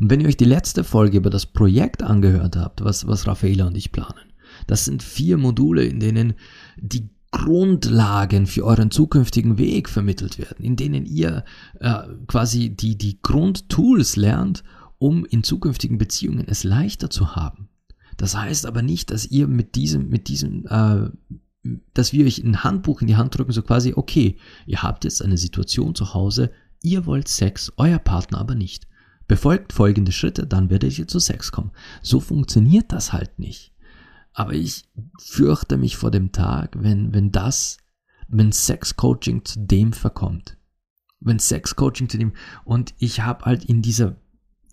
Und 0.00 0.10
wenn 0.10 0.20
ihr 0.20 0.28
euch 0.28 0.36
die 0.36 0.44
letzte 0.44 0.84
Folge 0.84 1.16
über 1.16 1.30
das 1.30 1.46
Projekt 1.46 2.02
angehört 2.02 2.56
habt, 2.56 2.84
was, 2.84 3.06
was 3.06 3.26
Raffaela 3.26 3.66
und 3.66 3.76
ich 3.76 3.90
planen, 3.90 4.32
das 4.66 4.84
sind 4.84 5.02
vier 5.02 5.36
Module, 5.36 5.84
in 5.84 5.98
denen 5.98 6.34
die 6.76 7.10
Grundlagen 7.30 8.46
für 8.46 8.64
euren 8.64 8.90
zukünftigen 8.90 9.58
Weg 9.58 9.88
vermittelt 9.88 10.38
werden, 10.38 10.64
in 10.64 10.76
denen 10.76 11.04
ihr 11.04 11.44
äh, 11.80 11.94
quasi 12.26 12.70
die, 12.70 12.96
die 12.96 13.20
Grundtools 13.20 14.16
lernt, 14.16 14.64
um 14.98 15.26
in 15.26 15.42
zukünftigen 15.42 15.98
Beziehungen 15.98 16.48
es 16.48 16.64
leichter 16.64 17.10
zu 17.10 17.36
haben. 17.36 17.67
Das 18.18 18.36
heißt 18.36 18.66
aber 18.66 18.82
nicht, 18.82 19.10
dass 19.10 19.26
ihr 19.26 19.46
mit 19.46 19.76
diesem, 19.76 20.08
mit 20.08 20.28
diesem, 20.28 20.66
äh, 20.66 21.08
dass 21.94 22.12
wir 22.12 22.26
euch 22.26 22.42
ein 22.42 22.64
Handbuch 22.64 23.00
in 23.00 23.06
die 23.06 23.16
Hand 23.16 23.38
drücken, 23.38 23.52
so 23.52 23.62
quasi, 23.62 23.94
okay, 23.94 24.36
ihr 24.66 24.82
habt 24.82 25.04
jetzt 25.04 25.22
eine 25.22 25.38
Situation 25.38 25.94
zu 25.94 26.12
Hause, 26.14 26.50
ihr 26.82 27.06
wollt 27.06 27.28
Sex, 27.28 27.72
euer 27.76 27.98
Partner 27.98 28.38
aber 28.38 28.56
nicht. 28.56 28.86
Befolgt 29.28 29.72
folgende 29.72 30.10
Schritte, 30.10 30.46
dann 30.46 30.68
werdet 30.68 30.98
ihr 30.98 31.06
zu 31.06 31.20
Sex 31.20 31.52
kommen. 31.52 31.70
So 32.02 32.18
funktioniert 32.18 32.92
das 32.92 33.12
halt 33.12 33.38
nicht. 33.38 33.72
Aber 34.32 34.52
ich 34.52 34.84
fürchte 35.20 35.76
mich 35.76 35.96
vor 35.96 36.10
dem 36.10 36.32
Tag, 36.32 36.76
wenn, 36.80 37.14
wenn 37.14 37.30
das, 37.30 37.78
wenn 38.26 38.50
Sexcoaching 38.50 39.44
zu 39.44 39.60
dem 39.60 39.92
verkommt. 39.92 40.56
Wenn 41.20 41.38
Sexcoaching 41.38 42.08
zu 42.08 42.18
dem, 42.18 42.32
und 42.64 42.94
ich 42.98 43.20
habe 43.20 43.44
halt 43.44 43.64
in 43.64 43.80
dieser, 43.80 44.16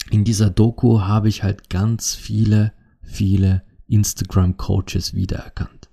in 0.10 0.24
dieser 0.24 0.50
Doku 0.50 1.02
habe 1.02 1.30
ich 1.30 1.44
halt 1.44 1.70
ganz 1.70 2.16
viele 2.16 2.74
viele 3.06 3.64
Instagram-Coaches 3.88 5.14
wiedererkannt. 5.14 5.90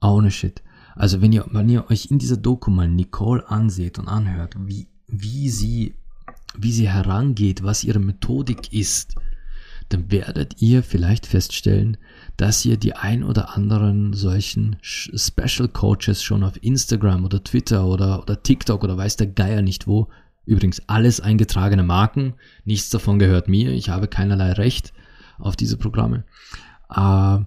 Ohne 0.00 0.30
Shit. 0.30 0.62
Also 0.94 1.20
wenn 1.20 1.32
ihr, 1.32 1.46
wenn 1.50 1.68
ihr 1.68 1.90
euch 1.90 2.10
in 2.10 2.18
dieser 2.18 2.36
Doku 2.36 2.70
mal 2.70 2.88
Nicole 2.88 3.48
anseht 3.48 3.98
und 3.98 4.08
anhört, 4.08 4.54
wie, 4.58 4.88
wie 5.06 5.48
sie, 5.48 5.94
wie 6.56 6.72
sie 6.72 6.88
herangeht, 6.88 7.62
was 7.62 7.84
ihre 7.84 8.00
Methodik 8.00 8.72
ist, 8.72 9.14
dann 9.90 10.10
werdet 10.10 10.60
ihr 10.60 10.82
vielleicht 10.82 11.26
feststellen, 11.26 11.96
dass 12.36 12.64
ihr 12.64 12.76
die 12.76 12.94
ein 12.94 13.22
oder 13.22 13.56
anderen 13.56 14.12
solchen 14.12 14.76
Special 14.82 15.68
Coaches 15.68 16.22
schon 16.22 16.44
auf 16.44 16.62
Instagram 16.62 17.24
oder 17.24 17.42
Twitter 17.42 17.86
oder, 17.86 18.22
oder 18.22 18.42
TikTok 18.42 18.84
oder 18.84 18.96
weiß 18.96 19.16
der 19.16 19.28
Geier 19.28 19.62
nicht 19.62 19.86
wo, 19.86 20.08
übrigens 20.44 20.82
alles 20.88 21.20
eingetragene 21.20 21.82
Marken, 21.82 22.34
nichts 22.64 22.90
davon 22.90 23.18
gehört 23.18 23.48
mir, 23.48 23.70
ich 23.70 23.88
habe 23.88 24.08
keinerlei 24.08 24.52
Recht, 24.52 24.92
auf 25.38 25.56
diese 25.56 25.76
Programme. 25.76 26.24
Äh, 26.90 27.38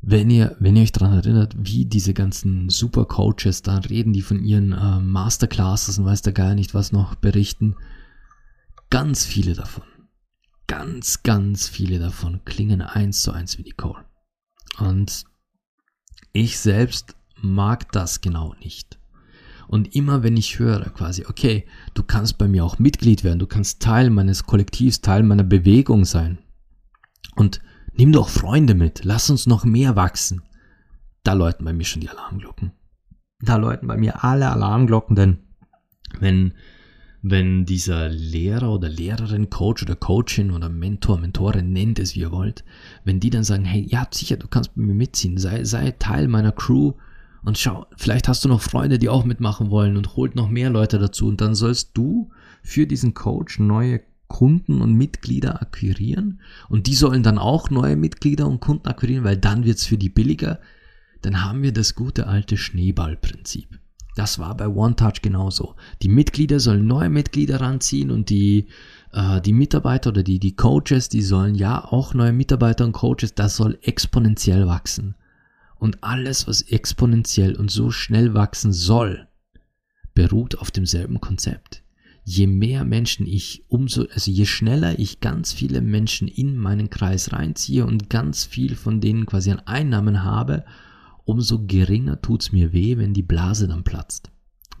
wenn 0.00 0.30
ihr, 0.30 0.56
wenn 0.60 0.76
ihr 0.76 0.82
euch 0.82 0.92
daran 0.92 1.12
erinnert, 1.12 1.54
wie 1.58 1.84
diese 1.84 2.14
ganzen 2.14 2.68
Super 2.68 3.04
Coaches 3.04 3.62
da 3.62 3.78
reden, 3.78 4.12
die 4.12 4.22
von 4.22 4.44
ihren 4.44 4.72
äh, 4.72 5.00
Masterclasses 5.00 5.98
und 5.98 6.04
weiß 6.04 6.22
der 6.22 6.32
Geier 6.32 6.54
nicht 6.54 6.72
was 6.72 6.92
noch 6.92 7.16
berichten, 7.16 7.76
ganz 8.90 9.24
viele 9.24 9.54
davon, 9.54 9.84
ganz, 10.66 11.22
ganz 11.22 11.68
viele 11.68 11.98
davon 11.98 12.40
klingen 12.44 12.80
eins 12.80 13.22
zu 13.22 13.32
eins 13.32 13.58
wie 13.58 13.62
Nicole. 13.62 14.04
Und 14.78 15.24
ich 16.32 16.58
selbst 16.58 17.16
mag 17.42 17.90
das 17.92 18.20
genau 18.20 18.54
nicht. 18.60 18.98
Und 19.66 19.94
immer 19.94 20.22
wenn 20.22 20.36
ich 20.36 20.58
höre 20.58 20.88
quasi, 20.90 21.26
okay, 21.26 21.66
du 21.92 22.02
kannst 22.02 22.38
bei 22.38 22.48
mir 22.48 22.64
auch 22.64 22.78
Mitglied 22.78 23.24
werden, 23.24 23.38
du 23.40 23.46
kannst 23.46 23.82
Teil 23.82 24.08
meines 24.08 24.44
Kollektivs, 24.44 25.02
Teil 25.02 25.22
meiner 25.24 25.44
Bewegung 25.44 26.06
sein, 26.06 26.38
und 27.38 27.60
nimm 27.94 28.12
doch 28.12 28.28
Freunde 28.28 28.74
mit, 28.74 29.04
lass 29.04 29.30
uns 29.30 29.46
noch 29.46 29.64
mehr 29.64 29.96
wachsen. 29.96 30.42
Da 31.22 31.32
läuten 31.32 31.64
bei 31.64 31.72
mir 31.72 31.84
schon 31.84 32.00
die 32.00 32.08
Alarmglocken. 32.08 32.72
Da 33.40 33.56
läuten 33.56 33.86
bei 33.86 33.96
mir 33.96 34.24
alle 34.24 34.50
Alarmglocken, 34.50 35.14
denn 35.14 35.38
wenn, 36.20 36.54
wenn 37.22 37.66
dieser 37.66 38.08
Lehrer 38.08 38.72
oder 38.72 38.88
Lehrerin, 38.88 39.50
Coach 39.50 39.82
oder 39.82 39.94
Coachin 39.94 40.50
oder 40.50 40.68
Mentor, 40.68 41.18
Mentorin, 41.18 41.72
nennt 41.72 41.98
es 41.98 42.14
wie 42.14 42.20
ihr 42.20 42.32
wollt, 42.32 42.64
wenn 43.04 43.20
die 43.20 43.30
dann 43.30 43.44
sagen, 43.44 43.64
hey, 43.64 43.86
ja, 43.88 44.06
sicher, 44.10 44.36
du 44.36 44.48
kannst 44.48 44.76
mit 44.76 44.86
mir 44.86 44.94
mitziehen, 44.94 45.38
sei, 45.38 45.64
sei 45.64 45.92
Teil 45.92 46.28
meiner 46.28 46.52
Crew 46.52 46.94
und 47.44 47.58
schau, 47.58 47.86
vielleicht 47.96 48.28
hast 48.28 48.44
du 48.44 48.48
noch 48.48 48.60
Freunde, 48.60 48.98
die 48.98 49.08
auch 49.08 49.24
mitmachen 49.24 49.70
wollen 49.70 49.96
und 49.96 50.16
holt 50.16 50.34
noch 50.34 50.48
mehr 50.48 50.70
Leute 50.70 50.98
dazu 50.98 51.28
und 51.28 51.40
dann 51.40 51.54
sollst 51.54 51.90
du 51.94 52.30
für 52.62 52.86
diesen 52.86 53.14
Coach 53.14 53.58
neue 53.58 54.00
Kunden 54.28 54.80
und 54.80 54.94
Mitglieder 54.94 55.60
akquirieren 55.60 56.40
und 56.68 56.86
die 56.86 56.94
sollen 56.94 57.22
dann 57.22 57.38
auch 57.38 57.70
neue 57.70 57.96
Mitglieder 57.96 58.46
und 58.46 58.60
Kunden 58.60 58.86
akquirieren, 58.86 59.24
weil 59.24 59.36
dann 59.36 59.64
wird's 59.64 59.86
für 59.86 59.98
die 59.98 60.10
billiger, 60.10 60.60
dann 61.22 61.44
haben 61.44 61.62
wir 61.62 61.72
das 61.72 61.94
gute 61.94 62.26
alte 62.26 62.56
Schneeballprinzip. 62.56 63.80
Das 64.14 64.38
war 64.38 64.56
bei 64.56 64.68
OneTouch 64.68 65.22
genauso. 65.22 65.76
Die 66.02 66.08
Mitglieder 66.08 66.60
sollen 66.60 66.86
neue 66.86 67.08
Mitglieder 67.08 67.60
ranziehen 67.60 68.10
und 68.10 68.30
die 68.30 68.66
äh, 69.12 69.40
die 69.40 69.52
Mitarbeiter 69.52 70.10
oder 70.10 70.22
die, 70.22 70.38
die 70.38 70.56
Coaches, 70.56 71.08
die 71.08 71.22
sollen 71.22 71.54
ja 71.54 71.84
auch 71.84 72.14
neue 72.14 72.32
Mitarbeiter 72.32 72.84
und 72.84 72.92
Coaches, 72.92 73.34
das 73.34 73.56
soll 73.56 73.78
exponentiell 73.82 74.66
wachsen. 74.66 75.14
Und 75.76 76.02
alles, 76.02 76.48
was 76.48 76.62
exponentiell 76.62 77.56
und 77.56 77.70
so 77.70 77.90
schnell 77.90 78.34
wachsen 78.34 78.72
soll, 78.72 79.28
beruht 80.14 80.58
auf 80.58 80.70
demselben 80.70 81.20
Konzept. 81.20 81.82
Je 82.30 82.46
mehr 82.46 82.84
Menschen 82.84 83.26
ich 83.26 83.64
umso, 83.68 84.04
also 84.12 84.30
je 84.30 84.44
schneller 84.44 84.98
ich 84.98 85.20
ganz 85.20 85.54
viele 85.54 85.80
Menschen 85.80 86.28
in 86.28 86.58
meinen 86.58 86.90
Kreis 86.90 87.32
reinziehe 87.32 87.86
und 87.86 88.10
ganz 88.10 88.44
viel 88.44 88.76
von 88.76 89.00
denen 89.00 89.24
quasi 89.24 89.50
an 89.50 89.60
Einnahmen 89.60 90.24
habe, 90.24 90.66
umso 91.24 91.64
geringer 91.64 92.20
tut's 92.20 92.52
mir 92.52 92.74
weh, 92.74 92.98
wenn 92.98 93.14
die 93.14 93.22
Blase 93.22 93.66
dann 93.66 93.82
platzt. 93.82 94.30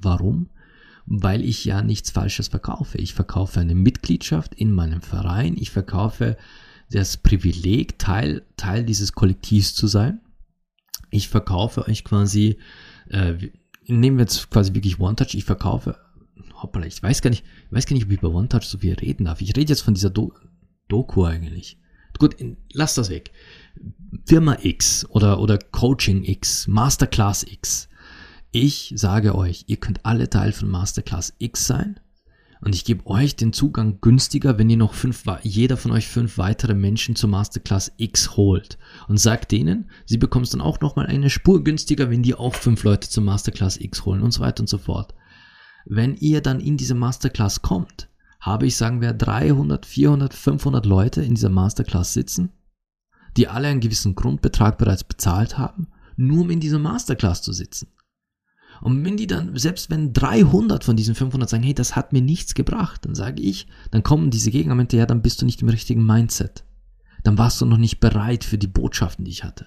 Warum? 0.02 0.50
weil 1.10 1.42
ich 1.42 1.64
ja 1.64 1.80
nichts 1.80 2.10
Falsches 2.10 2.48
verkaufe. 2.48 2.98
Ich 2.98 3.14
verkaufe 3.14 3.60
eine 3.60 3.74
Mitgliedschaft 3.74 4.54
in 4.54 4.72
meinem 4.72 5.00
Verein, 5.00 5.56
ich 5.58 5.70
verkaufe 5.70 6.36
das 6.90 7.16
Privileg, 7.16 7.98
Teil, 7.98 8.42
Teil 8.56 8.84
dieses 8.84 9.12
Kollektivs 9.12 9.74
zu 9.74 9.86
sein. 9.86 10.20
Ich 11.10 11.28
verkaufe 11.28 11.88
euch 11.88 12.04
quasi, 12.04 12.58
äh, 13.08 13.34
nehmen 13.86 14.18
wir 14.18 14.24
jetzt 14.24 14.50
quasi 14.50 14.74
wirklich 14.74 15.00
One-Touch, 15.00 15.34
ich 15.34 15.44
verkaufe, 15.44 15.96
hoppala, 16.62 16.86
ich 16.86 17.02
weiß 17.02 17.22
gar 17.22 17.30
nicht, 17.30 17.44
ich 17.66 17.72
weiß 17.72 17.86
gar 17.86 17.94
nicht, 17.94 18.06
ob 18.06 18.12
ich 18.12 18.18
über 18.18 18.34
One-Touch 18.34 18.64
so 18.64 18.78
viel 18.78 18.94
reden 18.94 19.24
darf. 19.24 19.40
Ich 19.40 19.56
rede 19.56 19.70
jetzt 19.72 19.82
von 19.82 19.94
dieser 19.94 20.10
Do 20.10 20.32
Doku 20.88 21.24
eigentlich. 21.24 21.78
Gut, 22.18 22.36
lass 22.72 22.94
das 22.94 23.10
weg. 23.10 23.30
Firma 24.24 24.56
X 24.62 25.06
oder, 25.10 25.40
oder 25.40 25.58
Coaching 25.58 26.24
X, 26.24 26.66
Masterclass 26.66 27.44
X 27.44 27.88
ich 28.50 28.92
sage 28.96 29.34
euch, 29.34 29.64
ihr 29.66 29.76
könnt 29.76 30.06
alle 30.06 30.30
Teil 30.30 30.52
von 30.52 30.70
Masterclass 30.70 31.34
X 31.38 31.66
sein 31.66 32.00
und 32.62 32.74
ich 32.74 32.84
gebe 32.84 33.06
euch 33.06 33.36
den 33.36 33.52
Zugang 33.52 34.00
günstiger, 34.00 34.58
wenn 34.58 34.70
ihr 34.70 34.78
noch 34.78 34.94
fünf, 34.94 35.24
jeder 35.42 35.76
von 35.76 35.92
euch 35.92 36.08
fünf 36.08 36.38
weitere 36.38 36.74
Menschen 36.74 37.14
zur 37.14 37.28
Masterclass 37.28 37.92
X 37.98 38.36
holt 38.36 38.78
und 39.06 39.20
sagt 39.20 39.52
denen, 39.52 39.90
sie 40.06 40.16
bekommen 40.16 40.44
es 40.44 40.50
dann 40.50 40.62
auch 40.62 40.80
nochmal 40.80 41.06
eine 41.06 41.28
Spur 41.28 41.62
günstiger, 41.62 42.10
wenn 42.10 42.22
die 42.22 42.34
auch 42.34 42.54
fünf 42.54 42.84
Leute 42.84 43.08
zur 43.10 43.22
Masterclass 43.22 43.76
X 43.76 44.06
holen 44.06 44.22
und 44.22 44.32
so 44.32 44.40
weiter 44.40 44.62
und 44.62 44.68
so 44.68 44.78
fort. 44.78 45.14
Wenn 45.90 46.16
ihr 46.16 46.42
dann 46.42 46.60
in 46.60 46.76
diese 46.76 46.94
Masterclass 46.94 47.62
kommt, 47.62 48.10
habe 48.40 48.66
ich, 48.66 48.76
sagen 48.76 49.00
wir, 49.00 49.14
300, 49.14 49.86
400, 49.86 50.34
500 50.34 50.84
Leute 50.84 51.22
in 51.22 51.34
dieser 51.34 51.48
Masterclass 51.48 52.12
sitzen, 52.12 52.50
die 53.38 53.48
alle 53.48 53.68
einen 53.68 53.80
gewissen 53.80 54.14
Grundbetrag 54.14 54.76
bereits 54.76 55.04
bezahlt 55.04 55.56
haben, 55.56 55.88
nur 56.16 56.42
um 56.42 56.50
in 56.50 56.60
dieser 56.60 56.78
Masterclass 56.78 57.40
zu 57.40 57.54
sitzen. 57.54 57.88
Und 58.82 59.02
wenn 59.02 59.16
die 59.16 59.26
dann, 59.26 59.56
selbst 59.56 59.88
wenn 59.88 60.12
300 60.12 60.84
von 60.84 60.94
diesen 60.94 61.14
500 61.14 61.48
sagen, 61.48 61.62
hey, 61.62 61.74
das 61.74 61.96
hat 61.96 62.12
mir 62.12 62.22
nichts 62.22 62.54
gebracht, 62.54 63.06
dann 63.06 63.14
sage 63.14 63.42
ich, 63.42 63.66
dann 63.90 64.02
kommen 64.02 64.30
diese 64.30 64.50
Gegenargumente, 64.50 64.98
ja, 64.98 65.06
dann 65.06 65.22
bist 65.22 65.40
du 65.40 65.46
nicht 65.46 65.62
im 65.62 65.70
richtigen 65.70 66.04
Mindset. 66.04 66.64
Dann 67.24 67.38
warst 67.38 67.60
du 67.60 67.66
noch 67.66 67.78
nicht 67.78 67.98
bereit 67.98 68.44
für 68.44 68.58
die 68.58 68.68
Botschaften, 68.68 69.24
die 69.24 69.30
ich 69.30 69.42
hatte. 69.42 69.66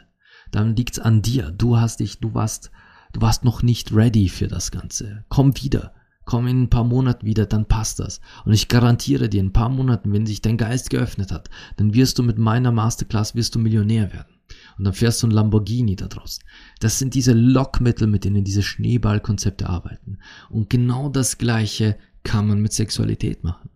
Dann 0.51 0.76
liegt's 0.76 0.99
an 0.99 1.24
dir. 1.24 1.51
Du 1.51 1.78
hast 1.78 1.99
dich, 1.99 2.19
du 2.19 2.34
warst, 2.36 2.72
du 3.11 3.22
warst 3.22 3.43
noch 3.43 3.63
nicht 3.63 3.93
ready 3.93 4.30
für 4.30 4.47
das 4.47 4.69
Ganze. 4.72 5.26
Komm 5.28 5.57
wieder. 5.57 5.93
Komm 6.32 6.47
in 6.47 6.61
ein 6.61 6.69
paar 6.69 6.86
Monaten 6.86 7.25
wieder, 7.25 7.45
dann 7.45 7.65
passt 7.65 7.99
das. 7.99 8.21
Und 8.45 8.53
ich 8.53 8.69
garantiere 8.69 9.27
dir, 9.27 9.41
in 9.41 9.47
ein 9.47 9.51
paar 9.51 9.67
Monaten, 9.67 10.13
wenn 10.13 10.25
sich 10.25 10.41
dein 10.41 10.55
Geist 10.55 10.89
geöffnet 10.89 11.29
hat, 11.29 11.49
dann 11.75 11.93
wirst 11.93 12.17
du 12.17 12.23
mit 12.23 12.38
meiner 12.38 12.71
Masterclass, 12.71 13.36
wirst 13.36 13.53
du 13.53 13.59
Millionär 13.59 14.13
werden 14.13 14.34
und 14.77 14.86
dann 14.86 14.93
fährst 14.93 15.21
du 15.21 15.27
ein 15.27 15.32
Lamborghini 15.32 15.97
da 15.97 16.07
draußen. 16.07 16.41
Das 16.79 16.99
sind 16.99 17.15
diese 17.15 17.34
Lockmittel, 17.34 18.07
mit 18.07 18.23
denen 18.23 18.45
diese 18.45 18.63
Schneeballkonzepte 18.63 19.67
arbeiten. 19.67 20.19
Und 20.49 20.69
genau 20.69 21.09
das 21.09 21.38
Gleiche 21.38 21.97
kann 22.23 22.47
man 22.47 22.61
mit 22.61 22.71
Sexualität 22.71 23.43
machen. 23.43 23.69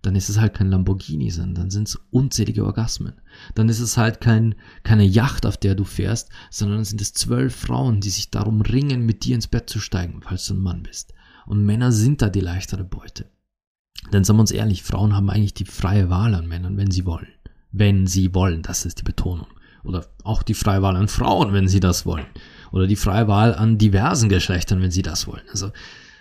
Dann 0.00 0.16
ist 0.16 0.30
es 0.30 0.40
halt 0.40 0.54
kein 0.54 0.70
Lamborghini, 0.70 1.28
sondern 1.28 1.54
dann 1.54 1.70
sind 1.70 1.88
es 1.88 1.96
unzählige 2.10 2.64
Orgasmen. 2.64 3.20
Dann 3.54 3.68
ist 3.68 3.80
es 3.80 3.98
halt 3.98 4.22
kein, 4.22 4.54
keine 4.84 5.04
Yacht, 5.04 5.44
auf 5.44 5.58
der 5.58 5.74
du 5.74 5.84
fährst, 5.84 6.30
sondern 6.50 6.78
dann 6.78 6.86
sind 6.86 7.02
es 7.02 7.12
zwölf 7.12 7.54
Frauen, 7.54 8.00
die 8.00 8.08
sich 8.08 8.30
darum 8.30 8.62
ringen, 8.62 9.04
mit 9.04 9.26
dir 9.26 9.34
ins 9.34 9.48
Bett 9.48 9.68
zu 9.68 9.80
steigen, 9.80 10.22
falls 10.22 10.46
du 10.46 10.54
ein 10.54 10.60
Mann 10.60 10.82
bist. 10.82 11.12
Und 11.46 11.64
Männer 11.64 11.92
sind 11.92 12.22
da 12.22 12.28
die 12.28 12.40
leichtere 12.40 12.84
Beute. 12.84 13.26
Denn 14.12 14.24
sagen 14.24 14.38
wir 14.38 14.42
uns 14.42 14.50
ehrlich, 14.50 14.82
Frauen 14.82 15.14
haben 15.14 15.30
eigentlich 15.30 15.54
die 15.54 15.64
freie 15.64 16.10
Wahl 16.10 16.34
an 16.34 16.46
Männern, 16.46 16.76
wenn 16.76 16.90
sie 16.90 17.06
wollen. 17.06 17.28
Wenn 17.72 18.06
sie 18.06 18.34
wollen, 18.34 18.62
das 18.62 18.84
ist 18.84 19.00
die 19.00 19.04
Betonung. 19.04 19.46
Oder 19.82 20.06
auch 20.22 20.42
die 20.42 20.54
freie 20.54 20.82
Wahl 20.82 20.96
an 20.96 21.08
Frauen, 21.08 21.52
wenn 21.52 21.68
sie 21.68 21.80
das 21.80 22.06
wollen. 22.06 22.26
Oder 22.72 22.86
die 22.86 22.96
freie 22.96 23.28
Wahl 23.28 23.54
an 23.54 23.78
diversen 23.78 24.28
Geschlechtern, 24.28 24.80
wenn 24.80 24.90
sie 24.90 25.02
das 25.02 25.26
wollen. 25.26 25.42
Also 25.50 25.70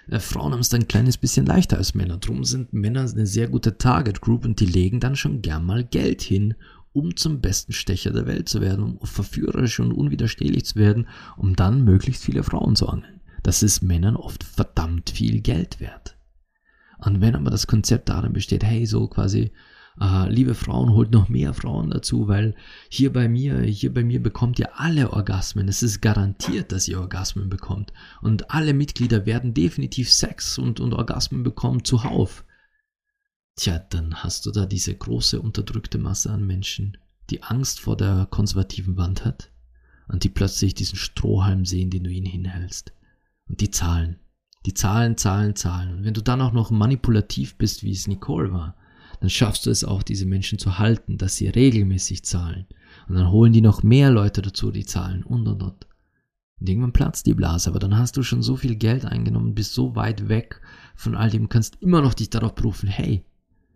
äh, 0.10 0.20
Frauen 0.20 0.54
haben 0.54 0.60
es 0.60 0.70
dann 0.70 0.82
ein 0.82 0.88
kleines 0.88 1.18
bisschen 1.18 1.46
leichter 1.46 1.78
als 1.78 1.96
Männer. 1.96 2.18
Drum 2.18 2.44
sind 2.44 2.74
Männer 2.74 3.02
eine 3.02 3.28
sehr 3.28 3.48
gute 3.48 3.78
Target 3.78 4.22
Group 4.22 4.46
und 4.46 4.60
die 4.60 4.66
legen 4.66 5.00
dann 5.00 5.16
schon 5.16 5.42
gern 5.42 5.66
mal 5.66 5.84
Geld 5.84 6.22
hin, 6.22 6.56
um 6.92 7.16
zum 7.16 7.42
besten 7.42 7.74
Stecher 7.74 8.12
der 8.12 8.28
Welt 8.28 8.50
zu 8.50 8.62
werden, 8.62 8.84
um 8.84 9.08
verführerisch 9.08 9.80
und 9.80 9.92
unwiderstehlich 9.92 10.66
zu 10.66 10.76
werden, 10.76 11.08
um 11.38 11.56
dann 11.56 11.84
möglichst 11.84 12.24
viele 12.24 12.44
Frauen 12.44 12.76
zu 12.76 12.88
angeln. 12.88 13.20
Das 13.44 13.62
ist 13.62 13.82
Männern 13.82 14.16
oft 14.16 14.44
verdammt 14.44 15.10
viel 15.10 15.42
Geld 15.42 15.80
wert. 15.80 16.16
Und 16.98 17.22
wenn 17.22 17.36
aber 17.36 17.52
das 17.52 17.68
Konzept 17.68 18.10
darin 18.10 18.34
besteht, 18.34 18.64
hey, 18.64 18.86
so 18.86 19.08
quasi 19.08 19.52
äh, 20.00 20.30
liebe 20.30 20.56
Frauen, 20.56 20.92
holt 20.92 21.12
noch 21.12 21.30
mehr 21.30 21.54
Frauen 21.54 21.92
dazu, 21.92 22.28
weil 22.28 22.56
hier 22.90 23.14
bei 23.14 23.28
mir, 23.28 23.62
hier 23.62 23.94
bei 23.94 24.04
mir 24.04 24.22
bekommt 24.24 24.58
ihr 24.60 24.80
alle 24.80 25.12
Orgasmen. 25.12 25.68
Es 25.68 25.84
ist 25.84 26.02
garantiert, 26.02 26.72
dass 26.72 26.88
ihr 26.88 27.00
Orgasmen 27.00 27.50
bekommt. 27.50 27.94
Und 28.22 28.50
alle 28.52 28.74
Mitglieder 28.74 29.26
werden 29.26 29.54
definitiv 29.54 30.12
Sex 30.12 30.58
und, 30.58 30.80
und 30.80 30.94
Orgasmen 30.94 31.44
bekommen 31.44 31.84
zuhauf. 31.84 32.46
Tja, 33.56 33.78
dann 33.78 34.16
hast 34.24 34.46
du 34.46 34.52
da 34.52 34.66
diese 34.66 34.96
große 34.96 35.40
unterdrückte 35.40 36.00
Masse 36.00 36.32
an 36.32 36.48
Menschen, 36.48 36.98
die 37.30 37.44
Angst 37.44 37.80
vor 37.80 37.96
der 37.96 38.28
konservativen 38.32 38.98
Wand 38.98 39.26
hat 39.26 39.52
und 40.08 40.24
die 40.24 40.30
plötzlich 40.30 40.74
diesen 40.74 40.98
Strohhalm 40.98 41.66
sehen, 41.66 41.92
den 41.92 42.04
du 42.04 42.10
ihnen 42.10 42.26
hinhältst. 42.26 42.94
Und 43.50 43.62
die 43.62 43.72
zahlen. 43.72 44.20
Die 44.66 44.74
zahlen, 44.74 45.18
zahlen, 45.18 45.56
zahlen. 45.56 45.94
Und 45.94 46.04
wenn 46.06 46.14
du 46.14 46.22
dann 46.22 46.42
auch 46.42 46.54
noch 46.54 46.72
manipulativ 46.72 47.58
bist, 47.58 47.84
wie 47.84 47.92
es 47.92 48.08
Nicole 48.08 48.52
war, 48.52 48.76
dann 49.20 49.30
schaffst 49.30 49.66
du 49.66 49.70
es 49.70 49.84
auch, 49.84 50.04
diese 50.04 50.26
Menschen 50.26 50.60
zu 50.60 50.78
halten, 50.80 51.18
dass 51.18 51.36
sie 51.36 51.48
regelmäßig 51.48 52.24
zahlen. 52.24 52.66
Und 53.08 53.16
dann 53.16 53.32
holen 53.32 53.54
die 53.54 53.62
noch 53.62 53.84
mehr 53.84 54.12
Leute 54.12 54.42
dazu, 54.42 54.72
die 54.72 54.86
zahlen 54.86 55.24
und 55.24 55.48
und 55.48 55.62
und. 55.64 55.88
Und 56.60 56.70
irgendwann 56.70 56.94
platzt 56.94 57.26
die 57.26 57.34
Blase, 57.34 57.70
aber 57.70 57.80
dann 57.80 57.98
hast 57.98 58.16
du 58.16 58.24
schon 58.24 58.42
so 58.42 58.56
viel 58.56 58.76
Geld 58.76 59.06
eingenommen, 59.06 59.56
bist 59.56 59.74
so 59.74 59.96
weit 59.96 60.30
weg 60.30 60.62
von 60.96 61.16
all 61.16 61.30
dem, 61.30 61.50
kannst 61.50 61.82
immer 61.82 62.02
noch 62.02 62.14
dich 62.14 62.30
darauf 62.30 62.56
berufen, 62.56 62.88
hey, 62.88 63.26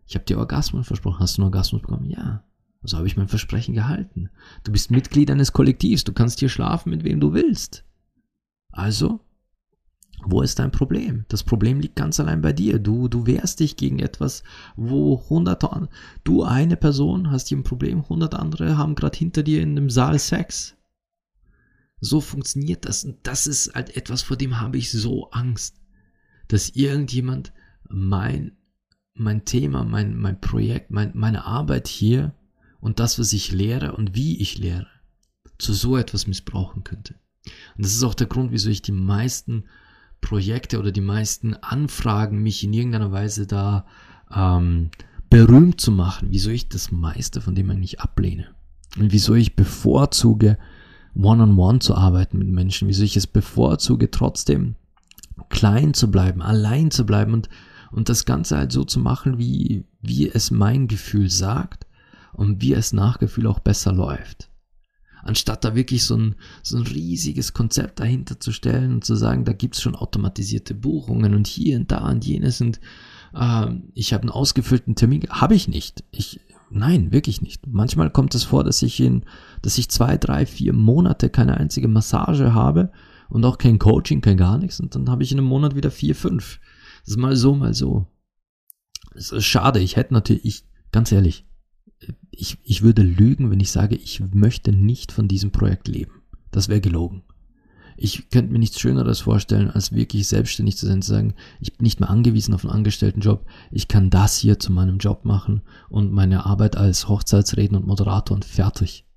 ich 0.06 0.16
habe 0.16 0.26
dir 0.26 0.38
Orgasmus 0.38 0.88
versprochen, 0.88 1.20
hast 1.20 1.38
du 1.38 1.42
einen 1.42 1.48
Orgasmus 1.48 1.82
bekommen? 1.82 2.10
Ja. 2.10 2.44
Also 2.82 2.98
habe 2.98 3.08
ich 3.08 3.18
mein 3.18 3.28
Versprechen 3.28 3.74
gehalten. 3.74 4.30
Du 4.64 4.72
bist 4.72 4.92
Mitglied 4.92 5.30
eines 5.30 5.52
Kollektivs, 5.52 6.04
du 6.06 6.14
kannst 6.14 6.40
hier 6.40 6.50
schlafen, 6.50 6.92
mit 6.92 7.04
wem 7.04 7.20
du 7.20 7.34
willst. 7.34 7.84
Also 8.72 9.20
wo 10.26 10.42
ist 10.42 10.60
dein 10.60 10.72
Problem? 10.72 11.26
Das 11.28 11.44
Problem 11.44 11.80
liegt 11.80 11.96
ganz 11.96 12.20
allein 12.20 12.42
bei 12.42 12.52
dir. 12.52 12.80
Du, 12.80 13.08
du 13.08 13.26
wehrst 13.26 13.60
dich 13.60 13.78
gegen 13.78 14.00
etwas, 14.00 14.44
wo 14.76 15.24
hunderte, 15.30 15.90
du 16.24 16.44
eine 16.44 16.76
Person 16.76 17.32
hast 17.32 17.48
hier 17.48 17.58
ein 17.58 17.64
Problem, 17.64 18.08
hundert 18.10 18.34
andere 18.36 18.78
haben 18.78 18.96
gerade 18.96 19.18
hinter 19.18 19.44
dir 19.44 19.62
in 19.62 19.72
einem 19.72 19.90
Saal 19.90 20.20
Sex. 20.20 20.76
So 22.00 22.22
funktioniert 22.22 22.86
das. 22.86 23.06
Und 23.06 23.18
das 23.24 23.48
ist 23.48 23.74
halt 23.74 23.96
etwas, 23.96 24.22
vor 24.22 24.38
dem 24.38 24.60
habe 24.60 24.78
ich 24.78 24.92
so 24.92 25.30
Angst, 25.32 25.82
dass 26.48 26.70
irgendjemand 26.70 27.54
mein, 27.88 28.58
mein 29.14 29.46
Thema, 29.46 29.84
mein, 29.84 30.16
mein 30.16 30.42
Projekt, 30.42 30.92
mein, 30.92 31.12
meine 31.14 31.46
Arbeit 31.46 31.88
hier 31.88 32.36
und 32.80 33.00
das, 33.00 33.20
was 33.20 33.34
ich 33.34 33.52
lehre 33.52 33.96
und 33.96 34.16
wie 34.16 34.40
ich 34.42 34.58
lehre, 34.58 34.88
zu 35.58 35.74
so 35.74 35.98
etwas 35.98 36.28
missbrauchen 36.28 36.84
könnte. 36.84 37.16
Und 37.76 37.86
das 37.86 37.94
ist 37.94 38.04
auch 38.04 38.14
der 38.14 38.28
Grund, 38.28 38.52
wieso 38.52 38.70
ich 38.70 38.82
die 38.82 38.92
meisten 38.92 39.66
Projekte 40.22 40.80
oder 40.80 40.92
die 40.92 41.02
meisten 41.02 41.54
Anfragen, 41.56 42.42
mich 42.42 42.64
in 42.64 42.74
irgendeiner 42.74 43.12
Weise 43.12 43.48
da 43.48 43.86
ähm, 44.34 44.90
berühmt 45.30 45.80
zu 45.82 45.92
machen, 45.92 46.30
wieso 46.32 46.50
ich 46.50 46.70
das 46.70 46.92
meiste 46.92 47.42
von 47.42 47.56
dem 47.56 47.70
eigentlich 47.70 48.00
ablehne. 48.00 48.48
Und 48.98 49.12
wieso 49.12 49.36
ich 49.36 49.56
bevorzuge, 49.56 50.58
one-on-one 51.16 51.52
-on 51.52 51.76
-one 51.76 51.80
zu 51.80 51.96
arbeiten 51.96 52.38
mit 52.38 52.48
Menschen, 52.48 52.88
wieso 52.88 53.04
ich 53.04 53.18
es 53.18 53.28
bevorzuge, 53.28 54.12
trotzdem 54.12 54.76
klein 55.50 55.94
zu 55.94 56.10
bleiben, 56.10 56.42
allein 56.42 56.92
zu 56.92 57.06
bleiben 57.06 57.34
und, 57.34 57.50
und 57.92 58.10
das 58.10 58.26
Ganze 58.26 58.58
halt 58.58 58.72
so 58.72 58.84
zu 58.84 59.00
machen, 59.00 59.38
wie, 59.38 59.86
wie 60.02 60.30
es 60.30 60.52
mein 60.52 60.88
Gefühl 60.88 61.30
sagt 61.30 61.86
und 62.34 62.62
wie 62.62 62.74
es 62.74 62.94
nach 62.94 63.20
Gefühl 63.20 63.48
auch 63.48 63.60
besser 63.60 63.94
läuft 63.94 64.50
anstatt 65.24 65.64
da 65.64 65.76
wirklich 65.76 66.04
so 66.04 66.16
ein, 66.16 66.36
so 66.64 66.78
ein 66.78 66.84
riesiges 66.84 67.54
Konzept 67.54 68.00
dahinter 68.00 68.40
zu 68.40 68.52
stellen 68.52 68.94
und 68.94 69.06
zu 69.06 69.16
sagen, 69.16 69.46
da 69.46 69.54
gibt's 69.54 69.82
schon 69.82 69.96
automatisierte 69.96 70.74
Buchungen 70.74 71.34
und 71.34 71.48
hier 71.48 71.78
und 71.78 71.92
da 71.92 72.10
und 72.10 72.26
jenes 72.26 72.62
und 72.62 72.80
äh, 73.34 73.68
ich 73.94 74.14
habe 74.14 74.24
einen 74.24 74.32
ausgefüllten 74.32 74.96
Termin, 74.96 75.24
habe 75.30 75.56
ich 75.56 75.68
nicht. 75.68 76.04
Ich, 76.12 76.40
nein, 76.70 77.12
wirklich 77.12 77.42
nicht. 77.42 77.68
Manchmal 77.68 78.10
kommt 78.10 78.36
es 78.36 78.44
vor, 78.44 78.64
dass 78.64 78.82
ich 78.82 79.00
in, 79.00 79.24
dass 79.62 79.78
ich 79.78 79.90
zwei, 79.90 80.18
drei, 80.18 80.46
vier 80.46 80.74
Monate 80.74 81.30
keine 81.30 81.58
einzige 81.58 81.88
Massage 81.88 82.54
habe 82.54 82.92
und 83.30 83.44
auch 83.46 83.58
kein 83.58 83.80
Coaching, 83.80 84.22
kein 84.22 84.38
gar 84.38 84.58
nichts 84.58 84.80
und 84.80 84.96
dann 84.96 85.10
habe 85.10 85.24
ich 85.24 85.32
in 85.32 85.40
einem 85.40 85.48
Monat 85.48 85.76
wieder 85.76 85.92
vier, 85.92 86.16
fünf. 86.16 86.60
Das 87.02 87.10
ist 87.10 87.18
mal 87.18 87.36
so, 87.36 87.56
mal 87.56 87.74
so. 87.74 88.06
Es 89.16 89.32
ist 89.32 89.46
schade, 89.46 89.80
ich 89.80 89.96
hätte 89.96 90.14
natürlich, 90.14 90.46
ich, 90.46 90.64
ganz 90.92 91.12
ehrlich, 91.12 91.47
ich, 92.32 92.58
ich 92.64 92.82
würde 92.82 93.02
lügen, 93.02 93.50
wenn 93.50 93.60
ich 93.60 93.72
sage, 93.72 93.96
ich 93.96 94.22
möchte 94.34 94.72
nicht 94.72 95.12
von 95.12 95.28
diesem 95.28 95.52
Projekt 95.52 95.88
leben. 95.88 96.22
Das 96.52 96.70
wäre 96.70 96.82
gelogen. 96.82 97.24
Ich 98.00 98.30
könnte 98.30 98.52
mir 98.52 98.60
nichts 98.60 98.80
Schöneres 98.80 99.22
vorstellen, 99.22 99.72
als 99.72 99.92
wirklich 99.92 100.28
selbstständig 100.28 100.78
zu 100.78 100.86
sein, 100.86 101.02
zu 101.02 101.12
sagen, 101.12 101.34
ich 101.60 101.76
bin 101.76 101.84
nicht 101.84 102.00
mehr 102.00 102.12
angewiesen 102.12 102.54
auf 102.54 102.64
einen 102.64 102.76
Angestelltenjob, 102.76 103.44
ich 103.72 103.88
kann 103.88 104.12
das 104.12 104.38
hier 104.38 104.60
zu 104.60 104.72
meinem 104.72 105.00
Job 105.00 105.26
machen 105.26 105.64
und 105.90 106.12
meine 106.12 106.46
Arbeit 106.46 106.78
als 106.78 107.10
Hochzeitsredner 107.10 107.80
und 107.80 107.88
Moderator 107.88 108.36
und 108.36 108.46
fertig. 108.46 109.08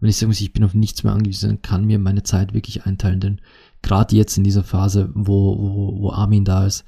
Wenn 0.00 0.10
ich 0.10 0.18
sagen 0.18 0.28
muss, 0.28 0.40
ich 0.40 0.52
bin 0.52 0.64
auf 0.64 0.74
nichts 0.74 1.02
mehr 1.02 1.14
angewiesen, 1.14 1.62
kann 1.62 1.86
mir 1.86 1.98
meine 1.98 2.22
Zeit 2.22 2.52
wirklich 2.52 2.84
einteilen, 2.84 3.20
denn 3.20 3.40
gerade 3.80 4.14
jetzt 4.14 4.36
in 4.36 4.44
dieser 4.44 4.64
Phase, 4.64 5.10
wo, 5.14 5.58
wo, 5.58 6.02
wo 6.02 6.12
Armin 6.12 6.44
da 6.44 6.66
ist, 6.66 6.84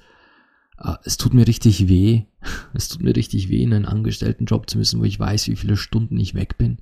es 1.04 1.16
tut 1.16 1.34
mir 1.34 1.46
richtig 1.46 1.88
weh. 1.88 2.24
Es 2.74 2.88
tut 2.88 3.02
mir 3.02 3.14
richtig 3.14 3.48
weh, 3.48 3.62
in 3.62 3.72
einen 3.72 3.84
Angestelltenjob 3.84 4.68
zu 4.68 4.78
müssen, 4.78 4.98
wo 5.00 5.04
ich 5.04 5.20
weiß, 5.20 5.48
wie 5.48 5.56
viele 5.56 5.76
Stunden 5.76 6.18
ich 6.18 6.34
weg 6.34 6.58
bin. 6.58 6.78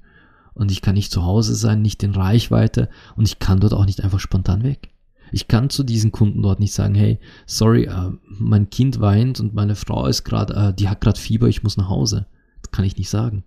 Und 0.55 0.71
ich 0.71 0.83
kann 0.83 0.95
nicht 0.95 1.13
zu 1.13 1.25
Hause 1.25 1.55
sein, 1.55 1.83
nicht 1.83 2.03
in 2.03 2.13
Reichweite 2.13 2.89
und 3.17 3.27
ich 3.27 3.39
kann 3.39 3.61
dort 3.61 3.75
auch 3.75 3.85
nicht 3.85 4.03
einfach 4.03 4.21
spontan 4.21 4.63
weg. 4.63 4.91
Ich 5.33 5.49
kann 5.49 5.71
zu 5.71 5.85
diesen 5.85 6.13
Kunden 6.13 6.43
dort 6.43 6.61
nicht 6.61 6.73
sagen, 6.73 6.95
hey, 6.95 7.19
sorry, 7.47 7.85
äh, 7.85 8.11
mein 8.27 8.71
Kind 8.71 9.01
weint 9.01 9.41
und 9.41 9.55
meine 9.55 9.77
Frau 9.77 10.07
ist 10.07 10.25
gerade, 10.25 10.55
äh, 10.55 10.75
die 10.75 10.89
hat 10.89 11.01
gerade 11.01 11.21
Fieber, 11.21 11.49
ich 11.49 11.63
muss 11.63 11.77
nach 11.77 11.89
Hause. 11.89 12.27
Das 12.63 12.71
kann 12.73 12.85
ich 12.85 12.97
nicht 12.97 13.11
sagen. 13.11 13.45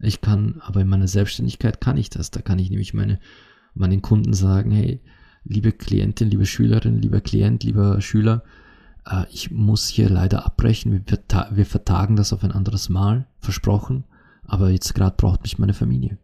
Ich 0.00 0.20
kann, 0.20 0.60
aber 0.64 0.80
in 0.80 0.88
meiner 0.88 1.08
Selbstständigkeit 1.08 1.80
kann 1.80 1.96
ich 1.96 2.10
das. 2.10 2.30
Da 2.30 2.40
kann 2.40 2.58
ich 2.58 2.70
nämlich 2.70 2.94
meine, 2.94 3.20
meinen 3.74 4.02
Kunden 4.02 4.32
sagen, 4.32 4.70
hey, 4.70 5.00
liebe 5.44 5.72
Klientin, 5.72 6.30
liebe 6.30 6.46
Schülerin, 6.46 7.00
lieber 7.00 7.20
Klient, 7.20 7.64
lieber 7.64 8.00
Schüler, 8.00 8.42
äh, 9.06 9.24
ich 9.30 9.50
muss 9.50 9.88
hier 9.88 10.08
leider 10.08 10.46
abbrechen, 10.46 10.92
wir, 10.92 11.02
wir 11.50 11.66
vertagen 11.66 12.16
das 12.16 12.32
auf 12.32 12.44
ein 12.44 12.52
anderes 12.52 12.88
Mal, 12.88 13.26
versprochen, 13.38 14.04
aber 14.44 14.70
jetzt 14.70 14.94
gerade 14.94 15.16
braucht 15.16 15.42
mich 15.42 15.58
meine 15.58 15.74
Familie. 15.74 16.18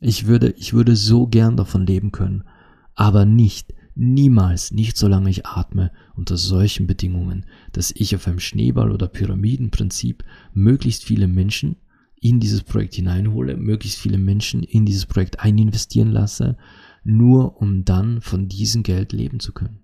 Ich 0.00 0.26
würde, 0.26 0.50
ich 0.56 0.72
würde 0.72 0.96
so 0.96 1.26
gern 1.26 1.56
davon 1.56 1.86
leben 1.86 2.10
können, 2.10 2.44
aber 2.94 3.24
nicht, 3.24 3.74
niemals, 3.94 4.72
nicht 4.72 4.96
solange 4.96 5.30
ich 5.30 5.46
atme, 5.46 5.92
unter 6.14 6.36
solchen 6.36 6.86
Bedingungen, 6.86 7.44
dass 7.72 7.92
ich 7.94 8.14
auf 8.16 8.26
einem 8.26 8.40
Schneeball- 8.40 8.92
oder 8.92 9.08
Pyramidenprinzip 9.08 10.24
möglichst 10.54 11.04
viele 11.04 11.28
Menschen 11.28 11.76
in 12.16 12.40
dieses 12.40 12.62
Projekt 12.62 12.94
hineinhole, 12.94 13.56
möglichst 13.56 13.98
viele 13.98 14.18
Menschen 14.18 14.62
in 14.62 14.84
dieses 14.84 15.06
Projekt 15.06 15.40
eininvestieren 15.40 16.10
lasse, 16.10 16.56
nur 17.02 17.60
um 17.60 17.84
dann 17.84 18.20
von 18.20 18.48
diesem 18.48 18.82
Geld 18.82 19.12
leben 19.12 19.40
zu 19.40 19.52
können. 19.52 19.80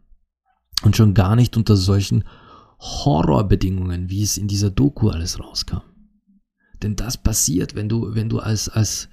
Und 0.82 0.96
schon 0.96 1.14
gar 1.14 1.36
nicht 1.36 1.56
unter 1.56 1.76
solchen 1.76 2.24
Horrorbedingungen, 2.80 4.10
wie 4.10 4.22
es 4.22 4.36
in 4.36 4.48
dieser 4.48 4.70
Doku 4.70 5.08
alles 5.08 5.40
rauskam. 5.40 5.82
Denn 6.82 6.96
das 6.96 7.16
passiert, 7.16 7.74
wenn 7.74 7.88
du, 7.88 8.14
wenn 8.14 8.28
du 8.28 8.38
als, 8.38 8.68
als 8.68 9.08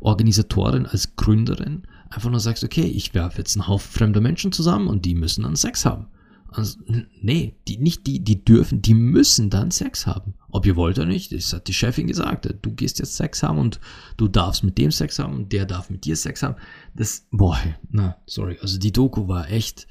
Organisatorin, 0.00 0.86
als 0.86 1.16
Gründerin 1.16 1.86
einfach 2.10 2.30
nur 2.30 2.40
sagst, 2.40 2.64
okay, 2.64 2.84
ich 2.84 3.14
werfe 3.14 3.38
jetzt 3.38 3.56
einen 3.56 3.68
Haufen 3.68 3.90
fremder 3.90 4.20
Menschen 4.20 4.52
zusammen 4.52 4.88
und 4.88 5.04
die 5.04 5.14
müssen 5.14 5.42
dann 5.42 5.56
Sex 5.56 5.84
haben. 5.84 6.06
Also, 6.48 6.78
nee, 7.20 7.56
die, 7.68 7.76
nicht 7.78 8.06
die, 8.06 8.22
die 8.22 8.44
dürfen, 8.44 8.80
die 8.80 8.94
müssen 8.94 9.50
dann 9.50 9.70
Sex 9.70 10.06
haben. 10.06 10.34
Ob 10.48 10.64
ihr 10.64 10.76
wollt 10.76 10.98
oder 10.98 11.06
nicht, 11.06 11.32
das 11.32 11.52
hat 11.52 11.68
die 11.68 11.74
Chefin 11.74 12.06
gesagt. 12.06 12.48
Du 12.62 12.70
gehst 12.70 12.98
jetzt 12.98 13.16
Sex 13.16 13.42
haben 13.42 13.58
und 13.58 13.80
du 14.16 14.28
darfst 14.28 14.62
mit 14.64 14.78
dem 14.78 14.90
Sex 14.90 15.18
haben 15.18 15.34
und 15.34 15.52
der 15.52 15.66
darf 15.66 15.90
mit 15.90 16.04
dir 16.04 16.16
Sex 16.16 16.42
haben. 16.42 16.56
Das, 16.94 17.26
boah, 17.30 17.58
na, 17.90 18.16
sorry. 18.26 18.58
Also 18.62 18.78
die 18.78 18.92
Doku 18.92 19.28
war 19.28 19.50
echt, 19.50 19.86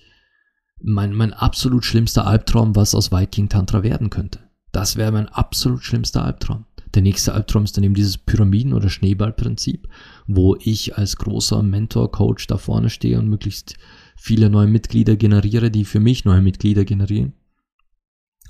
mein, 0.81 1.13
mein 1.13 1.33
absolut 1.33 1.85
schlimmster 1.85 2.27
Albtraum, 2.27 2.75
was 2.75 2.95
aus 2.95 3.11
Viking 3.11 3.49
Tantra 3.49 3.83
werden 3.83 4.09
könnte. 4.09 4.39
Das 4.71 4.95
wäre 4.97 5.11
mein 5.11 5.29
absolut 5.29 5.83
schlimmster 5.83 6.23
Albtraum. 6.23 6.65
Der 6.93 7.01
nächste 7.01 7.33
Albtraum 7.33 7.65
ist 7.65 7.75
dann 7.75 7.83
eben 7.83 7.93
dieses 7.93 8.17
Pyramiden- 8.17 8.73
oder 8.73 8.89
Schneeballprinzip, 8.89 9.87
wo 10.27 10.55
ich 10.55 10.97
als 10.97 11.17
großer 11.17 11.61
Mentor, 11.61 12.11
Coach 12.11 12.47
da 12.47 12.57
vorne 12.57 12.89
stehe 12.89 13.19
und 13.19 13.27
möglichst 13.27 13.77
viele 14.15 14.49
neue 14.49 14.67
Mitglieder 14.67 15.15
generiere, 15.15 15.71
die 15.71 15.85
für 15.85 15.99
mich 15.99 16.23
neue 16.25 16.41
Mitglieder 16.41 16.85
generieren. 16.85 17.33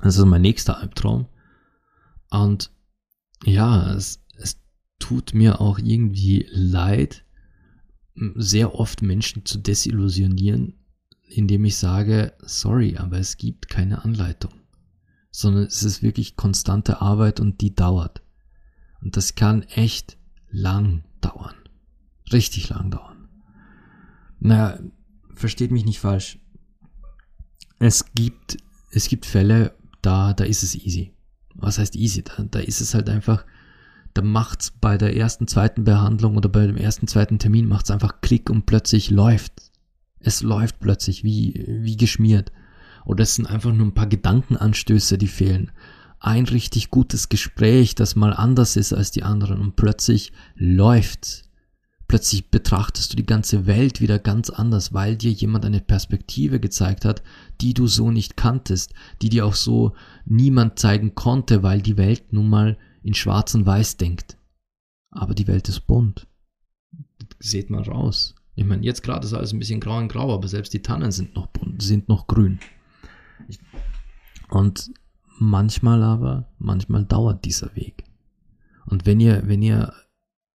Das 0.01 0.17
ist 0.17 0.25
mein 0.25 0.41
nächster 0.41 0.79
Albtraum. 0.79 1.27
Und 2.29 2.71
ja, 3.43 3.93
es, 3.93 4.23
es 4.37 4.61
tut 4.99 5.33
mir 5.33 5.61
auch 5.61 5.79
irgendwie 5.79 6.47
leid, 6.51 7.23
sehr 8.35 8.75
oft 8.75 9.01
Menschen 9.01 9.45
zu 9.45 9.57
desillusionieren, 9.57 10.84
indem 11.27 11.65
ich 11.65 11.77
sage, 11.77 12.33
sorry, 12.39 12.97
aber 12.97 13.17
es 13.17 13.37
gibt 13.37 13.69
keine 13.69 14.03
Anleitung, 14.03 14.53
sondern 15.31 15.63
es 15.63 15.83
ist 15.83 16.03
wirklich 16.03 16.35
konstante 16.35 17.01
Arbeit 17.01 17.39
und 17.39 17.61
die 17.61 17.75
dauert. 17.75 18.21
Und 19.01 19.17
das 19.17 19.35
kann 19.35 19.63
echt 19.63 20.17
lang 20.49 21.03
dauern. 21.21 21.55
Richtig 22.31 22.69
lang 22.69 22.91
dauern. 22.91 23.27
Naja, 24.39 24.79
versteht 25.35 25.71
mich 25.71 25.85
nicht 25.85 25.99
falsch. 25.99 26.39
Es 27.79 28.13
gibt, 28.13 28.57
es 28.91 29.07
gibt 29.09 29.25
Fälle, 29.25 29.75
da, 30.01 30.33
da 30.33 30.43
ist 30.43 30.63
es 30.63 30.75
easy. 30.75 31.13
Was 31.55 31.77
heißt 31.77 31.95
easy? 31.95 32.23
Da, 32.23 32.43
da 32.43 32.59
ist 32.59 32.81
es 32.81 32.93
halt 32.93 33.09
einfach, 33.09 33.45
da 34.13 34.21
macht's 34.21 34.71
bei 34.71 34.97
der 34.97 35.15
ersten, 35.15 35.47
zweiten 35.47 35.83
Behandlung 35.83 36.37
oder 36.37 36.49
bei 36.49 36.65
dem 36.65 36.77
ersten, 36.77 37.07
zweiten 37.07 37.39
Termin 37.39 37.67
macht's 37.67 37.91
einfach 37.91 38.21
Klick 38.21 38.49
und 38.49 38.65
plötzlich 38.65 39.09
läuft 39.09 39.64
es 40.25 40.41
läuft 40.41 40.79
plötzlich 40.79 41.23
wie, 41.23 41.63
wie 41.67 41.97
geschmiert. 41.97 42.51
Oder 43.05 43.21
es 43.21 43.35
sind 43.35 43.45
einfach 43.45 43.71
nur 43.71 43.85
ein 43.85 43.93
paar 43.93 44.07
Gedankenanstöße, 44.07 45.19
die 45.19 45.27
fehlen. 45.27 45.71
Ein 46.19 46.45
richtig 46.45 46.89
gutes 46.89 47.29
Gespräch, 47.29 47.93
das 47.93 48.15
mal 48.15 48.33
anders 48.33 48.75
ist 48.75 48.91
als 48.91 49.11
die 49.11 49.21
anderen 49.21 49.59
und 49.59 49.75
plötzlich 49.75 50.33
läuft. 50.55 51.43
Plötzlich 52.07 52.49
betrachtest 52.49 53.13
du 53.13 53.17
die 53.17 53.25
ganze 53.25 53.67
Welt 53.67 54.01
wieder 54.01 54.17
ganz 54.17 54.49
anders, 54.49 54.93
weil 54.93 55.15
dir 55.15 55.31
jemand 55.31 55.63
eine 55.63 55.81
Perspektive 55.81 56.59
gezeigt 56.59 57.05
hat, 57.05 57.21
die 57.61 57.75
du 57.75 57.85
so 57.85 58.09
nicht 58.09 58.35
kanntest, 58.35 58.93
die 59.21 59.29
dir 59.29 59.45
auch 59.45 59.55
so 59.55 59.93
niemand 60.25 60.79
zeigen 60.79 61.13
konnte, 61.13 61.61
weil 61.61 61.83
die 61.83 61.97
Welt 61.97 62.33
nun 62.33 62.49
mal 62.49 62.79
in 63.03 63.13
schwarz 63.13 63.53
und 63.53 63.67
weiß 63.67 63.97
denkt. 63.97 64.37
Aber 65.11 65.35
die 65.35 65.45
Welt 65.45 65.69
ist 65.69 65.81
bunt. 65.81 66.25
Seht 67.39 67.69
mal 67.69 67.83
raus. 67.83 68.33
Ich 68.55 68.65
meine, 68.65 68.83
jetzt 68.83 69.03
gerade 69.03 69.25
ist 69.25 69.33
alles 69.33 69.53
ein 69.53 69.59
bisschen 69.59 69.79
grau 69.79 69.99
in 69.99 70.07
grau, 70.07 70.33
aber 70.33 70.47
selbst 70.47 70.73
die 70.73 70.81
Tannen 70.81 71.11
sind 71.11 71.35
noch, 71.35 71.49
sind 71.77 72.07
noch 72.07 72.27
grün. 72.27 72.59
Und 74.49 74.91
manchmal 75.37 76.01
aber, 76.03 76.47
manchmal 76.57 77.05
dauert 77.05 77.45
dieser 77.45 77.75
Weg. 77.75 78.05
Und 78.85 79.05
wenn 79.05 79.19
ihr, 79.19 79.43
wenn 79.45 79.61
ihr, 79.61 79.93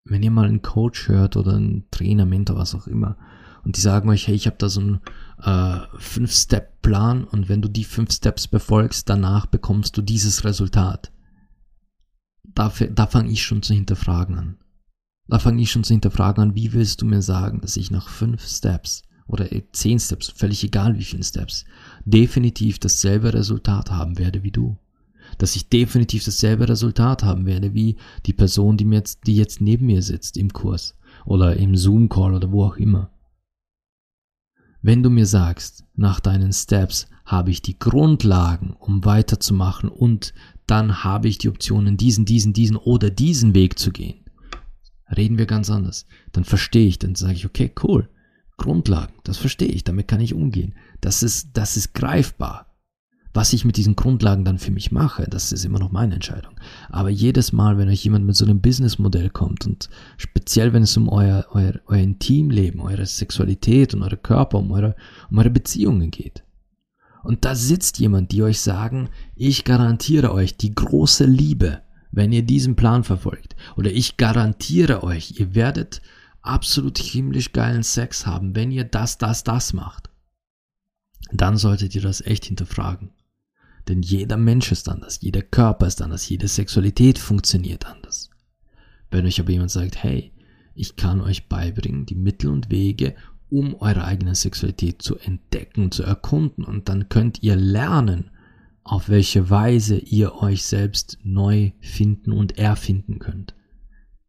wenn 0.05 0.23
ihr 0.23 0.31
mal 0.31 0.49
einen 0.49 0.63
Coach 0.63 1.09
hört 1.09 1.37
oder 1.37 1.55
einen 1.55 1.91
Trainer, 1.91 2.25
Mentor, 2.25 2.57
was 2.57 2.75
auch 2.75 2.87
immer, 2.87 3.17
und 3.63 3.77
die 3.77 3.81
sagen 3.81 4.09
euch, 4.09 4.27
hey, 4.27 4.35
ich 4.35 4.47
habe 4.47 4.57
da 4.59 4.71
so 4.71 4.81
einen 4.81 5.01
äh, 5.43 5.87
Fünf-Step-Plan 5.99 7.25
und 7.25 7.49
wenn 7.51 7.61
du 7.61 7.69
die 7.69 7.85
fünf 7.85 8.13
Steps 8.13 8.49
befolgst, 8.49 9.09
danach 9.09 9.47
bekommst 9.47 9.97
du 9.99 10.03
dieses 10.03 10.45
Resultat. 10.45 11.13
Da, 12.43 12.73
da 12.91 13.07
fange 13.07 13.31
ich 13.31 13.43
schon 13.43 13.63
zu 13.63 13.75
hinterfragen 13.75 14.39
an. 14.39 14.57
Da 15.31 15.39
fange 15.39 15.63
ich 15.63 15.71
schon 15.71 15.85
zu 15.85 15.95
hinterfragen 15.95 16.43
an, 16.43 16.55
wie 16.57 16.73
willst 16.73 17.01
du 17.01 17.07
mir 17.07 17.23
sagen, 17.23 17.61
dass 17.61 17.77
ich 17.77 17.93
nach 17.93 18.09
fünf 18.09 18.45
Steps 18.45 19.03
oder 19.29 19.47
zehn 19.73 20.01
Steps, 20.01 20.29
völlig 20.29 20.65
egal 20.65 20.99
wie 20.99 21.05
vielen 21.05 21.23
Steps, 21.23 21.65
definitiv 22.05 22.81
dasselbe 22.81 23.33
Resultat 23.33 23.93
haben 23.93 24.19
werde 24.19 24.43
wie 24.43 24.51
du. 24.51 24.77
Dass 25.39 25.55
ich 25.55 25.69
definitiv 25.69 26.25
dasselbe 26.25 26.69
Resultat 26.69 27.23
haben 27.23 27.47
werde 27.47 27.75
wie 27.75 27.97
die 28.27 28.33
Person, 28.33 28.77
die, 28.77 28.85
mir 28.85 28.97
jetzt, 28.97 29.29
die 29.29 29.37
jetzt 29.37 29.61
neben 29.61 29.87
mir 29.87 30.03
sitzt 30.03 30.37
im 30.37 30.53
Kurs 30.53 30.97
oder 31.25 31.57
im 31.57 31.77
Zoom-Call 31.77 32.35
oder 32.35 32.51
wo 32.51 32.65
auch 32.65 32.77
immer. 32.77 33.13
Wenn 34.83 35.05
du 35.05 35.11
mir 35.11 35.27
sagst, 35.27 35.85
nach 35.95 36.19
deinen 36.19 36.53
Steps 36.53 37.07
habe 37.25 37.53
ich 37.53 37.63
die 37.63 37.79
Grundlagen, 37.79 38.75
um 38.81 39.05
weiterzumachen 39.05 39.91
und 39.91 40.35
dann 40.67 41.05
habe 41.05 41.29
ich 41.29 41.39
die 41.39 41.51
Optionen, 41.51 41.97
diesen, 41.97 42.25
diesen, 42.25 42.53
diesen 42.53 42.77
oder 42.77 43.11
diesen 43.11 43.55
Weg 43.55 43.79
zu 43.79 43.93
gehen, 43.93 44.25
reden 45.17 45.39
wir 45.39 45.47
ganz 45.47 45.71
anders. 45.71 46.07
Dann 46.33 46.45
verstehe 46.45 46.87
ich, 46.87 46.99
dann 46.99 47.15
sage 47.15 47.35
ich, 47.35 47.47
okay, 47.47 47.73
cool. 47.83 48.09
Grundlagen, 48.57 49.15
das 49.25 49.39
verstehe 49.39 49.69
ich, 49.69 49.85
damit 49.85 50.07
kann 50.07 50.21
ich 50.21 50.35
umgehen. 50.35 50.75
Das 51.01 51.23
ist, 51.23 51.51
das 51.55 51.77
ist 51.77 51.95
greifbar. 51.95 52.67
Was 53.33 53.53
ich 53.53 53.65
mit 53.65 53.77
diesen 53.77 53.95
Grundlagen 53.95 54.45
dann 54.45 54.59
für 54.59 54.73
mich 54.73 54.91
mache, 54.91 55.25
das 55.31 55.53
ist 55.53 55.65
immer 55.65 55.79
noch 55.79 55.93
meine 55.93 56.15
Entscheidung. 56.15 56.55
Aber 56.89 57.11
jedes 57.11 57.53
Mal, 57.53 57.79
wenn 57.79 57.89
euch 57.89 58.03
jemand 58.03 58.27
mit 58.27 58.35
so 58.35 58.45
einem 58.45 58.61
Businessmodell 58.61 59.31
kommt 59.31 59.67
und 59.67 59.89
speziell 60.17 60.73
wenn 60.73 60.83
es 60.83 60.97
um 60.97 61.09
euer, 61.09 61.47
euer, 61.53 61.75
euer 61.87 62.03
Intimleben, 62.03 62.81
eure 62.81 63.07
Sexualität 63.07 63.95
und 63.95 64.03
eure 64.03 64.17
Körper, 64.17 64.59
um 64.59 64.73
eure, 64.73 64.97
um 65.31 65.39
eure 65.39 65.51
Beziehungen 65.51 66.11
geht. 66.11 66.43
Und 67.23 67.45
da 67.45 67.55
sitzt 67.55 67.99
jemand, 67.99 68.33
die 68.33 68.43
euch 68.43 68.61
sagen, 68.61 69.11
ich 69.37 69.65
garantiere 69.65 70.33
euch 70.33 70.57
die 70.57 70.75
große 70.75 71.25
Liebe, 71.25 71.83
wenn 72.13 72.33
ihr 72.33 72.43
diesen 72.43 72.77
Plan 72.77 73.05
verfolgt. 73.05 73.57
Oder 73.77 73.93
ich 73.93 74.17
garantiere 74.17 75.03
euch, 75.03 75.39
ihr 75.39 75.55
werdet 75.55 76.03
absolut 76.43 76.99
himmlisch 76.99 77.53
geilen 77.53 77.83
Sex 77.83 78.27
haben, 78.27 78.55
wenn 78.55 78.71
ihr 78.71 78.85
das, 78.85 79.19
das, 79.19 79.45
das 79.45 79.73
macht. 79.73 80.11
Dann 81.33 81.57
solltet 81.57 81.95
ihr 81.95 82.03
das 82.03 82.21
echt 82.21 82.47
hinterfragen. 82.47 83.11
Denn 83.89 84.03
jeder 84.03 84.37
Mensch 84.37 84.73
ist 84.73 84.89
anders, 84.89 85.21
jeder 85.21 85.43
Körper 85.43 85.87
ist 85.87 86.03
anders, 86.03 86.29
jede 86.29 86.49
Sexualität 86.49 87.19
funktioniert 87.19 87.87
anders. 87.87 88.31
Wenn 89.11 89.27
euch 89.27 89.41
aber 89.41 89.51
jemand 89.51 89.71
sagt, 89.71 90.03
hey, 90.03 90.33
ich 90.75 90.97
kann 90.97 91.21
euch 91.21 91.49
beibringen, 91.49 92.07
die 92.07 92.15
Mittel 92.15 92.51
und 92.51 92.71
Wege, 92.71 93.15
um 93.49 93.75
eure 93.75 94.05
eigene 94.05 94.35
Sexualität 94.35 95.03
zu 95.03 95.19
entdecken, 95.19 95.91
zu 95.91 96.05
erkunden 96.05 96.65
und 96.65 96.89
dann 96.89 97.09
könnt 97.09 97.43
ihr 97.43 97.57
lernen, 97.57 98.31
auf 98.91 99.09
welche 99.09 99.49
Weise 99.51 99.99
ihr 99.99 100.35
euch 100.43 100.65
selbst 100.65 101.19
neu 101.23 101.71
finden 101.81 102.33
und 102.33 102.59
erfinden 102.59 103.21
könnt. 103.21 103.55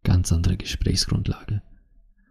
Ganz 0.03 0.31
andere 0.31 0.55
Gesprächsgrundlage. 0.55 1.63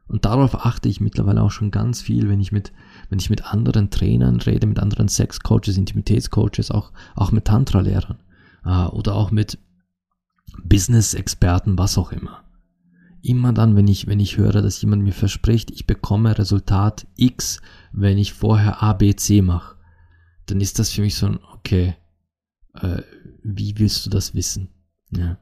Und 0.07 0.25
darauf 0.25 0.65
achte 0.65 0.89
ich 0.89 1.01
mittlerweile 1.01 1.43
auch 1.43 1.51
schon 1.51 1.73
ganz 1.73 2.01
viel, 2.01 2.29
wenn 2.29 2.41
ich 2.41 2.53
mit, 2.53 2.73
wenn 3.09 3.19
ich 3.19 3.31
mit 3.31 3.53
anderen 3.53 3.91
Trainern 3.91 4.41
rede, 4.41 4.69
mit 4.69 4.79
anderen 4.79 5.09
Sexcoaches, 5.09 5.77
Intimitätscoaches, 5.77 6.71
auch, 6.71 6.93
auch 7.17 7.33
mit 7.33 7.47
Tantra-Lehrern 7.47 8.21
äh, 8.65 8.85
oder 8.87 9.17
auch 9.17 9.33
mit 9.33 9.59
Business-Experten, 10.63 11.79
was 11.79 11.99
auch 11.99 12.13
immer. 12.13 12.45
Immer 13.23 13.53
dann, 13.53 13.75
wenn 13.75 13.89
ich, 13.89 14.07
wenn 14.07 14.21
ich 14.21 14.37
höre, 14.37 14.63
dass 14.63 14.81
jemand 14.81 15.03
mir 15.03 15.13
verspricht, 15.13 15.73
ich 15.73 15.85
bekomme 15.85 16.39
Resultat 16.39 17.09
X, 17.17 17.61
wenn 17.91 18.19
ich 18.19 18.35
vorher 18.35 18.85
A, 18.85 18.93
B, 18.93 19.17
C 19.17 19.43
mache, 19.43 19.75
dann 20.47 20.61
ist 20.61 20.79
das 20.79 20.91
für 20.91 21.01
mich 21.01 21.17
so 21.17 21.27
ein, 21.27 21.41
okay, 21.55 21.97
äh, 22.75 23.03
wie 23.43 23.79
willst 23.79 24.05
du 24.07 24.11
das 24.11 24.35
wissen? 24.35 24.69
Ja. 25.11 25.39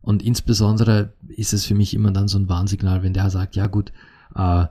Und 0.00 0.22
insbesondere 0.22 1.14
ist 1.28 1.52
es 1.52 1.64
für 1.64 1.74
mich 1.74 1.94
immer 1.94 2.10
dann 2.10 2.28
so 2.28 2.38
ein 2.38 2.48
Warnsignal, 2.48 3.02
wenn 3.02 3.14
der 3.14 3.30
sagt, 3.30 3.54
ja 3.54 3.66
gut, 3.66 3.92
äh, 4.34 4.66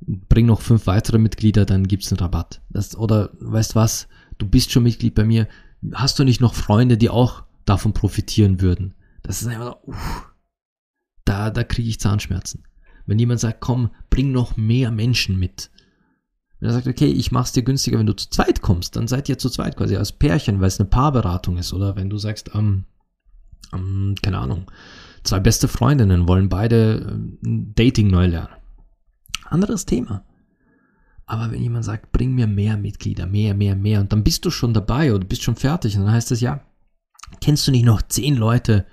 bring 0.00 0.46
noch 0.46 0.60
fünf 0.60 0.86
weitere 0.86 1.18
Mitglieder, 1.18 1.64
dann 1.64 1.88
gibt's 1.88 2.12
einen 2.12 2.20
Rabatt. 2.20 2.60
Das, 2.70 2.96
oder 2.96 3.30
weißt 3.40 3.74
was, 3.74 4.08
du 4.38 4.48
bist 4.48 4.70
schon 4.70 4.84
Mitglied 4.84 5.14
bei 5.14 5.24
mir, 5.24 5.48
hast 5.92 6.18
du 6.18 6.24
nicht 6.24 6.40
noch 6.40 6.54
Freunde, 6.54 6.96
die 6.96 7.10
auch 7.10 7.44
davon 7.64 7.92
profitieren 7.92 8.60
würden? 8.60 8.94
Das 9.22 9.42
ist 9.42 9.48
einfach 9.48 9.78
so, 9.84 9.90
uff, 9.90 10.32
da, 11.24 11.50
da 11.50 11.64
kriege 11.64 11.88
ich 11.88 11.98
Zahnschmerzen. 11.98 12.62
Wenn 13.06 13.18
jemand 13.18 13.40
sagt, 13.40 13.60
komm, 13.60 13.90
bring 14.10 14.32
noch 14.32 14.56
mehr 14.56 14.90
Menschen 14.90 15.38
mit. 15.38 15.70
Wenn 16.58 16.70
er 16.70 16.72
sagt, 16.72 16.86
okay, 16.86 17.06
ich 17.06 17.32
mach's 17.32 17.52
dir 17.52 17.62
günstiger, 17.62 17.98
wenn 17.98 18.06
du 18.06 18.16
zu 18.16 18.30
zweit 18.30 18.62
kommst, 18.62 18.96
dann 18.96 19.08
seid 19.08 19.28
ihr 19.28 19.38
zu 19.38 19.50
zweit 19.50 19.76
quasi 19.76 19.96
als 19.96 20.12
Pärchen, 20.12 20.60
weil 20.60 20.68
es 20.68 20.80
eine 20.80 20.88
Paarberatung 20.88 21.58
ist. 21.58 21.72
Oder 21.72 21.96
wenn 21.96 22.08
du 22.08 22.16
sagst, 22.16 22.50
ähm, 22.54 22.84
ähm, 23.72 24.14
keine 24.22 24.38
Ahnung, 24.38 24.70
zwei 25.22 25.40
beste 25.40 25.68
Freundinnen 25.68 26.28
wollen 26.28 26.48
beide 26.48 27.18
äh, 27.44 27.62
Dating 27.74 28.08
neu 28.08 28.26
lernen. 28.26 28.54
Anderes 29.44 29.84
Thema. 29.84 30.24
Aber 31.26 31.50
wenn 31.50 31.62
jemand 31.62 31.84
sagt, 31.84 32.12
bring 32.12 32.34
mir 32.34 32.46
mehr 32.46 32.76
Mitglieder, 32.76 33.26
mehr, 33.26 33.54
mehr, 33.54 33.74
mehr, 33.74 34.00
und 34.00 34.12
dann 34.12 34.22
bist 34.22 34.44
du 34.44 34.50
schon 34.50 34.72
dabei 34.72 35.12
oder 35.12 35.24
bist 35.24 35.42
schon 35.42 35.56
fertig, 35.56 35.96
und 35.96 36.04
dann 36.04 36.12
heißt 36.12 36.30
es 36.30 36.40
ja, 36.40 36.64
kennst 37.40 37.66
du 37.66 37.72
nicht 37.72 37.84
noch 37.84 38.00
zehn 38.02 38.36
Leute, 38.36 38.86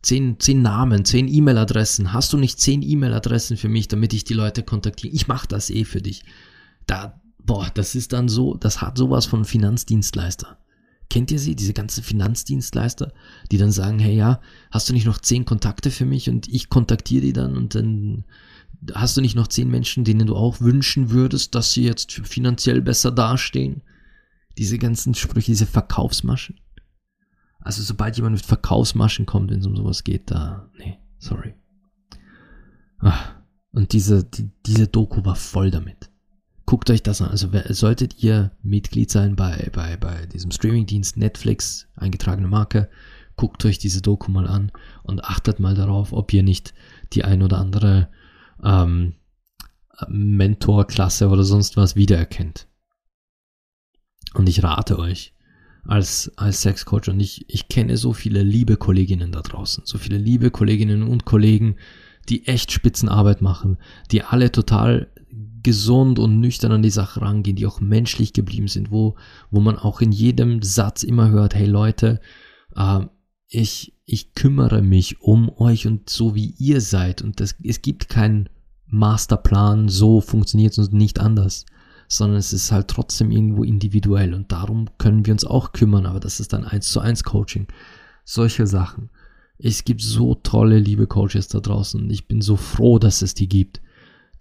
zehn, 0.00 0.38
zehn 0.38 0.62
Namen, 0.62 1.04
zehn 1.04 1.26
E-Mail-Adressen, 1.26 2.12
hast 2.12 2.32
du 2.32 2.38
nicht 2.38 2.60
zehn 2.60 2.80
E-Mail-Adressen 2.82 3.56
für 3.56 3.68
mich, 3.68 3.88
damit 3.88 4.12
ich 4.12 4.22
die 4.22 4.34
Leute 4.34 4.62
kontaktiere? 4.62 5.12
Ich 5.12 5.26
mache 5.26 5.48
das 5.48 5.68
eh 5.68 5.84
für 5.84 6.00
dich. 6.00 6.24
Da, 6.86 7.20
boah, 7.38 7.70
das 7.74 7.94
ist 7.94 8.12
dann 8.12 8.28
so, 8.28 8.54
das 8.54 8.80
hat 8.80 8.98
sowas 8.98 9.26
von 9.26 9.44
Finanzdienstleister. 9.44 10.58
Kennt 11.10 11.30
ihr 11.30 11.38
sie, 11.38 11.54
diese 11.54 11.74
ganzen 11.74 12.02
Finanzdienstleister, 12.02 13.12
die 13.52 13.58
dann 13.58 13.70
sagen, 13.70 13.98
hey 13.98 14.16
ja, 14.16 14.40
hast 14.70 14.88
du 14.88 14.92
nicht 14.92 15.06
noch 15.06 15.18
zehn 15.18 15.44
Kontakte 15.44 15.90
für 15.90 16.06
mich 16.06 16.30
und 16.30 16.48
ich 16.48 16.68
kontaktiere 16.70 17.22
die 17.22 17.32
dann 17.32 17.56
und 17.56 17.74
dann 17.74 18.24
hast 18.94 19.16
du 19.16 19.20
nicht 19.20 19.36
noch 19.36 19.48
zehn 19.48 19.70
Menschen, 19.70 20.04
denen 20.04 20.26
du 20.26 20.36
auch 20.36 20.60
wünschen 20.60 21.10
würdest, 21.10 21.54
dass 21.54 21.72
sie 21.72 21.84
jetzt 21.84 22.12
finanziell 22.12 22.82
besser 22.82 23.10
dastehen? 23.10 23.82
Diese 24.58 24.78
ganzen 24.78 25.14
Sprüche, 25.14 25.52
diese 25.52 25.66
Verkaufsmaschen. 25.66 26.60
Also 27.60 27.82
sobald 27.82 28.16
jemand 28.16 28.36
mit 28.36 28.44
Verkaufsmaschen 28.44 29.26
kommt, 29.26 29.50
wenn 29.50 29.60
es 29.60 29.66
um 29.66 29.76
sowas 29.76 30.04
geht, 30.04 30.30
da, 30.30 30.70
nee, 30.78 30.98
sorry. 31.18 31.54
Ach, 32.98 33.34
und 33.72 33.92
diese, 33.92 34.24
die, 34.24 34.50
diese 34.66 34.86
Doku 34.86 35.24
war 35.24 35.36
voll 35.36 35.70
damit 35.70 36.10
guckt 36.66 36.90
euch 36.90 37.02
das 37.02 37.20
an. 37.20 37.30
Also 37.30 37.48
solltet 37.70 38.22
ihr 38.22 38.52
Mitglied 38.62 39.10
sein 39.10 39.36
bei, 39.36 39.70
bei, 39.72 39.96
bei 39.96 40.26
diesem 40.26 40.50
Streamingdienst 40.50 41.16
Netflix, 41.16 41.88
eingetragene 41.96 42.48
Marke, 42.48 42.88
guckt 43.36 43.64
euch 43.64 43.78
diese 43.78 44.00
Doku 44.00 44.30
mal 44.30 44.46
an 44.46 44.72
und 45.02 45.24
achtet 45.24 45.60
mal 45.60 45.74
darauf, 45.74 46.12
ob 46.12 46.32
ihr 46.32 46.42
nicht 46.42 46.74
die 47.12 47.24
ein 47.24 47.42
oder 47.42 47.58
andere 47.58 48.08
ähm, 48.62 49.14
Mentorklasse 50.08 51.28
oder 51.28 51.44
sonst 51.44 51.76
was 51.76 51.96
wiedererkennt. 51.96 52.68
Und 54.34 54.48
ich 54.48 54.62
rate 54.62 54.98
euch 54.98 55.34
als, 55.86 56.32
als 56.36 56.62
Sexcoach 56.62 57.08
und 57.08 57.20
ich, 57.20 57.44
ich 57.48 57.68
kenne 57.68 57.96
so 57.96 58.12
viele 58.12 58.42
liebe 58.42 58.76
Kolleginnen 58.76 59.32
da 59.32 59.42
draußen, 59.42 59.84
so 59.86 59.98
viele 59.98 60.18
liebe 60.18 60.50
Kolleginnen 60.50 61.02
und 61.02 61.24
Kollegen, 61.24 61.76
die 62.28 62.46
echt 62.46 62.72
Spitzenarbeit 62.72 63.42
machen, 63.42 63.78
die 64.10 64.22
alle 64.22 64.50
total 64.50 65.08
gesund 65.64 66.20
und 66.20 66.38
nüchtern 66.38 66.70
an 66.70 66.82
die 66.82 66.90
Sache 66.90 67.20
rangehen, 67.22 67.56
die 67.56 67.66
auch 67.66 67.80
menschlich 67.80 68.32
geblieben 68.32 68.68
sind, 68.68 68.92
wo, 68.92 69.16
wo 69.50 69.60
man 69.60 69.76
auch 69.76 70.00
in 70.00 70.12
jedem 70.12 70.62
Satz 70.62 71.02
immer 71.02 71.30
hört, 71.30 71.54
hey 71.54 71.66
Leute, 71.66 72.20
äh, 72.76 73.00
ich, 73.48 73.94
ich 74.04 74.34
kümmere 74.34 74.82
mich 74.82 75.20
um 75.20 75.48
euch 75.48 75.86
und 75.86 76.08
so 76.08 76.34
wie 76.34 76.54
ihr 76.58 76.80
seid 76.80 77.22
und 77.22 77.40
das, 77.40 77.56
es 77.62 77.82
gibt 77.82 78.08
keinen 78.08 78.48
Masterplan, 78.86 79.88
so 79.88 80.20
funktioniert 80.20 80.78
es 80.78 80.92
nicht 80.92 81.18
anders, 81.18 81.66
sondern 82.08 82.38
es 82.38 82.52
ist 82.52 82.70
halt 82.70 82.88
trotzdem 82.88 83.30
irgendwo 83.30 83.64
individuell 83.64 84.34
und 84.34 84.52
darum 84.52 84.88
können 84.98 85.26
wir 85.26 85.32
uns 85.32 85.44
auch 85.44 85.72
kümmern, 85.72 86.06
aber 86.06 86.20
das 86.20 86.38
ist 86.38 86.52
dann 86.52 86.64
eins 86.64 86.90
zu 86.90 87.00
eins 87.00 87.24
Coaching. 87.24 87.66
Solche 88.24 88.66
Sachen. 88.66 89.10
Es 89.58 89.84
gibt 89.84 90.02
so 90.02 90.34
tolle, 90.34 90.78
liebe 90.78 91.06
Coaches 91.06 91.48
da 91.48 91.60
draußen 91.60 92.00
und 92.00 92.10
ich 92.10 92.26
bin 92.26 92.40
so 92.40 92.56
froh, 92.56 92.98
dass 92.98 93.22
es 93.22 93.34
die 93.34 93.48
gibt. 93.48 93.80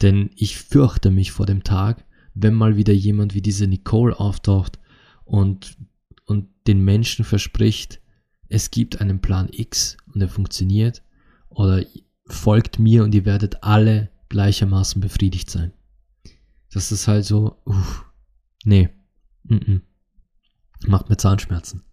Denn 0.03 0.31
ich 0.35 0.57
fürchte 0.57 1.11
mich 1.11 1.31
vor 1.31 1.45
dem 1.45 1.63
Tag, 1.63 2.05
wenn 2.33 2.53
mal 2.53 2.75
wieder 2.75 2.93
jemand 2.93 3.33
wie 3.33 3.41
diese 3.41 3.67
Nicole 3.67 4.19
auftaucht 4.19 4.77
und, 5.23 5.77
und 6.25 6.49
den 6.67 6.83
Menschen 6.83 7.23
verspricht, 7.23 8.01
es 8.49 8.69
gibt 8.69 8.99
einen 8.99 9.21
Plan 9.21 9.47
X 9.49 9.95
und 10.13 10.19
er 10.21 10.27
funktioniert 10.27 11.01
oder 11.47 11.85
folgt 12.27 12.79
mir 12.79 13.05
und 13.05 13.15
ihr 13.15 13.23
werdet 13.25 13.63
alle 13.63 14.11
gleichermaßen 14.27 14.99
befriedigt 14.99 15.49
sein. 15.49 15.71
Das 16.73 16.91
ist 16.91 17.07
halt 17.07 17.23
so, 17.23 17.61
uff, 17.63 18.05
nee, 18.65 18.89
mm 19.43 19.55
-mm. 19.55 19.81
macht 20.85 21.09
mir 21.09 21.17
Zahnschmerzen. 21.17 21.83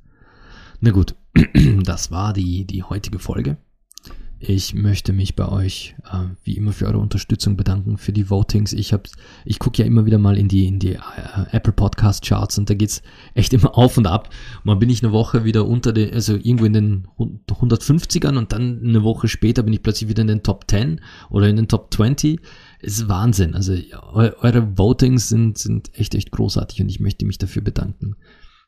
Na 0.81 0.91
gut, 0.91 1.15
das 1.85 2.11
war 2.11 2.33
die, 2.33 2.65
die 2.65 2.83
heutige 2.83 3.21
Folge. 3.21 3.57
Ich 4.43 4.73
möchte 4.73 5.13
mich 5.13 5.37
bei 5.37 5.47
euch 5.47 5.95
äh, 6.11 6.25
wie 6.45 6.57
immer 6.57 6.73
für 6.73 6.87
eure 6.87 6.97
Unterstützung 6.97 7.59
bedanken, 7.59 7.99
für 7.99 8.15
die 8.15 8.31
Votings. 8.31 8.73
Ich 8.73 8.95
hab, 8.95 9.07
ich 9.45 9.59
gucke 9.59 9.83
ja 9.83 9.87
immer 9.87 10.07
wieder 10.07 10.17
mal 10.17 10.39
in 10.39 10.49
die, 10.49 10.67
in 10.67 10.79
die 10.79 10.95
äh, 10.95 11.01
Apple 11.51 11.75
Podcast 11.75 12.25
Charts 12.25 12.57
und 12.57 12.71
da 12.71 12.73
geht's 12.73 13.03
echt 13.35 13.53
immer 13.53 13.77
auf 13.77 13.99
und 13.99 14.07
ab. 14.07 14.31
Mal 14.65 14.77
bin 14.77 14.89
ich 14.89 15.05
eine 15.05 15.13
Woche 15.13 15.45
wieder 15.45 15.67
unter 15.67 15.93
den, 15.93 16.15
also 16.15 16.37
irgendwo 16.37 16.65
in 16.65 16.73
den 16.73 17.07
150ern 17.19 18.39
und 18.39 18.53
dann 18.53 18.81
eine 18.83 19.03
Woche 19.03 19.29
später 19.29 19.63
bin 19.63 19.75
ich 19.75 19.83
plötzlich 19.83 20.09
wieder 20.09 20.23
in 20.23 20.29
den 20.29 20.43
Top 20.43 20.65
10 20.71 21.03
oder 21.29 21.47
in 21.47 21.57
den 21.57 21.69
Top 21.69 21.93
20. 21.93 22.41
Es 22.81 22.95
ist 22.95 23.09
Wahnsinn. 23.11 23.55
Also 23.55 23.75
eure 24.15 24.79
Votings 24.79 25.29
sind, 25.29 25.59
sind 25.59 25.91
echt, 25.93 26.15
echt 26.15 26.31
großartig 26.31 26.81
und 26.81 26.89
ich 26.89 26.99
möchte 26.99 27.27
mich 27.27 27.37
dafür 27.37 27.61
bedanken. 27.61 28.17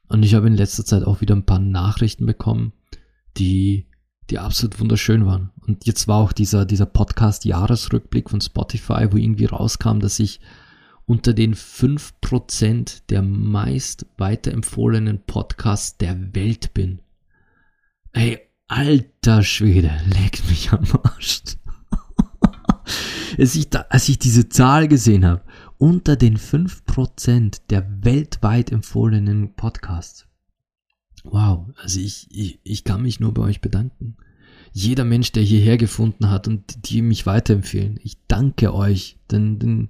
Und 0.07 0.23
ich 0.23 0.35
habe 0.35 0.49
in 0.49 0.55
letzter 0.55 0.85
Zeit 0.85 1.05
auch 1.05 1.23
wieder 1.23 1.35
ein 1.35 1.47
paar 1.47 1.61
Nachrichten 1.61 2.27
bekommen, 2.27 2.75
die 3.39 3.87
die 4.33 4.39
absolut 4.39 4.80
wunderschön 4.80 5.26
waren. 5.26 5.51
Und 5.66 5.87
jetzt 5.87 6.09
war 6.09 6.16
auch 6.16 6.33
dieser, 6.33 6.64
dieser 6.64 6.87
Podcast-Jahresrückblick 6.87 8.30
von 8.30 8.41
Spotify, 8.41 9.09
wo 9.11 9.18
irgendwie 9.18 9.45
rauskam, 9.45 9.99
dass 10.01 10.18
ich 10.18 10.41
unter 11.05 11.35
den 11.35 11.55
5% 11.55 13.03
der 13.11 13.20
meist 13.20 14.07
weiterempfohlenen 14.16 15.22
Podcasts 15.26 15.99
der 15.99 16.35
Welt 16.35 16.72
bin. 16.72 17.01
Ey, 18.12 18.41
alter 18.68 19.43
Schwede, 19.43 19.91
leckt 20.07 20.49
mich 20.49 20.72
am 20.72 20.87
Arsch. 21.03 21.43
als, 23.39 23.55
ich 23.55 23.68
da, 23.68 23.85
als 23.91 24.09
ich 24.09 24.18
diese 24.18 24.49
Zahl 24.49 24.89
gesehen 24.89 25.26
habe, 25.26 25.43
unter 25.76 26.16
den 26.16 26.39
5% 26.39 27.61
der 27.68 28.03
weltweit 28.03 28.72
empfohlenen 28.72 29.55
Podcasts. 29.57 30.26
Wow, 31.25 31.66
also 31.77 32.01
ich, 32.01 32.27
ich, 32.31 32.59
ich 32.64 32.85
kann 32.85 33.03
mich 33.03 33.20
nur 33.20 33.33
bei 33.33 33.43
euch 33.43 33.61
bedanken. 33.61 34.16
Jeder 34.73 35.05
Mensch, 35.05 35.33
der 35.33 35.43
hierher 35.43 35.77
gefunden 35.77 36.31
hat 36.31 36.49
und 36.49 36.89
die 36.89 37.03
mich 37.03 37.27
weiterempfehlen. 37.27 38.01
Ich 38.03 38.16
danke 38.27 38.75
euch, 38.75 39.18
denn, 39.31 39.59
denn 39.59 39.89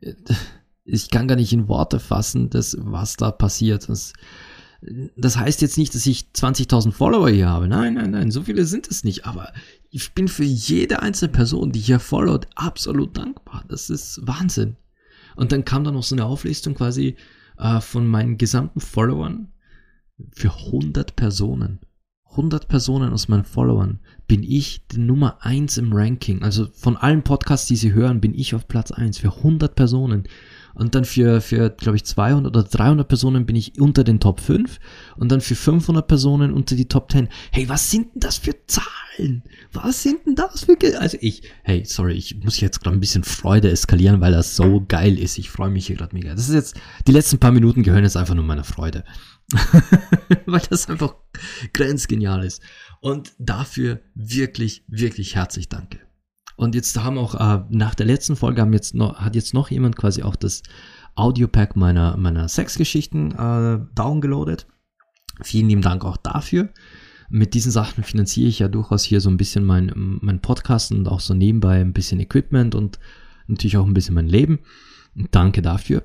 äh, 0.00 0.14
ich 0.84 1.10
kann 1.10 1.28
gar 1.28 1.36
nicht 1.36 1.52
in 1.52 1.68
Worte 1.68 2.00
fassen, 2.00 2.50
dass, 2.50 2.76
was 2.80 3.16
da 3.16 3.30
passiert. 3.30 3.88
Das, 3.88 4.14
das 5.16 5.36
heißt 5.36 5.60
jetzt 5.60 5.78
nicht, 5.78 5.94
dass 5.94 6.06
ich 6.06 6.26
20.000 6.34 6.92
Follower 6.92 7.28
hier 7.28 7.48
habe. 7.48 7.68
Nein, 7.68 7.94
nein, 7.94 8.10
nein, 8.12 8.30
so 8.30 8.42
viele 8.42 8.64
sind 8.64 8.88
es 8.88 9.04
nicht. 9.04 9.26
Aber 9.26 9.52
ich 9.90 10.12
bin 10.14 10.28
für 10.28 10.44
jede 10.44 11.02
einzelne 11.02 11.32
Person, 11.32 11.72
die 11.72 11.80
hier 11.80 12.00
followt, 12.00 12.48
absolut 12.54 13.16
dankbar. 13.16 13.64
Das 13.68 13.90
ist 13.90 14.20
Wahnsinn. 14.22 14.76
Und 15.36 15.52
dann 15.52 15.64
kam 15.64 15.84
da 15.84 15.90
noch 15.90 16.02
so 16.02 16.14
eine 16.14 16.24
Auflistung 16.24 16.74
quasi 16.74 17.16
äh, 17.58 17.80
von 17.80 18.06
meinen 18.06 18.38
gesamten 18.38 18.80
Followern 18.80 19.48
für 20.32 20.54
100 20.66 21.16
Personen, 21.16 21.80
100 22.32 22.66
Personen 22.66 23.12
aus 23.12 23.28
meinen 23.28 23.44
Followern 23.44 24.00
bin 24.26 24.42
ich 24.42 24.86
die 24.86 24.98
Nummer 24.98 25.44
1 25.44 25.76
im 25.76 25.92
Ranking. 25.92 26.42
Also 26.42 26.68
von 26.72 26.96
allen 26.96 27.22
Podcasts, 27.22 27.66
die 27.66 27.76
sie 27.76 27.92
hören, 27.92 28.20
bin 28.20 28.34
ich 28.34 28.54
auf 28.54 28.68
Platz 28.68 28.90
1 28.90 29.18
für 29.18 29.36
100 29.36 29.74
Personen. 29.74 30.24
Und 30.74 30.94
dann 30.94 31.04
für, 31.04 31.42
für 31.42 31.68
glaube 31.68 31.96
ich, 31.96 32.04
200 32.04 32.56
oder 32.56 32.66
300 32.66 33.06
Personen 33.06 33.44
bin 33.44 33.56
ich 33.56 33.78
unter 33.78 34.04
den 34.04 34.20
Top 34.20 34.40
5 34.40 34.80
und 35.16 35.30
dann 35.30 35.42
für 35.42 35.54
500 35.54 36.08
Personen 36.08 36.54
unter 36.54 36.74
die 36.76 36.88
Top 36.88 37.12
10. 37.12 37.28
Hey, 37.50 37.68
was 37.68 37.90
sind 37.90 38.14
denn 38.14 38.20
das 38.20 38.38
für 38.38 38.54
Zahlen? 38.66 39.42
Was 39.74 40.02
sind 40.02 40.24
denn 40.24 40.34
das 40.34 40.64
für... 40.64 40.76
Ge 40.76 40.94
also 40.94 41.18
ich, 41.20 41.42
hey, 41.62 41.84
sorry, 41.84 42.14
ich 42.14 42.42
muss 42.42 42.58
jetzt 42.60 42.80
gerade 42.80 42.96
ein 42.96 43.00
bisschen 43.00 43.24
Freude 43.24 43.70
eskalieren, 43.70 44.22
weil 44.22 44.32
das 44.32 44.56
so 44.56 44.82
geil 44.88 45.18
ist. 45.18 45.36
Ich 45.36 45.50
freue 45.50 45.70
mich 45.70 45.88
hier 45.88 45.96
gerade 45.96 46.14
mega. 46.14 46.34
Das 46.34 46.48
ist 46.48 46.54
jetzt, 46.54 46.80
die 47.06 47.12
letzten 47.12 47.38
paar 47.38 47.52
Minuten 47.52 47.82
gehören 47.82 48.04
jetzt 48.04 48.16
einfach 48.16 48.34
nur 48.34 48.44
meiner 48.44 48.64
Freude. 48.64 49.04
weil 50.46 50.62
das 50.70 50.88
einfach 50.88 51.14
grenzgenial 51.72 52.44
ist. 52.44 52.62
Und 53.00 53.32
dafür 53.38 54.00
wirklich, 54.14 54.84
wirklich 54.88 55.34
herzlich 55.34 55.68
danke. 55.68 56.00
Und 56.56 56.74
jetzt 56.74 57.02
haben 57.02 57.18
auch 57.18 57.34
äh, 57.34 57.64
nach 57.70 57.94
der 57.94 58.06
letzten 58.06 58.36
Folge 58.36 58.60
haben 58.60 58.72
jetzt 58.72 58.94
noch, 58.94 59.20
hat 59.20 59.34
jetzt 59.34 59.54
noch 59.54 59.70
jemand 59.70 59.96
quasi 59.96 60.22
auch 60.22 60.36
das 60.36 60.62
Audiopack 61.14 61.76
meiner, 61.76 62.16
meiner 62.16 62.48
Sexgeschichten 62.48 63.32
äh, 63.32 63.80
downgeloadet. 63.94 64.66
Vielen 65.42 65.68
lieben 65.68 65.82
Dank 65.82 66.04
auch 66.04 66.16
dafür. 66.16 66.68
Mit 67.28 67.54
diesen 67.54 67.72
Sachen 67.72 68.04
finanziere 68.04 68.48
ich 68.48 68.58
ja 68.58 68.68
durchaus 68.68 69.04
hier 69.04 69.20
so 69.20 69.30
ein 69.30 69.38
bisschen 69.38 69.64
mein, 69.64 69.90
mein 69.94 70.40
Podcast 70.40 70.92
und 70.92 71.08
auch 71.08 71.20
so 71.20 71.34
nebenbei 71.34 71.80
ein 71.80 71.94
bisschen 71.94 72.20
Equipment 72.20 72.74
und 72.74 72.98
natürlich 73.46 73.78
auch 73.78 73.86
ein 73.86 73.94
bisschen 73.94 74.14
mein 74.14 74.28
Leben. 74.28 74.60
Danke 75.30 75.62
dafür. 75.62 76.04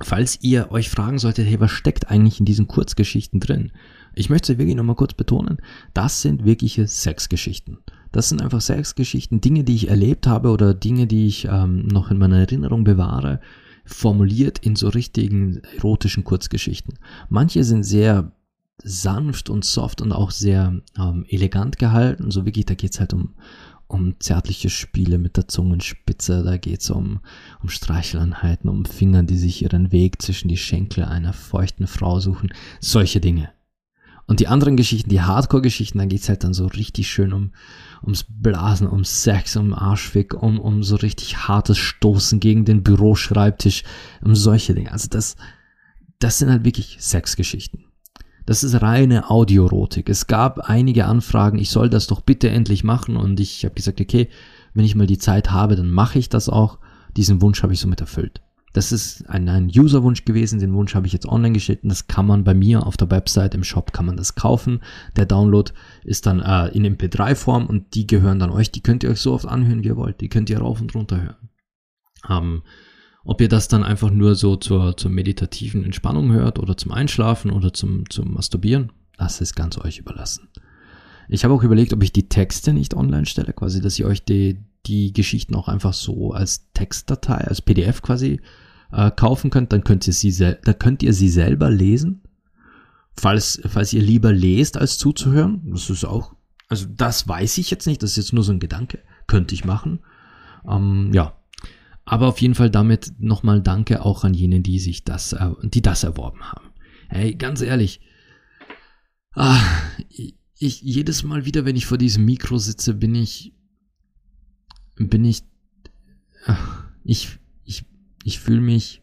Falls 0.00 0.38
ihr 0.42 0.70
euch 0.72 0.88
fragen 0.88 1.18
solltet, 1.18 1.46
hey, 1.46 1.60
was 1.60 1.70
steckt 1.70 2.10
eigentlich 2.10 2.40
in 2.40 2.46
diesen 2.46 2.66
Kurzgeschichten 2.66 3.40
drin? 3.40 3.72
Ich 4.14 4.30
möchte 4.30 4.58
wirklich 4.58 4.76
nochmal 4.76 4.96
kurz 4.96 5.14
betonen, 5.14 5.58
das 5.94 6.22
sind 6.22 6.44
wirkliche 6.44 6.86
Sexgeschichten. 6.86 7.78
Das 8.10 8.28
sind 8.28 8.42
einfach 8.42 8.60
Sexgeschichten, 8.60 9.40
Dinge, 9.40 9.64
die 9.64 9.74
ich 9.74 9.88
erlebt 9.88 10.26
habe 10.26 10.50
oder 10.50 10.74
Dinge, 10.74 11.06
die 11.06 11.26
ich 11.26 11.46
ähm, 11.46 11.86
noch 11.86 12.10
in 12.10 12.18
meiner 12.18 12.38
Erinnerung 12.38 12.84
bewahre, 12.84 13.40
formuliert 13.84 14.58
in 14.58 14.76
so 14.76 14.88
richtigen 14.88 15.62
erotischen 15.76 16.24
Kurzgeschichten. 16.24 16.98
Manche 17.28 17.64
sind 17.64 17.84
sehr 17.84 18.32
sanft 18.82 19.48
und 19.48 19.64
soft 19.64 20.00
und 20.02 20.12
auch 20.12 20.30
sehr 20.30 20.80
ähm, 20.98 21.24
elegant 21.28 21.78
gehalten. 21.78 22.30
So 22.30 22.44
wirklich, 22.44 22.66
da 22.66 22.74
geht's 22.74 23.00
halt 23.00 23.12
um, 23.12 23.34
um 23.92 24.18
zärtliche 24.20 24.70
Spiele 24.70 25.18
mit 25.18 25.36
der 25.36 25.48
Zungenspitze, 25.48 26.42
da 26.42 26.56
geht's 26.56 26.90
um, 26.90 27.20
um 27.62 27.68
Streicheleinheiten, 27.68 28.70
um 28.70 28.84
Finger, 28.84 29.22
die 29.22 29.36
sich 29.36 29.62
ihren 29.62 29.92
Weg 29.92 30.22
zwischen 30.22 30.48
die 30.48 30.56
Schenkel 30.56 31.04
einer 31.04 31.32
feuchten 31.32 31.86
Frau 31.86 32.18
suchen. 32.18 32.52
Solche 32.80 33.20
Dinge. 33.20 33.50
Und 34.26 34.40
die 34.40 34.48
anderen 34.48 34.76
Geschichten, 34.76 35.10
die 35.10 35.20
Hardcore-Geschichten, 35.20 35.98
da 35.98 36.06
geht's 36.06 36.28
halt 36.28 36.42
dann 36.42 36.54
so 36.54 36.66
richtig 36.66 37.10
schön 37.10 37.32
um, 37.32 37.52
ums 38.02 38.24
Blasen, 38.26 38.86
um 38.86 39.04
Sex, 39.04 39.56
um 39.56 39.74
Arschfick, 39.74 40.34
um, 40.34 40.58
um 40.58 40.82
so 40.82 40.96
richtig 40.96 41.48
hartes 41.48 41.76
Stoßen 41.76 42.40
gegen 42.40 42.64
den 42.64 42.82
Büroschreibtisch, 42.82 43.82
um 44.22 44.34
solche 44.34 44.74
Dinge. 44.74 44.92
Also 44.92 45.08
das, 45.10 45.36
das 46.18 46.38
sind 46.38 46.50
halt 46.50 46.64
wirklich 46.64 46.96
Sexgeschichten. 47.00 47.84
Das 48.52 48.62
ist 48.62 48.82
reine 48.82 49.30
Audiorotik. 49.30 50.10
Es 50.10 50.26
gab 50.26 50.58
einige 50.68 51.06
Anfragen, 51.06 51.56
ich 51.56 51.70
soll 51.70 51.88
das 51.88 52.06
doch 52.06 52.20
bitte 52.20 52.50
endlich 52.50 52.84
machen 52.84 53.16
und 53.16 53.40
ich 53.40 53.64
habe 53.64 53.74
gesagt, 53.74 53.98
okay, 53.98 54.28
wenn 54.74 54.84
ich 54.84 54.94
mal 54.94 55.06
die 55.06 55.16
Zeit 55.16 55.50
habe, 55.50 55.74
dann 55.74 55.90
mache 55.90 56.18
ich 56.18 56.28
das 56.28 56.50
auch. 56.50 56.78
Diesen 57.16 57.40
Wunsch 57.40 57.62
habe 57.62 57.72
ich 57.72 57.80
somit 57.80 58.02
erfüllt. 58.02 58.42
Das 58.74 58.92
ist 58.92 59.26
ein, 59.30 59.48
ein 59.48 59.70
User-Wunsch 59.74 60.26
gewesen, 60.26 60.58
den 60.58 60.74
Wunsch 60.74 60.94
habe 60.94 61.06
ich 61.06 61.14
jetzt 61.14 61.26
online 61.26 61.54
geschickt 61.54 61.82
und 61.84 61.88
das 61.88 62.08
kann 62.08 62.26
man 62.26 62.44
bei 62.44 62.52
mir 62.52 62.86
auf 62.86 62.98
der 62.98 63.10
Website 63.10 63.54
im 63.54 63.64
Shop 63.64 63.94
kann 63.94 64.04
man 64.04 64.18
das 64.18 64.34
kaufen. 64.34 64.82
Der 65.16 65.24
Download 65.24 65.72
ist 66.04 66.26
dann 66.26 66.40
äh, 66.40 66.68
in 66.76 66.84
MP3-Form 66.84 67.64
und 67.64 67.94
die 67.94 68.06
gehören 68.06 68.38
dann 68.38 68.50
euch. 68.50 68.70
Die 68.70 68.82
könnt 68.82 69.02
ihr 69.02 69.08
euch 69.08 69.20
so 69.20 69.32
oft 69.32 69.46
anhören, 69.46 69.82
wie 69.82 69.88
ihr 69.88 69.96
wollt. 69.96 70.20
Die 70.20 70.28
könnt 70.28 70.50
ihr 70.50 70.58
rauf 70.58 70.78
und 70.78 70.94
runter 70.94 71.22
hören. 71.22 71.48
Ähm, 72.28 72.62
ob 73.24 73.40
ihr 73.40 73.48
das 73.48 73.68
dann 73.68 73.84
einfach 73.84 74.10
nur 74.10 74.34
so 74.34 74.56
zur, 74.56 74.96
zur 74.96 75.10
meditativen 75.10 75.84
Entspannung 75.84 76.32
hört 76.32 76.58
oder 76.58 76.76
zum 76.76 76.92
Einschlafen 76.92 77.50
oder 77.50 77.72
zum, 77.72 78.08
zum 78.10 78.34
Masturbieren, 78.34 78.92
das 79.18 79.40
ist 79.40 79.54
ganz 79.54 79.78
euch 79.78 79.98
überlassen. 79.98 80.48
Ich 81.28 81.44
habe 81.44 81.54
auch 81.54 81.62
überlegt, 81.62 81.92
ob 81.92 82.02
ich 82.02 82.12
die 82.12 82.28
Texte 82.28 82.72
nicht 82.72 82.94
online 82.94 83.26
stelle, 83.26 83.52
quasi, 83.52 83.80
dass 83.80 83.98
ihr 83.98 84.06
euch 84.06 84.24
die, 84.24 84.58
die 84.86 85.12
Geschichten 85.12 85.54
auch 85.54 85.68
einfach 85.68 85.92
so 85.92 86.32
als 86.32 86.70
Textdatei, 86.74 87.46
als 87.46 87.62
PDF 87.62 88.02
quasi 88.02 88.40
äh, 88.90 89.10
kaufen 89.10 89.50
könnt, 89.50 89.72
dann 89.72 89.84
könnt 89.84 90.06
ihr 90.06 90.12
sie, 90.12 90.32
da 90.32 90.72
könnt 90.72 91.02
ihr 91.02 91.12
sie 91.12 91.28
selber 91.28 91.70
lesen. 91.70 92.22
Falls, 93.14 93.60
falls 93.66 93.92
ihr 93.92 94.02
lieber 94.02 94.32
lest, 94.32 94.76
als 94.76 94.98
zuzuhören, 94.98 95.62
das 95.70 95.90
ist 95.90 96.04
auch, 96.04 96.34
also 96.68 96.86
das 96.88 97.28
weiß 97.28 97.58
ich 97.58 97.70
jetzt 97.70 97.86
nicht, 97.86 98.02
das 98.02 98.12
ist 98.12 98.16
jetzt 98.16 98.32
nur 98.32 98.42
so 98.42 98.52
ein 98.52 98.60
Gedanke, 98.60 98.98
könnte 99.26 99.54
ich 99.54 99.64
machen. 99.64 100.00
Ähm, 100.66 101.10
ja, 101.12 101.34
aber 102.04 102.28
auf 102.28 102.40
jeden 102.40 102.54
Fall 102.54 102.70
damit 102.70 103.14
nochmal 103.18 103.62
Danke 103.62 104.04
auch 104.04 104.24
an 104.24 104.34
jene, 104.34 104.60
die 104.60 104.78
sich 104.78 105.04
das, 105.04 105.32
äh, 105.32 105.50
die 105.62 105.82
das 105.82 106.04
erworben 106.04 106.42
haben. 106.42 106.70
Hey, 107.08 107.34
ganz 107.34 107.60
ehrlich, 107.60 108.00
ah, 109.34 109.60
ich, 110.08 110.34
jedes 110.82 111.22
Mal 111.22 111.44
wieder, 111.44 111.64
wenn 111.64 111.76
ich 111.76 111.86
vor 111.86 111.98
diesem 111.98 112.24
Mikro 112.24 112.58
sitze, 112.58 112.94
bin 112.94 113.14
ich, 113.14 113.54
bin 114.96 115.24
ich, 115.24 115.42
ach, 116.46 116.84
ich, 117.04 117.38
ich, 117.64 117.84
ich 118.24 118.40
fühle 118.40 118.60
mich, 118.60 119.02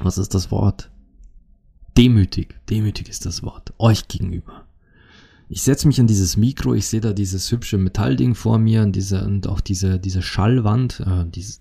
was 0.00 0.18
ist 0.18 0.34
das 0.34 0.50
Wort? 0.50 0.90
Demütig, 1.96 2.60
demütig 2.68 3.08
ist 3.08 3.24
das 3.26 3.42
Wort, 3.42 3.72
euch 3.78 4.08
gegenüber. 4.08 4.63
Ich 5.48 5.62
setze 5.62 5.86
mich 5.86 6.00
an 6.00 6.06
dieses 6.06 6.36
Mikro, 6.36 6.74
ich 6.74 6.86
sehe 6.86 7.00
da 7.00 7.12
dieses 7.12 7.50
hübsche 7.52 7.78
Metallding 7.78 8.34
vor 8.34 8.58
mir 8.58 8.82
und 8.82 8.92
diese, 8.96 9.24
und 9.24 9.46
auch 9.46 9.60
diese, 9.60 10.00
diese 10.00 10.22
Schallwand, 10.22 11.00
äh, 11.00 11.26
dieses, 11.28 11.60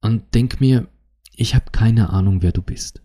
und 0.00 0.34
denk 0.34 0.60
mir, 0.60 0.88
ich 1.34 1.54
habe 1.54 1.66
keine 1.72 2.10
Ahnung, 2.10 2.42
wer 2.42 2.52
du 2.52 2.62
bist. 2.62 3.02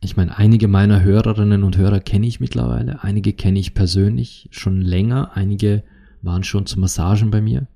Ich 0.00 0.16
meine, 0.16 0.36
einige 0.36 0.68
meiner 0.68 1.02
Hörerinnen 1.02 1.64
und 1.64 1.76
Hörer 1.76 2.00
kenne 2.00 2.26
ich 2.26 2.40
mittlerweile, 2.40 3.02
einige 3.02 3.32
kenne 3.32 3.58
ich 3.58 3.74
persönlich 3.74 4.48
schon 4.52 4.80
länger, 4.80 5.32
einige 5.34 5.82
waren 6.22 6.44
schon 6.44 6.66
zu 6.66 6.78
Massagen 6.78 7.30
bei 7.30 7.40
mir. 7.40 7.68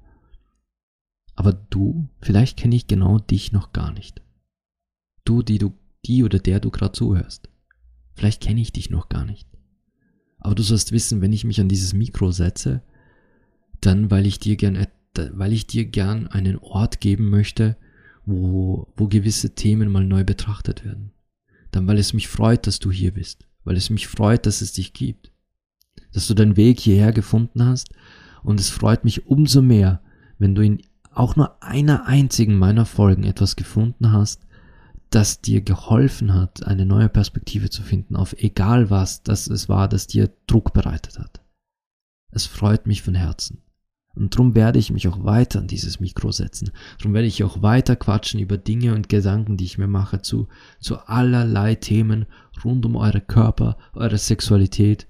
Aber 1.34 1.52
du, 1.52 2.08
vielleicht 2.20 2.58
kenne 2.58 2.76
ich 2.76 2.86
genau 2.86 3.18
dich 3.18 3.52
noch 3.52 3.72
gar 3.72 3.92
nicht. 3.92 4.22
Du, 5.24 5.42
die 5.42 5.58
du, 5.58 5.72
die 6.04 6.22
oder 6.24 6.38
der 6.38 6.60
du 6.60 6.70
gerade 6.70 6.92
zuhörst. 6.92 7.48
Vielleicht 8.14 8.42
kenne 8.42 8.60
ich 8.60 8.72
dich 8.72 8.90
noch 8.90 9.08
gar 9.08 9.24
nicht. 9.24 9.48
Aber 10.42 10.56
du 10.56 10.62
sollst 10.62 10.90
wissen, 10.90 11.20
wenn 11.20 11.32
ich 11.32 11.44
mich 11.44 11.60
an 11.60 11.68
dieses 11.68 11.92
Mikro 11.92 12.32
setze, 12.32 12.82
dann 13.80 14.10
weil 14.10 14.26
ich 14.26 14.40
dir 14.40 14.56
gern, 14.56 14.86
weil 15.32 15.52
ich 15.52 15.66
dir 15.66 15.84
gern 15.84 16.26
einen 16.26 16.58
Ort 16.58 17.00
geben 17.00 17.30
möchte, 17.30 17.76
wo, 18.26 18.88
wo 18.96 19.06
gewisse 19.06 19.54
Themen 19.54 19.90
mal 19.90 20.04
neu 20.04 20.24
betrachtet 20.24 20.84
werden. 20.84 21.12
Dann 21.70 21.86
weil 21.86 21.98
es 21.98 22.12
mich 22.12 22.28
freut, 22.28 22.66
dass 22.66 22.80
du 22.80 22.90
hier 22.90 23.12
bist, 23.12 23.46
weil 23.64 23.76
es 23.76 23.88
mich 23.88 24.08
freut, 24.08 24.46
dass 24.46 24.62
es 24.62 24.72
dich 24.72 24.92
gibt, 24.92 25.32
dass 26.12 26.26
du 26.26 26.34
deinen 26.34 26.56
Weg 26.56 26.80
hierher 26.80 27.12
gefunden 27.12 27.64
hast. 27.64 27.90
Und 28.42 28.58
es 28.58 28.68
freut 28.68 29.04
mich 29.04 29.26
umso 29.26 29.62
mehr, 29.62 30.02
wenn 30.38 30.54
du 30.54 30.62
in 30.62 30.82
auch 31.14 31.36
nur 31.36 31.62
einer 31.62 32.06
einzigen 32.06 32.56
meiner 32.56 32.86
Folgen 32.86 33.24
etwas 33.24 33.54
gefunden 33.54 34.12
hast, 34.12 34.46
das 35.14 35.40
dir 35.40 35.60
geholfen 35.60 36.34
hat, 36.34 36.66
eine 36.66 36.86
neue 36.86 37.08
Perspektive 37.08 37.70
zu 37.70 37.82
finden 37.82 38.16
auf 38.16 38.34
egal 38.38 38.90
was 38.90 39.22
das 39.22 39.46
es 39.46 39.68
war, 39.68 39.88
das 39.88 40.06
dir 40.06 40.32
Druck 40.46 40.72
bereitet 40.72 41.18
hat. 41.18 41.40
Es 42.30 42.46
freut 42.46 42.86
mich 42.86 43.02
von 43.02 43.14
Herzen. 43.14 43.62
Und 44.14 44.34
darum 44.34 44.54
werde 44.54 44.78
ich 44.78 44.90
mich 44.90 45.08
auch 45.08 45.24
weiter 45.24 45.60
an 45.60 45.68
dieses 45.68 46.00
Mikro 46.00 46.32
setzen. 46.32 46.70
Darum 46.98 47.14
werde 47.14 47.28
ich 47.28 47.44
auch 47.44 47.62
weiter 47.62 47.96
quatschen 47.96 48.40
über 48.40 48.58
Dinge 48.58 48.94
und 48.94 49.08
Gedanken, 49.08 49.56
die 49.56 49.64
ich 49.64 49.78
mir 49.78 49.86
mache, 49.86 50.20
zu, 50.20 50.48
zu 50.80 50.98
allerlei 50.98 51.74
Themen 51.76 52.26
rund 52.62 52.84
um 52.84 52.96
eure 52.96 53.22
Körper, 53.22 53.78
eure 53.94 54.18
Sexualität 54.18 55.06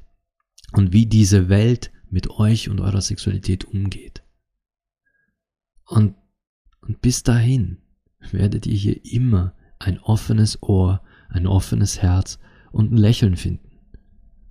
und 0.73 0.93
wie 0.93 1.07
diese 1.07 1.49
Welt 1.49 1.91
mit 2.11 2.31
euch 2.31 2.69
und 2.69 2.81
eurer 2.81 3.01
Sexualität 3.01 3.65
umgeht. 3.65 4.23
Und, 5.85 6.15
und 6.81 7.01
bis 7.01 7.23
dahin 7.23 7.79
werdet 8.31 8.67
ihr 8.67 8.77
hier 8.77 9.05
immer 9.05 9.55
ein 9.83 9.99
offenes 10.01 10.63
Ohr, 10.63 11.01
ein 11.29 11.47
offenes 11.47 12.01
Herz 12.03 12.39
und 12.71 12.93
ein 12.93 12.97
Lächeln 12.97 13.37
finden 13.37 13.73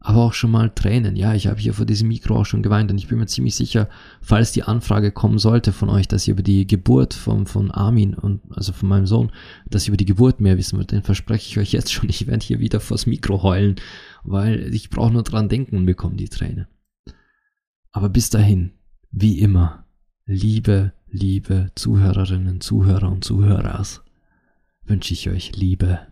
aber 0.04 0.24
auch 0.24 0.34
schon 0.34 0.50
mal 0.50 0.72
Tränen. 0.72 1.16
Ja, 1.16 1.36
ich 1.36 1.46
habe 1.46 1.60
hier 1.60 1.76
vor 1.76 1.86
diesem 1.86 2.08
Mikro 2.08 2.36
auch 2.36 2.46
schon 2.46 2.64
geweint 2.64 2.92
und 2.92 2.98
ich 2.98 3.08
bin 3.08 3.20
mir 3.20 3.28
ziemlich 3.28 3.54
sicher, 3.54 3.88
falls 4.20 4.52
die 4.52 4.64
Anfrage 4.64 5.12
kommen 5.12 5.38
sollte 5.38 5.72
von 5.72 5.90
euch, 5.90 6.08
dass 6.08 6.28
ihr 6.28 6.34
über 6.34 6.42
die 6.42 6.66
Geburt 6.66 7.14
von, 7.14 7.46
von 7.46 7.70
Armin 7.70 8.16
und 8.16 8.42
also 8.50 8.74
von 8.74 8.90
meinem 8.90 9.06
Sohn, 9.06 9.32
dass 9.70 9.86
ihr 9.86 9.90
über 9.90 9.98
die 9.98 10.06
Geburt 10.06 10.42
mehr 10.42 10.58
wissen 10.58 10.78
wollt, 10.78 10.92
dann 10.92 11.04
verspreche 11.04 11.48
ich 11.48 11.60
euch 11.60 11.72
jetzt 11.72 11.94
schon, 11.94 12.10
ich 12.10 12.26
werde 12.26 12.44
hier 12.44 12.60
wieder 12.60 12.80
vors 12.80 13.06
Mikro 13.06 13.44
heulen, 13.44 13.76
weil 14.24 14.74
ich 14.74 14.90
brauche 14.90 15.14
nur 15.14 15.24
dran 15.24 15.50
denken 15.50 15.78
und 15.78 15.86
bekomme 15.86 16.16
die 16.16 16.30
Träne. 16.30 16.68
Aber 17.92 18.10
bis 18.10 18.32
dahin, 18.32 18.72
wie 19.12 19.40
immer, 19.40 19.86
liebe, 20.26 20.94
liebe 21.12 21.70
Zuhörerinnen, 21.76 22.60
Zuhörer 22.60 23.12
und 23.12 23.24
Zuhörers, 23.24 24.02
wünsche 24.92 25.14
ich 25.14 25.30
euch 25.30 25.56
Liebe, 25.56 26.06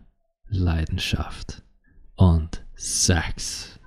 Leidenschaft 0.48 1.62
und 2.16 2.64
Sex. 2.74 3.78